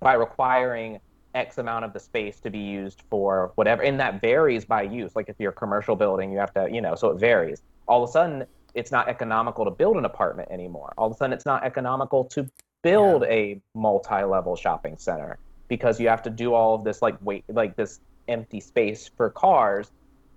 by 0.00 0.14
requiring 0.14 1.00
X 1.34 1.58
amount 1.58 1.84
of 1.84 1.92
the 1.92 2.00
space 2.00 2.40
to 2.40 2.50
be 2.50 2.58
used 2.58 3.02
for 3.10 3.52
whatever. 3.56 3.82
And 3.82 3.98
that 4.00 4.20
varies 4.20 4.64
by 4.64 4.82
use. 4.82 5.14
Like 5.16 5.28
if 5.28 5.36
you're 5.38 5.50
a 5.50 5.54
commercial 5.54 5.96
building, 5.96 6.32
you 6.32 6.38
have 6.38 6.54
to, 6.54 6.68
you 6.70 6.80
know, 6.80 6.94
so 6.94 7.10
it 7.10 7.18
varies. 7.18 7.62
All 7.86 8.02
of 8.02 8.08
a 8.08 8.12
sudden, 8.12 8.46
it's 8.74 8.92
not 8.92 9.08
economical 9.08 9.64
to 9.64 9.70
build 9.70 9.96
an 9.96 10.04
apartment 10.04 10.50
anymore. 10.50 10.92
All 10.96 11.06
of 11.06 11.12
a 11.12 11.16
sudden, 11.16 11.32
it's 11.32 11.46
not 11.46 11.64
economical 11.64 12.24
to 12.26 12.48
build 12.82 13.24
a 13.24 13.60
multi 13.74 14.22
level 14.22 14.56
shopping 14.56 14.96
center 14.96 15.38
because 15.68 16.00
you 16.00 16.08
have 16.08 16.22
to 16.22 16.30
do 16.30 16.54
all 16.54 16.74
of 16.74 16.84
this, 16.84 17.02
like, 17.02 17.16
wait, 17.20 17.44
like 17.48 17.76
this 17.76 18.00
empty 18.28 18.60
space 18.60 19.10
for 19.16 19.30
cars 19.30 19.90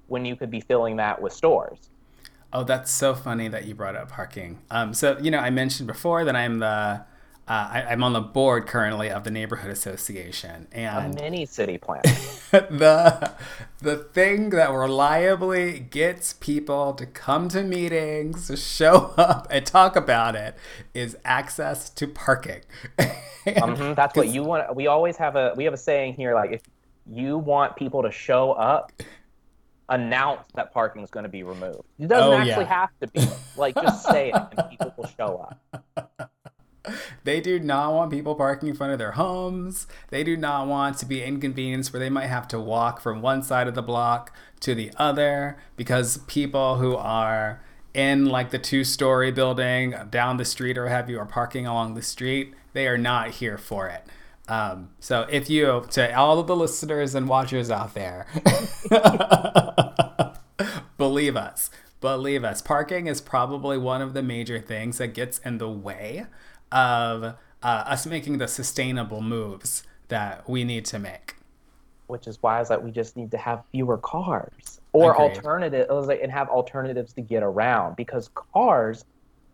when 0.08 0.26
you 0.26 0.36
could 0.36 0.52
be 0.52 0.60
filling 0.62 0.98
that 0.98 1.22
with 1.22 1.34
stores. 1.34 1.90
Oh, 2.54 2.64
that's 2.64 2.92
so 2.92 3.16
funny 3.16 3.48
that 3.48 3.66
you 3.66 3.74
brought 3.74 3.96
up 3.96 4.10
parking. 4.10 4.62
Um, 4.70 4.94
so 4.94 5.18
you 5.20 5.32
know, 5.32 5.40
I 5.40 5.50
mentioned 5.50 5.88
before 5.88 6.26
that 6.26 6.36
I'm 6.36 6.60
the 6.60 7.06
uh, 7.52 7.70
I, 7.74 7.86
I'm 7.90 8.02
on 8.02 8.14
the 8.14 8.22
board 8.22 8.66
currently 8.66 9.10
of 9.10 9.26
the 9.26 9.32
neighborhood 9.32 9.72
association, 9.72 10.68
and 10.72 11.14
A 11.20 11.22
mini 11.22 11.46
city 11.46 11.78
plan. 11.78 12.02
the 12.52 13.34
the 13.80 13.98
thing 13.98 14.52
that 14.52 14.72
reliably 14.72 15.80
gets 15.80 16.32
people 16.32 16.94
to 16.94 17.06
come 17.06 17.50
to 17.50 17.62
meetings, 17.64 18.48
to 18.48 18.56
show 18.56 19.14
up 19.18 19.48
and 19.50 19.66
talk 19.66 19.98
about 19.98 20.36
it, 20.36 20.56
is 20.94 21.18
access 21.26 21.90
to 21.90 22.08
parking. 22.08 22.62
And- 22.98 23.78
hmm 23.78 23.94
That's 23.96 24.16
what 24.16 24.30
you 24.30 24.44
want. 24.44 24.74
We 24.74 24.88
always 24.88 25.18
have 25.18 25.36
a 25.36 25.54
we 25.58 25.66
have 25.66 25.74
a 25.74 25.78
saying 25.78 26.14
here 26.14 26.34
like 26.34 26.52
if 26.54 26.62
you 27.06 27.38
want 27.38 27.76
people 27.76 28.04
to 28.04 28.12
show 28.12 28.54
up, 28.54 28.94
announce 29.90 30.48
that 30.56 30.72
parking 30.74 31.02
is 31.04 31.10
going 31.10 31.24
to 31.26 31.30
be 31.30 31.44
removed. 31.44 31.82
It 32.00 32.08
doesn't 32.08 32.30
Oh, 32.32 32.38
actually 32.38 32.64
yeah. 32.64 32.80
have 32.82 32.90
to 33.02 33.08
be. 33.08 33.28
Like 33.58 33.76
just 33.76 34.06
say 34.06 34.30
it 34.30 34.36
and 34.58 34.70
people 34.70 34.94
will 34.96 35.10
show 35.18 35.46
up. 35.50 36.11
They 37.24 37.40
do 37.42 37.60
not 37.60 37.94
want 37.94 38.12
people 38.12 38.36
parking 38.36 38.70
in 38.70 38.76
front 38.76 38.94
of 38.94 39.00
their 39.00 39.12
homes. 39.12 39.88
They 40.10 40.24
do 40.24 40.36
not 40.36 40.68
want 40.68 40.98
to 40.98 41.06
be 41.06 41.24
inconvenienced 41.24 41.94
where 41.94 42.00
they 42.00 42.10
might 42.10 42.28
have 42.28 42.48
to 42.50 42.60
walk 42.60 43.02
from 43.02 43.22
one 43.22 43.44
side 43.44 43.68
of 43.68 43.76
the 43.76 43.84
block 43.84 44.34
to 44.62 44.74
the 44.74 44.92
other 44.98 45.58
because 45.76 46.18
people 46.28 46.78
who 46.78 46.96
are 46.96 47.62
in 47.94 48.26
like 48.26 48.52
the 48.52 48.58
two 48.58 48.84
story 48.84 49.32
building 49.32 49.94
down 50.10 50.38
the 50.38 50.46
street 50.46 50.78
or 50.78 50.88
have 50.88 51.10
you 51.10 51.20
are 51.20 51.26
parking 51.26 51.68
along 51.68 51.94
the 51.94 52.02
street, 52.02 52.54
they 52.74 52.88
are 52.88 52.98
not 52.98 53.32
here 53.32 53.58
for 53.58 53.88
it. 53.88 54.04
Um, 54.48 54.90
so 55.00 55.28
if 55.30 55.50
you, 55.50 55.86
to 55.92 56.18
all 56.18 56.40
of 56.40 56.48
the 56.48 56.56
listeners 56.56 57.16
and 57.16 57.28
watchers 57.28 57.70
out 57.70 57.94
there, 57.94 58.28
believe 60.98 61.38
us, 61.38 61.70
believe 62.02 62.44
us, 62.44 62.62
parking 62.62 63.08
is 63.08 63.22
probably 63.22 63.78
one 63.78 64.02
of 64.02 64.14
the 64.14 64.24
major 64.24 64.60
things 64.60 64.98
that 64.98 65.14
gets 65.14 65.38
in 65.40 65.58
the 65.58 65.70
way 65.70 66.26
of 66.72 67.24
uh, 67.24 67.36
us 67.64 68.06
making 68.06 68.38
the 68.38 68.48
sustainable 68.48 69.22
moves 69.22 69.84
that 70.08 70.48
we 70.50 70.64
need 70.64 70.86
to 70.86 71.00
make. 71.00 71.36
Which 72.08 72.28
is 72.28 72.38
why 72.42 72.60
is 72.62 72.68
that 72.70 72.84
we 72.84 72.92
just 72.92 73.16
need 73.16 73.32
to 73.32 73.38
have 73.38 73.64
fewer 73.72 73.98
cars 73.98 74.82
or 74.92 75.14
Agreed. 75.14 75.38
alternatives 75.38 76.10
and 76.22 76.32
have 76.32 76.50
alternatives 76.50 77.14
to 77.14 77.22
get 77.22 77.42
around 77.44 77.96
because 77.96 78.30
cars 78.36 79.06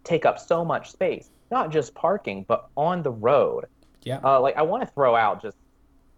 take 0.03 0.25
up 0.25 0.39
so 0.39 0.65
much 0.65 0.89
space, 0.91 1.29
not 1.51 1.71
just 1.71 1.93
parking, 1.93 2.45
but 2.47 2.67
on 2.75 3.03
the 3.03 3.11
road. 3.11 3.65
Yeah. 4.03 4.19
Uh, 4.23 4.39
like 4.41 4.57
I 4.57 4.63
want 4.63 4.81
to 4.83 4.91
throw 4.93 5.15
out 5.15 5.41
just 5.41 5.57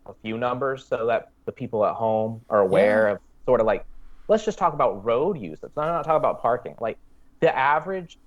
a 0.05 0.13
few 0.21 0.37
numbers 0.37 0.85
so 0.85 1.05
that 1.07 1.29
the 1.45 1.51
people 1.51 1.85
at 1.85 1.95
home 1.95 2.41
are 2.49 2.61
aware 2.61 3.07
Yeah. 3.07 3.13
of 3.13 3.19
sort 3.45 3.59
of 3.59 3.67
like 3.67 3.85
let's 4.29 4.45
just 4.45 4.57
talk 4.59 4.73
about 4.73 5.03
road 5.03 5.37
use. 5.37 5.59
Let's 5.61 5.75
not, 5.75 5.87
not 5.87 6.05
talk 6.05 6.15
about 6.15 6.41
parking. 6.41 6.75
Like 6.79 6.97
the 7.41 7.53
average 7.55 8.17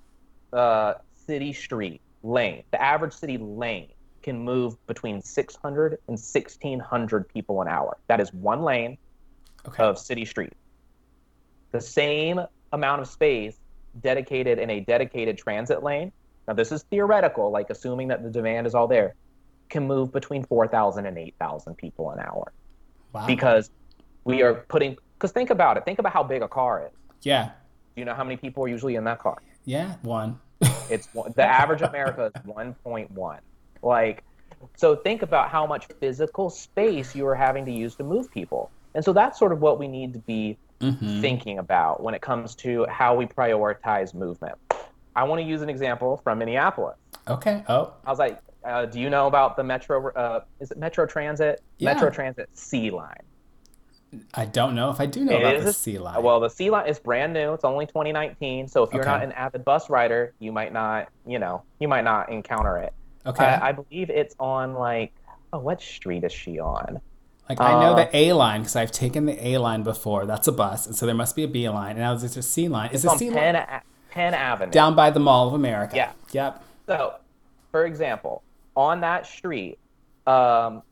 uh, 0.51 0.95
city 1.25 1.53
street 1.53 2.01
lane, 2.23 2.63
the 2.71 2.81
average 2.81 3.13
city 3.13 3.37
lane 3.37 3.89
can 4.21 4.39
move 4.39 4.75
between 4.87 5.21
600 5.21 5.91
and 6.07 6.17
1600 6.17 7.27
people 7.29 7.61
an 7.61 7.67
hour. 7.67 7.97
That 8.07 8.19
is 8.19 8.33
one 8.33 8.61
lane 8.63 8.97
Okay. 9.67 9.81
of 9.83 9.97
city 9.97 10.25
street. 10.25 10.53
The 11.71 11.79
same 11.81 12.39
amount 12.73 13.01
of 13.01 13.07
space 13.07 13.57
dedicated 14.01 14.59
in 14.59 14.69
a 14.69 14.81
dedicated 14.81 15.37
transit 15.37 15.83
lane. 15.83 16.11
Now 16.47 16.53
this 16.53 16.71
is 16.71 16.83
theoretical, 16.83 17.49
like 17.51 17.69
assuming 17.69 18.09
that 18.09 18.23
the 18.23 18.29
demand 18.29 18.67
is 18.67 18.75
all 18.75 18.87
there, 18.87 19.15
can 19.69 19.87
move 19.87 20.11
between 20.11 20.43
4,000 20.43 21.05
and 21.05 21.17
8,000 21.17 21.75
people 21.75 22.11
an 22.11 22.19
hour 22.19 22.51
wow. 23.13 23.25
because 23.25 23.71
we 24.25 24.41
are 24.41 24.53
putting. 24.53 24.97
Because 25.17 25.31
think 25.31 25.49
about 25.49 25.77
it. 25.77 25.85
Think 25.85 25.99
about 25.99 26.11
how 26.11 26.23
big 26.23 26.41
a 26.41 26.47
car 26.47 26.85
is. 26.87 26.91
yeah. 27.21 27.51
Do 27.95 28.01
you 28.01 28.05
know 28.05 28.15
how 28.15 28.23
many 28.23 28.37
people 28.37 28.63
are 28.63 28.67
usually 28.67 28.95
in 28.95 29.03
that 29.03 29.19
car? 29.19 29.37
Yeah. 29.65 29.93
One. 30.01 30.39
It's 30.89 31.07
the 31.07 31.43
average 31.43 31.81
America 31.81 32.31
is 32.35 32.41
1.1. 32.43 33.39
Like, 33.81 34.23
so 34.75 34.95
think 34.95 35.21
about 35.21 35.49
how 35.49 35.65
much 35.65 35.87
physical 35.99 36.49
space 36.49 37.15
you 37.15 37.27
are 37.27 37.35
having 37.35 37.65
to 37.65 37.71
use 37.71 37.95
to 37.95 38.03
move 38.03 38.31
people. 38.31 38.69
And 38.95 39.03
so 39.03 39.11
that's 39.13 39.37
sort 39.39 39.51
of 39.51 39.61
what 39.61 39.79
we 39.79 39.87
need 39.87 40.13
to 40.13 40.19
be 40.19 40.57
Mhm. 40.79 41.21
thinking 41.21 41.59
about 41.59 42.01
when 42.03 42.13
it 42.13 42.21
comes 42.21 42.55
to 42.55 42.85
how 42.87 43.15
we 43.15 43.25
prioritize 43.25 44.13
movement. 44.13 44.55
I 45.15 45.23
want 45.23 45.39
to 45.39 45.45
use 45.47 45.61
an 45.61 45.69
example 45.69 46.17
from 46.23 46.39
Minneapolis. 46.39 46.97
Okay. 47.27 47.63
Oh. 47.69 47.93
I 48.05 48.09
was 48.09 48.19
like, 48.19 48.39
uh, 48.65 48.85
do 48.85 48.99
you 48.99 49.09
know 49.09 49.27
about 49.27 49.55
the 49.55 49.63
Metro? 49.63 50.11
Uh, 50.13 50.41
is 50.59 50.71
it 50.71 50.77
Metro 50.77 51.05
Transit? 51.05 51.61
Yeah. 51.77 51.93
Metro 51.93 52.09
Transit 52.09 52.49
C 52.53 52.89
line. 52.89 53.15
I 54.33 54.45
don't 54.45 54.75
know 54.75 54.89
if 54.91 54.99
I 54.99 55.05
do 55.05 55.23
know 55.25 55.33
It 55.33 55.39
about 55.41 55.55
is 55.55 55.63
the 55.63 55.69
a- 55.69 55.73
C 55.73 55.97
line. 55.99 56.21
Well, 56.23 56.39
the 56.39 56.49
C 56.49 56.69
line 56.69 56.87
is 56.87 56.99
brand 56.99 57.33
new. 57.33 57.53
It's 57.53 57.63
only 57.63 57.85
2019. 57.85 58.67
So 58.67 58.83
if 58.83 58.91
you're 58.93 59.01
Okay. 59.01 59.11
not 59.11 59.23
an 59.23 59.31
avid 59.33 59.63
bus 59.65 59.89
rider, 59.89 60.33
you 60.39 60.51
might 60.51 60.73
not, 60.73 61.09
you 61.25 61.39
know, 61.39 61.63
you 61.79 61.87
might 61.87 62.03
not 62.03 62.29
encounter 62.29 62.77
it. 62.77 62.93
okay. 63.25 63.45
I, 63.45 63.69
I 63.69 63.71
believe 63.71 64.09
it's 64.09 64.35
on 64.39 64.73
like, 64.73 65.13
oh, 65.53 65.59
what 65.59 65.81
street 65.81 66.23
is 66.23 66.31
she 66.33 66.59
on? 66.59 66.99
like 67.49 67.59
I 67.59 67.71
know 67.73 67.91
uh, 67.93 67.95
the 68.05 68.15
A 68.15 68.31
line 68.33 68.61
because 68.61 68.75
I've 68.77 68.91
taken 68.91 69.25
the 69.25 69.47
A 69.47 69.57
line 69.57 69.83
before. 69.83 70.25
That's 70.25 70.47
a 70.47 70.51
bus, 70.53 70.87
and 70.87 70.95
so 70.95 71.05
there 71.05 71.13
must 71.15 71.35
be 71.35 71.43
a 71.43 71.47
B 71.47 71.67
line. 71.69 71.97
And 71.97 72.05
I 72.05 72.11
was 72.13 72.21
just 72.21 72.37
a 72.37 72.41
C 72.41 72.67
line. 72.69 72.91
Is 72.91 73.03
It's 73.03 73.11
on 73.11 73.17
C 73.19 73.29
Penn, 73.29 73.55
line 73.55 73.55
A- 73.55 73.81
Penn 74.11 74.33
Avenue. 74.33 74.71
down 74.71 74.95
by 74.95 75.09
the 75.09 75.19
Mall 75.19 75.47
of 75.49 75.53
America? 75.53 75.95
Yeah. 75.95 76.11
Yep. 76.31 76.63
So, 76.87 77.15
for 77.71 77.85
example, 77.85 78.43
on 78.77 79.01
that 79.01 79.25
street, 79.27 79.77
um, 80.25 80.83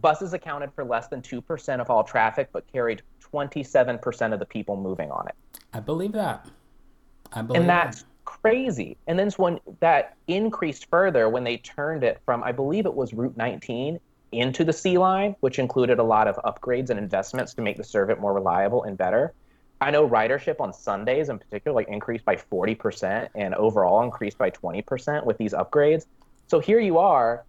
buses 0.00 0.32
accounted 0.32 0.72
for 0.74 0.84
less 0.84 1.08
than 1.08 1.22
2% 1.22 1.80
of 1.80 1.90
all 1.90 2.02
traffic, 2.04 2.48
but 2.52 2.70
carried 2.72 3.02
27% 3.32 4.32
of 4.32 4.38
the 4.38 4.46
people 4.46 4.76
moving 4.76 5.10
on 5.10 5.28
it. 5.28 5.34
I 5.72 5.80
believe 5.80 6.12
that. 6.12 6.48
I 7.32 7.42
believe 7.42 7.60
And 7.60 7.68
that's 7.68 8.02
that. 8.02 8.08
crazy. 8.24 8.96
And 9.06 9.18
then 9.18 9.30
when 9.36 9.58
that 9.80 10.16
increased 10.28 10.88
further 10.90 11.28
when 11.28 11.44
they 11.44 11.58
turned 11.58 12.04
it 12.04 12.20
from, 12.24 12.42
I 12.42 12.52
believe 12.52 12.86
it 12.86 12.94
was 12.94 13.12
Route 13.12 13.36
19 13.36 13.98
into 14.32 14.64
the 14.64 14.72
C 14.72 14.96
line, 14.98 15.36
which 15.40 15.58
included 15.58 15.98
a 15.98 16.02
lot 16.02 16.26
of 16.26 16.36
upgrades 16.36 16.90
and 16.90 16.98
investments 16.98 17.54
to 17.54 17.62
make 17.62 17.76
the 17.76 17.84
service 17.84 18.18
more 18.20 18.32
reliable 18.32 18.84
and 18.84 18.96
better. 18.96 19.34
I 19.80 19.90
know 19.90 20.08
ridership 20.08 20.60
on 20.60 20.72
Sundays 20.72 21.28
in 21.28 21.38
particular 21.38 21.74
like 21.74 21.88
increased 21.88 22.24
by 22.24 22.36
40% 22.36 23.28
and 23.34 23.54
overall 23.54 24.02
increased 24.02 24.38
by 24.38 24.50
20% 24.50 25.24
with 25.26 25.36
these 25.38 25.52
upgrades. 25.52 26.06
So 26.46 26.60
here 26.60 26.78
you 26.78 26.98
are. 26.98 27.44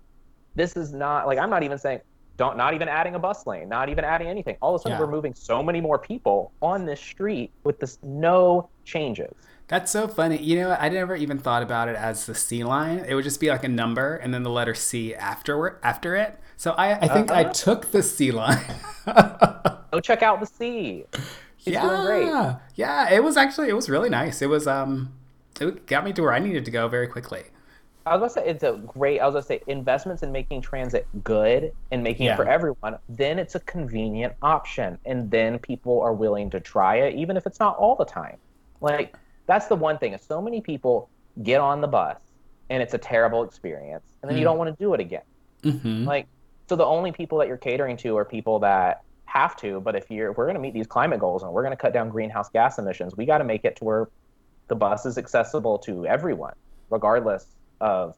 This 0.55 0.75
is 0.75 0.93
not 0.93 1.27
like 1.27 1.37
I'm 1.37 1.49
not 1.49 1.63
even 1.63 1.77
saying 1.77 2.01
don't 2.37 2.57
not 2.57 2.73
even 2.73 2.87
adding 2.87 3.15
a 3.15 3.19
bus 3.19 3.45
lane, 3.45 3.69
not 3.69 3.89
even 3.89 4.03
adding 4.03 4.27
anything. 4.27 4.57
All 4.61 4.73
of 4.75 4.79
a 4.79 4.83
sudden 4.83 4.97
Yeah. 4.97 5.05
we're 5.05 5.11
moving 5.11 5.33
so 5.35 5.61
many 5.61 5.79
more 5.81 5.99
people 5.99 6.51
on 6.61 6.85
this 6.85 6.99
street 6.99 7.51
with 7.63 7.79
this 7.79 7.99
no 8.03 8.69
changes. 8.85 9.33
That's 9.67 9.91
so 9.91 10.07
funny. 10.07 10.37
You 10.41 10.57
know? 10.59 10.71
I 10.79 10.89
never 10.89 11.15
even 11.15 11.37
thought 11.39 11.63
about 11.63 11.87
it 11.87 11.95
as 11.95 12.25
the 12.25 12.35
C 12.35 12.63
line. 12.63 12.99
It 13.07 13.15
would 13.15 13.23
just 13.23 13.39
be 13.39 13.49
like 13.49 13.63
a 13.63 13.67
number 13.69 14.15
and 14.17 14.33
then 14.33 14.43
the 14.43 14.49
letter 14.49 14.73
C 14.73 15.15
after 15.15 15.79
after 15.83 16.15
it. 16.15 16.39
So 16.57 16.71
I, 16.71 16.99
I 16.99 17.07
think 17.07 17.31
I 17.31 17.43
Uh-huh. 17.43 17.53
took 17.53 17.91
the 17.91 18.03
C 18.03 18.31
line. 18.31 18.59
Go 19.91 19.99
check 20.01 20.21
out 20.23 20.39
the 20.39 20.45
C. 20.45 21.05
She's 21.57 21.73
yeah, 21.75 21.81
doing 21.87 22.05
great. 22.05 22.55
yeah. 22.75 23.09
It 23.13 23.23
was 23.23 23.37
actually 23.37 23.69
it 23.69 23.73
was 23.73 23.89
really 23.89 24.09
nice. 24.09 24.41
It 24.41 24.47
was 24.49 24.67
um, 24.67 25.13
it 25.61 25.85
got 25.87 26.03
me 26.03 26.11
to 26.13 26.21
where 26.21 26.33
I 26.33 26.39
needed 26.39 26.65
to 26.65 26.71
go 26.71 26.87
very 26.87 27.07
quickly. 27.07 27.43
I 28.05 28.15
was 28.17 28.19
gonna 28.19 28.45
say 28.45 28.49
it's 28.51 28.63
a 28.63 28.73
great. 28.85 29.19
I 29.19 29.25
was 29.25 29.33
gonna 29.33 29.43
say 29.43 29.61
investments 29.67 30.23
in 30.23 30.31
making 30.31 30.61
transit 30.61 31.07
good 31.23 31.71
and 31.91 32.03
making 32.03 32.25
Yeah. 32.25 32.33
it 32.33 32.35
for 32.35 32.45
everyone. 32.47 32.97
Then 33.07 33.39
it's 33.39 33.55
a 33.55 33.61
convenient 33.61 34.33
option, 34.41 34.99
and 35.05 35.31
then 35.31 35.59
people 35.59 36.01
are 36.01 36.13
willing 36.13 36.49
to 36.51 36.59
try 36.59 36.97
it, 36.97 37.15
even 37.15 37.37
if 37.37 37.45
it's 37.47 37.59
not 37.59 37.77
all 37.77 37.95
the 37.95 38.05
time. 38.05 38.37
Like 38.81 39.15
that's 39.47 39.67
the 39.67 39.75
one 39.75 39.99
thing. 39.99 40.13
Is 40.13 40.25
so 40.25 40.41
many 40.41 40.61
people 40.61 41.09
get 41.41 41.61
on 41.61 41.81
the 41.81 41.87
bus 41.87 42.19
and 42.69 42.83
it's 42.83 42.93
a 42.93 42.97
terrible 42.97 43.43
experience, 43.43 44.05
and 44.21 44.29
then 44.29 44.37
you 44.37 44.43
Mm. 44.43 44.45
don't 44.45 44.57
want 44.57 44.69
to 44.77 44.83
do 44.83 44.93
it 44.93 44.99
again. 44.99 45.21
hmm 45.63 46.05
Like 46.05 46.27
so, 46.69 46.75
the 46.75 46.85
only 46.85 47.11
people 47.11 47.39
that 47.39 47.47
you're 47.47 47.57
catering 47.57 47.97
to 47.97 48.17
are 48.17 48.25
people 48.25 48.59
that 48.59 48.99
have 49.25 49.55
to. 49.57 49.81
But 49.81 49.95
if 49.95 50.09
you're, 50.09 50.31
if 50.31 50.37
we're 50.37 50.47
gonna 50.47 50.59
meet 50.59 50.73
these 50.73 50.87
climate 50.87 51.19
goals 51.19 51.43
and 51.43 51.51
we're 51.51 51.63
gonna 51.63 51.77
cut 51.77 51.93
down 51.93 52.09
greenhouse 52.09 52.49
gas 52.53 52.77
emissions, 52.79 53.15
we 53.17 53.25
got 53.25 53.39
to 53.39 53.43
make 53.43 53.65
it 53.65 53.75
to 53.77 53.83
where 53.85 54.07
the 54.69 54.75
bus 54.75 55.05
is 55.05 55.17
accessible 55.17 55.79
to 55.79 56.05
everyone, 56.07 56.53
regardless 56.89 57.45
of 57.81 58.15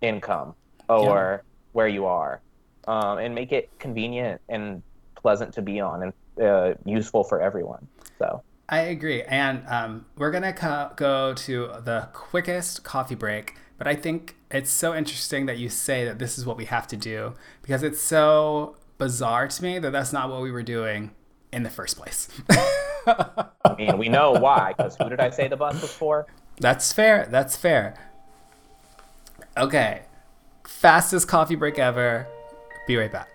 income 0.00 0.54
or 0.88 1.44
where 1.72 1.88
you 1.88 2.06
are, 2.06 2.40
um, 2.86 3.18
and 3.18 3.34
make 3.34 3.52
it 3.52 3.70
convenient 3.78 4.40
and 4.48 4.82
pleasant 5.14 5.54
to 5.54 5.62
be 5.62 5.80
on 5.80 6.02
and 6.02 6.44
uh, 6.44 6.74
useful 6.84 7.24
for 7.24 7.40
everyone. 7.40 7.86
So 8.18 8.42
I 8.68 8.80
agree. 8.80 9.22
And 9.22 9.64
um, 9.68 10.06
we're 10.16 10.30
going 10.30 10.42
to 10.42 10.52
co- 10.52 10.90
go 10.96 11.34
to 11.34 11.72
the 11.84 12.08
quickest 12.12 12.84
coffee 12.84 13.14
break. 13.14 13.54
But 13.78 13.86
I 13.86 13.94
think 13.94 14.36
it's 14.50 14.70
so 14.70 14.94
interesting 14.94 15.46
that 15.46 15.58
you 15.58 15.68
say 15.68 16.04
that 16.04 16.18
this 16.18 16.38
is 16.38 16.46
what 16.46 16.56
we 16.56 16.66
have 16.66 16.86
to 16.88 16.96
do 16.96 17.34
because 17.62 17.82
it's 17.82 18.00
so 18.00 18.76
bizarre 18.98 19.48
to 19.48 19.62
me 19.62 19.78
that 19.78 19.90
that's 19.90 20.12
not 20.12 20.30
what 20.30 20.40
we 20.40 20.50
were 20.50 20.62
doing 20.62 21.10
in 21.52 21.64
the 21.64 21.70
first 21.70 21.96
place. 21.96 22.28
I 23.06 23.74
mean, 23.76 23.98
we 23.98 24.08
know 24.08 24.32
why, 24.32 24.74
because 24.76 24.96
who 24.96 25.08
did 25.08 25.20
I 25.20 25.30
say 25.30 25.48
the 25.48 25.56
bus 25.56 25.80
was 25.82 25.92
for? 25.92 26.26
That's 26.60 26.92
fair. 26.92 27.26
That's 27.30 27.56
fair. 27.56 28.11
Okay. 29.56 30.02
Fastest 30.66 31.28
coffee 31.28 31.56
break 31.56 31.78
ever. 31.78 32.26
Be 32.86 32.96
right 32.96 33.12
back. 33.12 33.28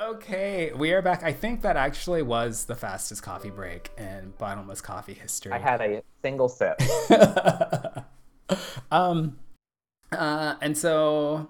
Okay, 0.00 0.72
we 0.72 0.92
are 0.92 1.02
back. 1.02 1.24
I 1.24 1.32
think 1.32 1.62
that 1.62 1.76
actually 1.76 2.22
was 2.22 2.66
the 2.66 2.76
fastest 2.76 3.22
coffee 3.22 3.50
break 3.50 3.90
in 3.98 4.32
bottomless 4.38 4.80
coffee 4.80 5.14
history. 5.14 5.52
I 5.52 5.58
had 5.58 5.80
a 5.80 6.02
single 6.22 6.48
sip. 6.48 6.80
um, 8.92 9.38
uh, 10.12 10.54
and 10.60 10.78
so, 10.78 11.48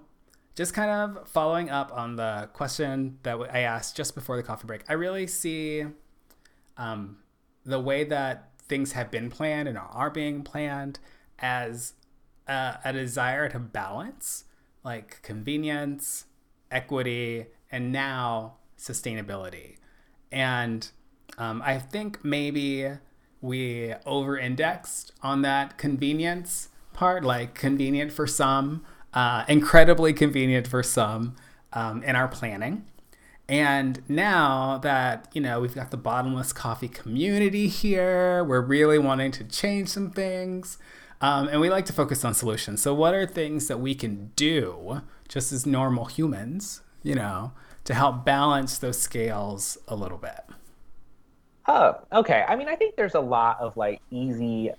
just 0.55 0.73
kind 0.73 0.89
of 0.89 1.29
following 1.29 1.69
up 1.69 1.91
on 1.93 2.15
the 2.15 2.49
question 2.53 3.19
that 3.21 3.37
I 3.53 3.59
asked 3.59 3.95
just 3.95 4.15
before 4.15 4.35
the 4.35 4.43
coffee 4.43 4.65
break, 4.65 4.81
I 4.89 4.93
really 4.93 5.27
see 5.27 5.85
um, 6.75 7.17
the 7.63 7.79
way 7.79 8.03
that 8.05 8.49
things 8.67 8.93
have 8.93 9.11
been 9.11 9.29
planned 9.29 9.67
and 9.67 9.77
are 9.77 10.09
being 10.09 10.41
planned 10.41 10.99
as 11.41 11.93
a, 12.47 12.79
a 12.83 12.93
desire 12.93 13.49
to 13.49 13.59
balance 13.59 14.45
like 14.83 15.21
convenience, 15.21 16.25
equity, 16.71 17.47
and 17.71 17.91
now 17.91 18.55
sustainability. 18.77 19.75
And 20.31 20.89
um, 21.37 21.61
I 21.65 21.79
think 21.79 22.23
maybe 22.23 22.89
we 23.41 23.93
over 24.05 24.37
indexed 24.37 25.13
on 25.21 25.41
that 25.43 25.77
convenience 25.77 26.69
part, 26.93 27.23
like 27.23 27.55
convenient 27.55 28.11
for 28.11 28.27
some, 28.27 28.83
uh, 29.13 29.45
incredibly 29.47 30.13
convenient 30.13 30.67
for 30.67 30.83
some 30.83 31.35
um, 31.73 32.03
in 32.03 32.15
our 32.15 32.27
planning. 32.27 32.85
And 33.47 34.03
now 34.07 34.77
that, 34.83 35.27
you 35.33 35.41
know, 35.41 35.59
we've 35.59 35.73
got 35.73 35.89
the 35.89 35.97
bottomless 35.97 36.53
coffee 36.53 36.87
community 36.87 37.67
here, 37.67 38.43
we're 38.43 38.61
really 38.61 38.99
wanting 38.99 39.31
to 39.31 39.43
change 39.43 39.89
some 39.89 40.11
things. 40.11 40.77
Um, 41.21 41.49
and 41.49 41.59
we 41.59 41.69
like 41.69 41.85
to 41.85 41.93
focus 41.93 42.23
on 42.23 42.33
solutions. 42.33 42.81
So, 42.81 42.93
what 42.93 43.13
are 43.13 43.25
things 43.25 43.67
that 43.67 43.79
we 43.79 43.93
can 43.93 44.31
do 44.35 45.01
just 45.27 45.51
as 45.51 45.65
normal 45.65 46.05
humans, 46.05 46.81
you 47.03 47.15
know, 47.15 47.51
to 47.83 47.93
help 47.93 48.23
balance 48.23 48.77
those 48.77 48.99
scales 48.99 49.77
a 49.87 49.95
little 49.95 50.17
bit? 50.17 50.45
Oh, 51.67 51.99
okay. 52.13 52.45
I 52.47 52.55
mean, 52.55 52.67
I 52.67 52.75
think 52.75 52.95
there's 52.95 53.15
a 53.15 53.19
lot 53.19 53.59
of 53.59 53.75
like 53.75 54.01
easy 54.11 54.71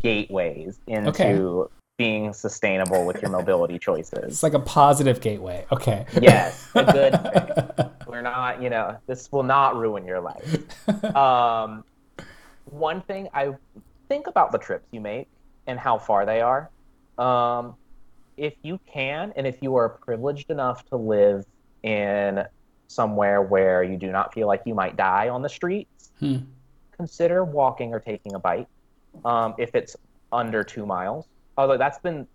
gateways 0.00 0.78
into 0.86 1.10
okay. 1.10 1.70
being 1.98 2.32
sustainable 2.32 3.04
with 3.04 3.20
your 3.20 3.30
mobility 3.30 3.78
choices. 3.78 4.24
It's 4.24 4.42
like 4.42 4.54
a 4.54 4.60
positive 4.60 5.20
gateway. 5.20 5.66
Okay. 5.70 6.06
Yes, 6.20 6.68
a 6.74 6.84
good 6.84 7.12
thing. 7.76 7.90
We're 8.08 8.22
not, 8.22 8.62
you 8.62 8.70
know, 8.70 8.96
this 9.06 9.30
will 9.30 9.42
not 9.42 9.76
ruin 9.76 10.04
your 10.06 10.20
life. 10.20 11.14
Um, 11.16 11.84
one 12.64 13.02
thing 13.02 13.28
I 13.34 13.54
think 14.12 14.26
about 14.26 14.52
the 14.52 14.58
trips 14.58 14.86
you 14.92 15.00
make 15.00 15.26
and 15.66 15.78
how 15.78 15.96
far 15.96 16.26
they 16.26 16.42
are. 16.42 16.70
Um, 17.16 17.76
if 18.36 18.54
you 18.62 18.78
can, 18.86 19.32
and 19.36 19.46
if 19.46 19.62
you 19.62 19.74
are 19.76 19.88
privileged 19.88 20.50
enough 20.50 20.84
to 20.90 20.96
live 20.96 21.46
in 21.82 22.44
somewhere 22.88 23.40
where 23.40 23.82
you 23.82 23.96
do 23.96 24.12
not 24.12 24.34
feel 24.34 24.46
like 24.46 24.62
you 24.66 24.74
might 24.74 24.96
die 24.96 25.30
on 25.30 25.40
the 25.40 25.48
streets, 25.48 26.12
hmm. 26.18 26.36
consider 26.94 27.42
walking 27.42 27.94
or 27.94 28.00
taking 28.00 28.34
a 28.34 28.38
bike. 28.38 28.66
Um, 29.24 29.54
if 29.58 29.74
it's 29.74 29.96
under 30.30 30.62
two 30.62 30.84
miles, 30.84 31.26
although 31.56 31.78
that's 31.78 31.98
been 31.98 32.26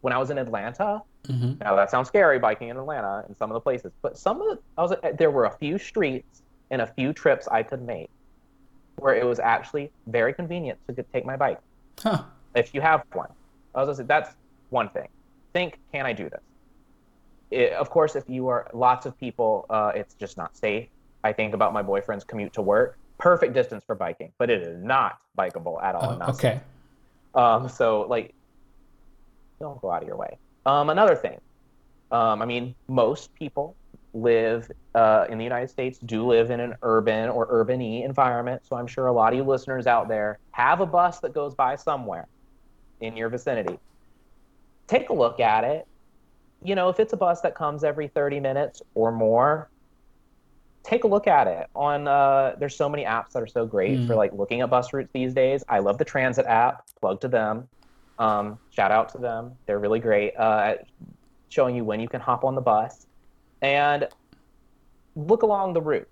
when 0.00 0.12
I 0.12 0.18
was 0.18 0.30
in 0.30 0.38
Atlanta. 0.38 1.02
Mm-hmm. 1.28 1.54
Now 1.60 1.74
that 1.76 1.90
sounds 1.90 2.08
scary, 2.08 2.38
biking 2.38 2.68
in 2.68 2.76
Atlanta 2.76 3.24
and 3.26 3.36
some 3.36 3.50
of 3.50 3.54
the 3.54 3.60
places, 3.60 3.92
but 4.02 4.16
some 4.16 4.40
of 4.40 4.46
the 4.48 4.62
I 4.78 4.82
was 4.82 4.94
there 5.18 5.32
were 5.32 5.46
a 5.46 5.56
few 5.56 5.78
streets 5.78 6.42
and 6.70 6.82
a 6.82 6.86
few 6.86 7.12
trips 7.12 7.48
I 7.48 7.64
could 7.64 7.82
make 7.82 8.10
where 8.96 9.14
it 9.14 9.24
was 9.24 9.38
actually 9.38 9.90
very 10.06 10.32
convenient 10.32 10.78
to 10.88 11.02
take 11.12 11.24
my 11.24 11.36
bike. 11.36 11.60
Huh. 12.00 12.22
If 12.54 12.74
you 12.74 12.80
have 12.80 13.04
one, 13.12 13.28
I 13.74 13.80
was 13.80 13.86
gonna 13.86 13.96
say 13.96 14.04
that's 14.04 14.34
one 14.70 14.88
thing. 14.90 15.08
Think, 15.52 15.78
can 15.92 16.06
I 16.06 16.12
do 16.12 16.28
this? 16.28 16.40
it, 17.50 17.72
of 17.72 17.90
course, 17.90 18.16
if 18.16 18.24
you 18.28 18.48
are 18.48 18.68
lots 18.72 19.06
of 19.06 19.18
people, 19.18 19.66
uh, 19.70 19.92
it's 19.94 20.14
just 20.14 20.36
not 20.36 20.56
safe. 20.56 20.88
I 21.24 21.32
think 21.32 21.54
about 21.54 21.72
my 21.72 21.82
boyfriend's 21.82 22.24
commute 22.24 22.52
to 22.54 22.62
work. 22.62 22.98
Perfect 23.18 23.54
distance 23.54 23.82
for 23.84 23.94
biking, 23.94 24.32
but 24.38 24.50
it 24.50 24.62
is 24.62 24.82
not 24.82 25.18
bikeable 25.38 25.82
at 25.82 25.94
all. 25.94 26.18
Oh, 26.20 26.30
okay. 26.32 26.60
Um, 27.34 27.68
so 27.68 28.06
like, 28.08 28.34
don't 29.60 29.80
go 29.80 29.90
out 29.90 30.02
of 30.02 30.08
your 30.08 30.16
way. 30.16 30.38
Um, 30.66 30.90
another 30.90 31.14
thing, 31.14 31.40
um, 32.10 32.42
I 32.42 32.44
mean, 32.44 32.74
most 32.88 33.34
people 33.34 33.74
live 34.16 34.70
uh, 34.94 35.26
in 35.28 35.38
the 35.38 35.44
United 35.44 35.68
States 35.68 35.98
do 35.98 36.26
live 36.26 36.50
in 36.50 36.60
an 36.60 36.74
urban 36.82 37.28
or 37.28 37.46
urban-y 37.50 38.04
environment. 38.04 38.62
So 38.66 38.76
I'm 38.76 38.86
sure 38.86 39.06
a 39.06 39.12
lot 39.12 39.32
of 39.32 39.38
you 39.38 39.44
listeners 39.44 39.86
out 39.86 40.08
there 40.08 40.38
have 40.52 40.80
a 40.80 40.86
bus 40.86 41.20
that 41.20 41.32
goes 41.32 41.54
by 41.54 41.76
somewhere 41.76 42.26
in 43.00 43.16
your 43.16 43.28
vicinity. 43.28 43.78
Take 44.86 45.10
a 45.10 45.12
look 45.12 45.40
at 45.40 45.64
it 45.64 45.86
you 46.62 46.74
know, 46.74 46.88
if 46.88 46.98
it's 47.00 47.12
a 47.12 47.16
bus 47.16 47.40
that 47.42 47.54
comes 47.54 47.84
every 47.84 48.08
30 48.08 48.40
minutes 48.40 48.82
or 48.94 49.12
more, 49.12 49.68
take 50.82 51.04
a 51.04 51.06
look 51.06 51.26
at 51.26 51.46
it 51.46 51.68
on 51.74 52.06
uh, 52.06 52.54
there's 52.58 52.76
so 52.76 52.88
many 52.88 53.04
apps 53.04 53.32
that 53.32 53.42
are 53.42 53.46
so 53.46 53.66
great 53.66 53.98
mm. 53.98 54.06
for 54.06 54.14
like 54.14 54.32
looking 54.32 54.60
at 54.60 54.70
bus 54.70 54.92
routes 54.92 55.10
these 55.12 55.34
days 55.34 55.64
i 55.68 55.80
love 55.80 55.98
the 55.98 56.04
transit 56.04 56.46
app 56.46 56.84
plug 57.00 57.20
to 57.20 57.26
them 57.26 57.68
um, 58.20 58.56
shout 58.70 58.92
out 58.92 59.08
to 59.08 59.18
them 59.18 59.50
they're 59.66 59.80
really 59.80 59.98
great 59.98 60.32
uh, 60.36 60.60
at 60.64 60.86
showing 61.48 61.74
you 61.74 61.82
when 61.82 61.98
you 61.98 62.08
can 62.08 62.20
hop 62.20 62.44
on 62.44 62.54
the 62.54 62.60
bus 62.60 63.05
and 63.62 64.08
look 65.14 65.42
along 65.42 65.72
the 65.72 65.80
route 65.80 66.08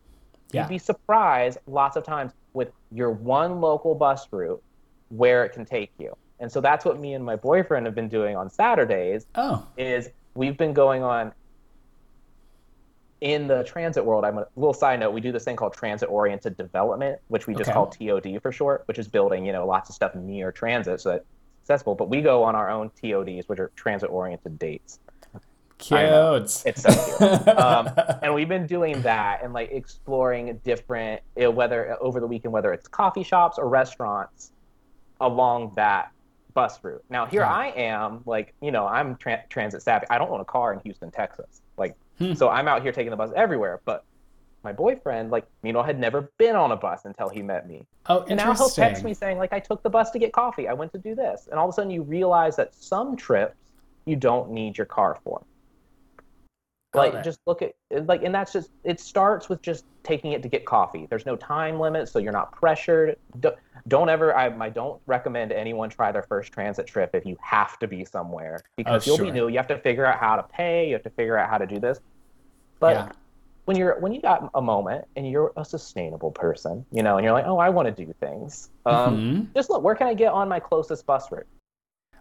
yeah. 0.53 0.63
you'd 0.63 0.69
be 0.69 0.79
surprised 0.79 1.59
lots 1.67 1.97
of 1.97 2.05
times 2.05 2.33
with 2.53 2.71
your 2.93 3.11
one 3.11 3.61
local 3.61 3.95
bus 3.95 4.27
route 4.31 4.63
where 5.09 5.45
it 5.45 5.51
can 5.51 5.65
take 5.65 5.91
you 5.99 6.17
and 6.41 6.51
so 6.51 6.61
that's 6.61 6.85
what 6.85 6.99
me 6.99 7.15
and 7.15 7.25
my 7.25 7.37
boyfriend 7.37 7.87
have 7.87 7.95
been 7.95 8.09
doing 8.09 8.37
on 8.37 8.49
saturdays 8.49 9.27
oh 9.35 9.67
is 9.77 10.09
we've 10.35 10.57
been 10.57 10.73
going 10.73 11.03
on 11.03 11.33
in 13.25 13.49
the 13.49 13.65
transit 13.65 14.05
world. 14.05 14.23
I'm 14.23 14.37
a 14.37 14.47
little 14.55 14.75
side 14.75 15.01
note. 15.01 15.13
We 15.13 15.21
do 15.23 15.33
this 15.33 15.45
thing 15.45 15.57
called 15.57 15.73
transit 15.73 16.11
oriented 16.11 16.59
development, 16.59 17.21
which 17.29 17.47
we 17.47 17.55
just 17.55 17.71
okay. 17.71 17.73
call 17.73 17.87
TOD 17.87 18.43
for 18.43 18.53
short, 18.53 18.83
which 18.87 18.99
is 18.99 19.09
building 19.09 19.47
you 19.47 19.53
know 19.53 19.67
lots 19.67 19.89
of 19.89 19.95
stuff 19.95 20.15
near 20.15 20.53
transit 20.53 21.01
so 21.01 21.09
that 21.09 21.17
it's 21.63 21.71
accessible. 21.71 21.95
But 21.95 22.11
we 22.11 22.21
go 22.21 22.43
on 22.45 22.55
our 22.55 22.71
own 22.71 22.91
TODs, 23.03 23.49
which 23.49 23.59
are 23.59 23.73
transit 23.77 24.11
oriented 24.11 24.59
dates. 24.59 25.01
Cute. 25.89 26.01
It's 26.65 26.83
so 26.83 27.17
cute. 27.19 27.49
um, 27.49 27.91
and 28.23 28.35
we've 28.35 28.49
been 28.49 28.67
doing 28.67 29.03
that 29.03 29.43
and 29.43 29.53
like 29.53 29.71
exploring 29.71 30.59
different, 30.65 31.21
you 31.37 31.43
know, 31.43 31.51
whether 31.51 31.97
over 32.01 32.21
the 32.21 32.27
weekend, 32.27 32.53
whether 32.53 32.73
it's 32.73 32.89
coffee 32.89 33.23
shops 33.23 33.59
or 33.59 33.69
restaurants 33.69 34.53
along 35.21 35.73
that 35.77 36.11
bus 36.55 36.83
route. 36.83 37.05
Now 37.11 37.27
here 37.27 37.43
yeah. 37.43 37.53
I 37.53 37.67
am, 37.77 38.23
like 38.25 38.55
you 38.63 38.71
know, 38.71 38.87
I'm 38.87 39.17
tra- 39.17 39.45
transit 39.51 39.83
savvy. 39.83 40.07
I 40.09 40.17
don't 40.17 40.31
own 40.31 40.41
a 40.41 40.45
car 40.45 40.73
in 40.73 40.81
Houston, 40.81 41.11
Texas. 41.11 41.61
Like, 41.77 41.97
hmm. 42.19 42.33
so 42.33 42.49
I'm 42.49 42.67
out 42.67 42.83
here 42.83 42.93
taking 42.93 43.11
the 43.11 43.17
bus 43.17 43.31
everywhere. 43.37 43.81
But 43.85 44.05
my 44.63 44.73
boyfriend, 44.73 45.31
like, 45.31 45.47
you 45.63 45.75
know, 45.75 45.83
had 45.83 46.01
never 46.01 46.31
been 46.39 46.57
on 46.57 46.73
a 46.73 46.77
bus 46.77 47.05
until 47.05 47.29
he 47.29 47.43
met 47.43 47.69
me. 47.69 47.87
Oh, 48.07 48.21
interesting. 48.21 48.39
And 48.39 48.39
now 48.39 48.55
he'll 48.55 48.71
text 48.71 49.05
me 49.05 49.13
saying, 49.13 49.37
like, 49.37 49.53
I 49.53 49.61
took 49.61 49.83
the 49.83 49.91
bus 49.91 50.11
to 50.13 50.19
get 50.19 50.33
coffee. 50.33 50.67
I 50.67 50.73
went 50.73 50.93
to 50.93 50.99
do 50.99 51.15
this, 51.15 51.49
and 51.51 51.61
all 51.61 51.69
of 51.69 51.75
a 51.75 51.75
sudden 51.75 51.91
you 51.91 52.03
realize 52.03 52.57
that 52.57 52.75
some 52.75 53.15
trips 53.15 53.59
you 54.07 54.17
don't 54.17 54.51
need 54.51 54.79
your 54.79 54.87
car 54.87 55.19
for. 55.23 55.45
Like, 56.95 57.25
just 57.25 57.41
look 57.47 57.63
at 57.63 57.75
like, 58.07 58.23
and 58.23 58.35
that's 58.35 58.53
just 58.53 58.71
it 58.85 59.01
starts 59.01 59.49
with 59.49 59.63
just 59.63 59.85
taking 60.03 60.33
it 60.33 60.43
to 60.43 60.49
get 60.49 60.65
coffee. 60.65 61.07
There's 61.09 61.27
no 61.27 61.37
time 61.37 61.81
limit, 61.81 62.09
so 62.09 62.19
you're 62.19 62.33
not 62.33 62.53
pressured 62.53 63.17
don't 63.89 64.09
ever 64.09 64.37
I, 64.37 64.47
I 64.47 64.71
don't 64.71 65.01
recommend 65.07 65.53
anyone 65.53 65.91
try 65.91 66.13
their 66.13 66.23
first 66.23 66.53
transit 66.53 66.87
trip 66.87 67.11
if 67.15 67.27
you 67.27 67.37
have 67.41 67.79
to 67.81 67.87
be 67.87 68.05
somewhere 68.05 68.61
because 68.77 69.07
oh, 69.07 69.11
you'll 69.11 69.17
sure. 69.19 69.27
be 69.27 69.33
new 69.33 69.49
you 69.49 69.57
have 69.57 69.69
to 69.69 69.79
figure 69.79 70.07
out 70.07 70.19
how 70.19 70.37
to 70.37 70.43
pay 70.43 70.89
you 70.89 70.95
have 70.95 71.03
to 71.03 71.11
figure 71.11 71.37
out 71.37 71.51
how 71.51 71.59
to 71.59 71.67
do 71.67 71.79
this 71.79 72.01
but 72.81 72.97
yeah. 72.97 73.13
when 73.67 73.77
you're 73.77 73.99
when 74.01 74.13
you 74.13 74.21
got 74.21 74.51
a 74.55 74.63
moment 74.63 75.07
and 75.17 75.31
you're 75.31 75.53
a 75.57 75.65
sustainable 75.65 76.31
person 76.31 76.85
you 76.93 77.03
know 77.03 77.17
and 77.17 77.25
you're 77.25 77.33
like 77.33 77.47
oh 77.47 77.59
i 77.59 77.69
want 77.69 77.95
to 77.95 78.05
do 78.05 78.13
things 78.21 78.71
um, 78.87 79.17
mm-hmm. 79.17 79.45
just 79.55 79.69
look 79.71 79.83
where 79.83 79.95
can 79.95 80.07
i 80.07 80.15
get 80.15 80.33
on 80.33 80.49
my 80.49 80.61
closest 80.61 81.05
bus 81.05 81.31
route 81.31 81.47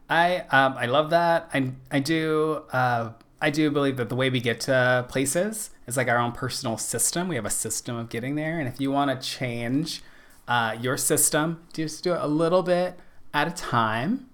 i 0.10 0.40
um, 0.50 0.76
i 0.78 0.86
love 0.86 1.10
that 1.10 1.50
i 1.54 1.72
i 1.92 2.00
do 2.00 2.62
uh, 2.74 3.10
I 3.44 3.50
do 3.50 3.70
believe 3.70 3.98
that 3.98 4.10
the 4.10 4.16
way 4.16 4.30
we 4.30 4.40
get 4.40 4.60
to 4.62 5.06
places 5.10 5.70
is 5.86 5.98
like 5.98 6.08
our 6.08 6.18
own 6.18 6.32
personal 6.32 6.78
system. 6.78 7.28
We 7.28 7.36
have 7.36 7.46
a 7.46 7.52
system 7.52 7.96
of 7.96 8.10
getting 8.10 8.36
there. 8.36 8.58
And 8.58 8.68
if 8.68 8.80
you 8.80 8.90
want 8.90 9.12
to 9.12 9.28
change 9.28 10.02
uh, 10.48 10.78
your 10.80 10.98
system. 10.98 11.64
Just 11.74 12.04
do 12.04 12.14
it 12.14 12.22
a 12.22 12.28
little 12.28 12.64
bit 12.64 13.00
at 13.34 13.48
a 13.48 13.52
time. 13.52 14.30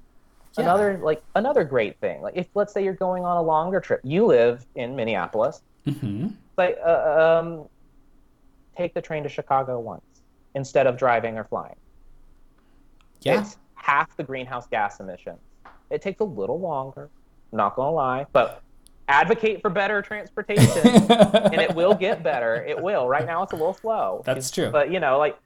Yeah. 0.57 0.63
Another 0.63 0.99
like 1.01 1.23
another 1.35 1.63
great 1.63 1.99
thing. 1.99 2.21
Like 2.21 2.35
if 2.35 2.47
let's 2.55 2.73
say 2.73 2.83
you're 2.83 2.93
going 2.93 3.23
on 3.23 3.37
a 3.37 3.41
longer 3.41 3.79
trip, 3.79 4.01
you 4.03 4.25
live 4.25 4.65
in 4.75 4.95
Minneapolis. 4.95 5.61
Mm-hmm. 5.87 6.29
Like 6.57 6.77
uh, 6.85 7.39
um, 7.41 7.67
take 8.77 8.93
the 8.93 9.01
train 9.01 9.23
to 9.23 9.29
Chicago 9.29 9.79
once 9.79 10.03
instead 10.55 10.87
of 10.87 10.97
driving 10.97 11.37
or 11.37 11.43
flying. 11.43 11.75
Yeah. 13.21 13.41
It's 13.41 13.57
half 13.75 14.15
the 14.17 14.23
greenhouse 14.23 14.67
gas 14.67 14.99
emissions. 14.99 15.39
It 15.89 16.01
takes 16.01 16.19
a 16.19 16.25
little 16.25 16.59
longer. 16.59 17.09
Not 17.51 17.75
gonna 17.75 17.91
lie, 17.91 18.25
but 18.31 18.61
advocate 19.09 19.61
for 19.61 19.69
better 19.69 20.01
transportation, 20.01 20.87
and 20.87 21.55
it 21.55 21.75
will 21.75 21.93
get 21.93 22.23
better. 22.23 22.63
It 22.63 22.81
will. 22.81 23.07
Right 23.07 23.25
now, 23.25 23.43
it's 23.43 23.51
a 23.51 23.55
little 23.55 23.73
slow. 23.73 24.21
That's 24.25 24.49
true. 24.51 24.69
But 24.69 24.91
you 24.91 24.99
know, 24.99 25.17
like 25.17 25.37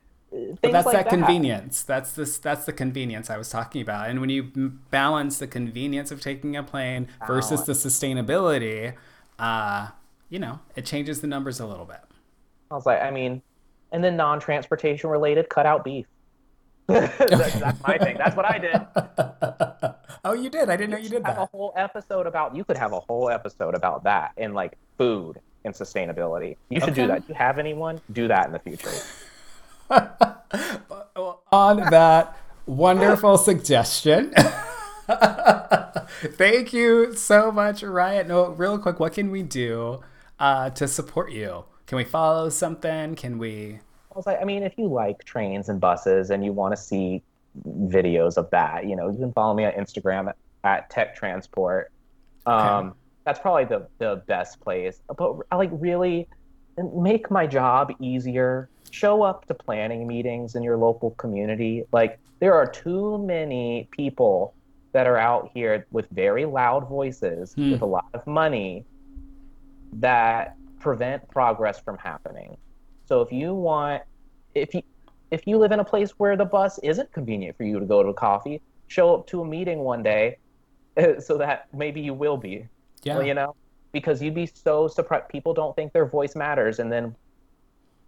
but 0.62 0.72
that's 0.72 0.86
like 0.86 0.96
that, 0.96 1.06
that, 1.06 1.10
convenience. 1.10 1.84
That's 1.84 2.12
this. 2.14 2.38
That's 2.38 2.66
the 2.66 2.74
convenience 2.74 3.30
I 3.30 3.38
was 3.38 3.50
talking 3.50 3.82
about. 3.82 4.10
And 4.10 4.20
when 4.20 4.30
you 4.30 4.44
balance 4.90 5.40
the 5.40 5.48
convenience 5.48 6.12
of 6.12 6.22
taking 6.22 6.56
a 6.56 6.64
plane 6.64 7.08
versus 7.28 7.64
the 7.66 7.74
sustainability, 7.74 8.96
uh, 9.40 9.90
you 10.30 10.40
know, 10.40 10.60
it 10.76 10.86
changes 10.86 11.22
the 11.22 11.28
numbers 11.28 11.60
a 11.60 11.66
little 11.66 11.86
bit. 11.86 12.02
I 12.72 12.76
was 12.76 12.86
like, 12.86 13.02
I 13.02 13.12
mean, 13.12 13.42
and 13.92 14.04
then 14.04 14.18
non-transportation 14.18 15.10
related, 15.10 15.50
cut 15.50 15.66
out 15.66 15.84
beef. 15.84 16.08
that's, 16.88 17.18
that's, 17.60 17.82
my 17.88 17.98
thing. 17.98 18.18
That's 18.18 18.36
what 18.36 18.46
I 18.46 18.58
did. 18.58 19.93
oh, 20.26 20.34
you 20.34 20.50
did. 20.50 20.70
I 20.70 20.76
didn't 20.76 20.92
know 20.92 20.98
you 20.98 21.10
did 21.10 21.26
have 21.26 21.36
that. 21.36 21.44
a 21.44 21.46
whole 21.46 21.74
episode 21.76 22.28
about. 22.28 22.56
You 22.56 22.64
could 22.64 22.78
have 22.78 22.94
a 22.94 23.00
whole 23.00 23.30
episode 23.30 23.76
about 23.76 24.04
that 24.04 24.32
and 24.38 24.54
like 24.54 24.78
food 24.98 25.40
and 25.66 25.74
sustainability. 25.74 26.58
You 26.70 26.80
should 26.80 26.90
okay. 26.90 27.04
do 27.04 27.08
that. 27.08 27.28
Do 27.28 27.34
you 27.34 27.36
have 27.36 27.60
anyone? 27.60 28.02
Do 28.12 28.28
that 28.28 28.48
in 28.48 28.52
the 28.52 28.60
future. 28.60 28.92
on 31.52 31.78
that 31.90 32.38
wonderful 32.66 33.38
suggestion. 33.38 34.34
Thank 36.38 36.74
you 36.74 37.14
so 37.16 37.52
much, 37.52 37.84
Riot. 37.84 38.28
No, 38.28 38.50
real 38.50 38.78
quick, 38.78 39.00
what 39.00 39.14
can 39.14 39.32
we 39.32 39.44
do 39.44 40.02
uh, 40.40 40.70
to 40.72 40.88
support 40.88 41.32
you? 41.32 41.66
Can 41.86 41.98
we 41.98 42.04
follow 42.06 42.50
something? 42.50 43.16
Can 43.16 43.38
we? 43.38 43.80
I 44.12 44.16
was 44.16 44.26
like, 44.26 44.42
I 44.42 44.46
mean, 44.46 44.64
if 44.64 44.78
you 44.78 44.88
like 44.88 45.24
trains 45.26 45.70
and 45.70 45.80
buses 45.82 46.30
and 46.30 46.46
you 46.46 46.54
want 46.54 46.76
to 46.76 46.82
see 46.82 47.24
videos 47.68 48.38
of 48.38 48.50
that, 48.52 48.88
you 48.88 48.96
know, 48.96 49.10
you 49.10 49.18
can 49.18 49.34
follow 49.34 49.54
me 49.54 49.66
on 49.66 49.74
Instagram 49.74 50.30
at, 50.30 50.38
at 50.64 50.90
Tech 50.90 51.16
Transport. 51.16 51.92
Um, 52.46 52.88
okay. 52.88 52.98
that's 53.26 53.40
probably 53.40 53.66
the 53.66 53.88
the 54.00 54.24
best 54.28 54.60
place. 54.60 55.02
But 55.18 55.38
like 55.52 55.70
really 55.72 56.28
make 56.78 57.30
my 57.30 57.48
job 57.48 57.92
easier. 58.00 58.70
Show 58.92 59.24
up 59.24 59.46
to 59.46 59.54
planning 59.54 60.08
meetings 60.08 60.56
in 60.56 60.64
your 60.64 60.78
local 60.78 61.12
community. 61.12 61.84
Like 61.92 62.20
there 62.40 62.54
are 62.54 62.68
too 62.68 63.18
many 63.26 63.88
people 63.92 64.54
that 64.92 65.08
are 65.08 65.18
out 65.18 65.50
here 65.54 65.88
with 65.92 66.08
very 66.12 66.46
loud 66.46 66.88
voices, 66.88 67.54
hmm. 67.54 67.72
with 67.72 67.82
a 67.82 67.86
lot 67.86 68.10
of 68.14 68.26
money, 68.28 68.86
that 69.94 70.56
prevent 70.80 71.28
progress 71.30 71.80
from 71.80 71.98
happening. 71.98 72.58
So 73.06 73.22
if 73.22 73.32
you 73.32 73.54
want, 73.54 74.04
if 74.54 74.74
you 74.74 74.84
if 75.34 75.48
you 75.48 75.58
live 75.58 75.72
in 75.72 75.80
a 75.80 75.84
place 75.84 76.12
where 76.12 76.38
the 76.38 76.46
bus 76.46 76.78
isn't 76.84 77.12
convenient 77.12 77.58
for 77.58 77.64
you 77.64 77.80
to 77.80 77.86
go 77.88 78.04
to 78.04 78.10
a 78.10 78.14
coffee, 78.14 78.62
show 78.88 79.16
up 79.16 79.26
to 79.26 79.42
a 79.42 79.46
meeting 79.46 79.80
one 79.80 80.04
day, 80.04 80.38
so 81.20 81.40
that 81.40 81.68
maybe 81.74 82.00
you 82.02 82.14
will 82.14 82.38
be. 82.38 82.68
Yeah. 83.02 83.20
You 83.20 83.34
know, 83.34 83.56
because 83.92 84.22
you'd 84.22 84.36
be 84.36 84.46
so 84.46 84.88
surprised. 84.88 85.30
People 85.30 85.56
don't 85.56 85.76
think 85.76 85.92
their 85.92 86.06
voice 86.06 86.36
matters, 86.36 86.78
and 86.78 86.92
then, 86.92 87.16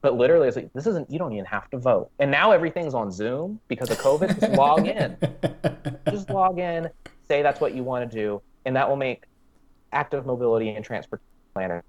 but 0.01 0.15
literally, 0.15 0.47
it's 0.47 0.55
like 0.55 0.71
this 0.73 0.85
isn't. 0.85 1.09
You 1.09 1.17
don't 1.17 1.33
even 1.33 1.45
have 1.45 1.67
to 1.71 1.79
vote. 1.79 2.11
And 2.19 2.29
now 2.29 2.51
everything's 2.51 2.93
on 2.93 3.11
Zoom 3.11 3.59
because 3.67 3.89
of 3.89 3.97
COVID. 3.97 4.39
Just 4.39 4.53
log 4.53 4.87
in. 4.87 5.17
Just 6.11 6.29
log 6.29 6.59
in. 6.59 6.89
Say 7.27 7.41
that's 7.41 7.59
what 7.59 7.73
you 7.73 7.83
want 7.83 8.09
to 8.09 8.17
do, 8.17 8.39
and 8.65 8.75
that 8.75 8.87
will 8.87 8.97
make 8.97 9.23
active 9.91 10.27
mobility 10.27 10.69
and 10.69 10.85
transport 10.85 11.21
planning 11.55 11.81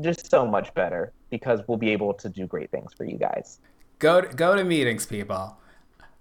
just 0.00 0.30
so 0.30 0.46
much 0.46 0.72
better 0.72 1.12
because 1.28 1.60
we'll 1.66 1.76
be 1.76 1.90
able 1.90 2.14
to 2.14 2.28
do 2.28 2.46
great 2.46 2.70
things 2.70 2.92
for 2.94 3.04
you 3.04 3.18
guys. 3.18 3.60
Go 4.04 4.20
to, 4.20 4.28
go 4.28 4.54
to 4.54 4.64
meetings, 4.64 5.06
people. 5.06 5.56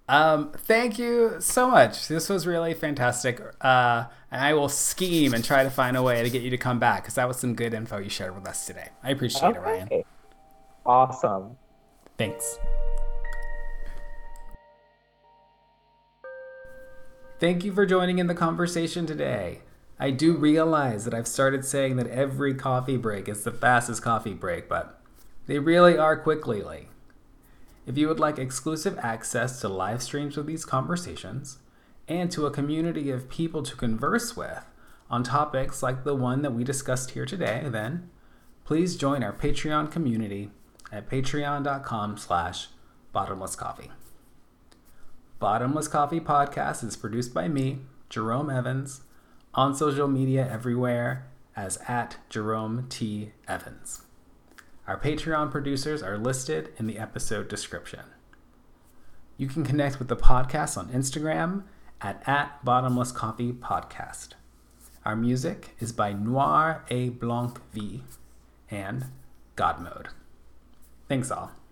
Um, 0.07 0.53
thank 0.53 0.97
you 0.97 1.35
so 1.39 1.69
much. 1.69 2.07
This 2.07 2.29
was 2.29 2.47
really 2.47 2.73
fantastic. 2.73 3.41
Uh, 3.59 4.05
and 4.31 4.41
I 4.41 4.53
will 4.53 4.69
scheme 4.69 5.33
and 5.33 5.43
try 5.43 5.65
to 5.65 5.69
find 5.69 5.97
a 5.97 6.01
way 6.01 6.23
to 6.23 6.29
get 6.29 6.43
you 6.43 6.49
to 6.51 6.57
come 6.57 6.79
back 6.79 7.03
because 7.03 7.15
that 7.15 7.27
was 7.27 7.35
some 7.35 7.55
good 7.55 7.73
info 7.73 7.97
you 7.97 8.09
shared 8.09 8.35
with 8.35 8.47
us 8.47 8.65
today. 8.65 8.87
I 9.03 9.11
appreciate 9.11 9.57
okay. 9.57 9.57
it, 9.57 9.61
Ryan. 9.61 10.03
Awesome. 10.85 11.57
Thanks. 12.17 12.57
Thank 17.41 17.65
you 17.65 17.73
for 17.73 17.85
joining 17.85 18.17
in 18.17 18.27
the 18.27 18.33
conversation 18.33 19.05
today. 19.05 19.59
I 19.99 20.11
do 20.11 20.37
realize 20.37 21.03
that 21.03 21.13
I've 21.13 21.27
started 21.27 21.65
saying 21.65 21.97
that 21.97 22.07
every 22.07 22.53
coffee 22.53 22.95
break 22.95 23.27
is 23.27 23.43
the 23.43 23.51
fastest 23.51 24.01
coffee 24.01 24.33
break, 24.33 24.69
but 24.69 25.01
they 25.47 25.59
really 25.59 25.97
are 25.97 26.15
quick 26.15 26.47
lately. 26.47 26.87
If 27.85 27.97
you 27.97 28.07
would 28.07 28.19
like 28.19 28.39
exclusive 28.39 28.97
access 28.99 29.59
to 29.61 29.67
live 29.67 30.01
streams 30.01 30.37
of 30.37 30.45
these 30.45 30.65
conversations 30.65 31.57
and 32.07 32.31
to 32.31 32.45
a 32.45 32.51
community 32.51 33.09
of 33.09 33.29
people 33.29 33.63
to 33.63 33.75
converse 33.75 34.37
with 34.37 34.65
on 35.09 35.23
topics 35.23 35.83
like 35.83 36.03
the 36.03 36.15
one 36.15 36.41
that 36.41 36.53
we 36.53 36.63
discussed 36.63 37.11
here 37.11 37.25
today, 37.25 37.63
then 37.65 38.09
please 38.63 38.95
join 38.95 39.21
our 39.23 39.33
Patreon 39.33 39.91
community 39.91 40.49
at 40.91 41.09
patreon.com 41.09 42.17
slash 42.17 42.69
bottomlesscoffee. 43.13 43.91
Bottomless 45.39 45.89
Coffee 45.89 46.21
Podcast 46.21 46.85
is 46.85 46.95
produced 46.95 47.33
by 47.33 47.49
me, 47.49 47.79
Jerome 48.09 48.49
Evans, 48.49 49.01
on 49.53 49.75
social 49.75 50.07
media 50.07 50.47
everywhere 50.49 51.27
as 51.55 51.77
at 51.87 52.15
Jerome 52.29 52.87
T. 52.89 53.33
Evans. 53.45 54.02
Our 54.85 54.99
Patreon 54.99 55.49
producers 55.49 56.03
are 56.03 56.17
listed 56.17 56.73
in 56.77 56.87
the 56.87 56.99
episode 56.99 57.47
description. 57.47 58.01
You 59.37 59.47
can 59.47 59.63
connect 59.63 59.97
with 59.97 60.09
the 60.09 60.17
podcast 60.17 60.77
on 60.77 60.89
Instagram 60.89 61.63
at, 62.01 62.21
at 62.27 62.63
Bottomless 62.65 63.13
Coffee 63.13 63.53
Podcast. 63.53 64.29
Our 65.05 65.15
music 65.15 65.75
is 65.79 65.93
by 65.93 66.11
Noir 66.11 66.83
A. 66.89 67.09
Blanc 67.09 67.61
V 67.71 68.03
and 68.69 69.05
God 69.55 69.81
Mode. 69.81 70.09
Thanks 71.07 71.31
all. 71.31 71.62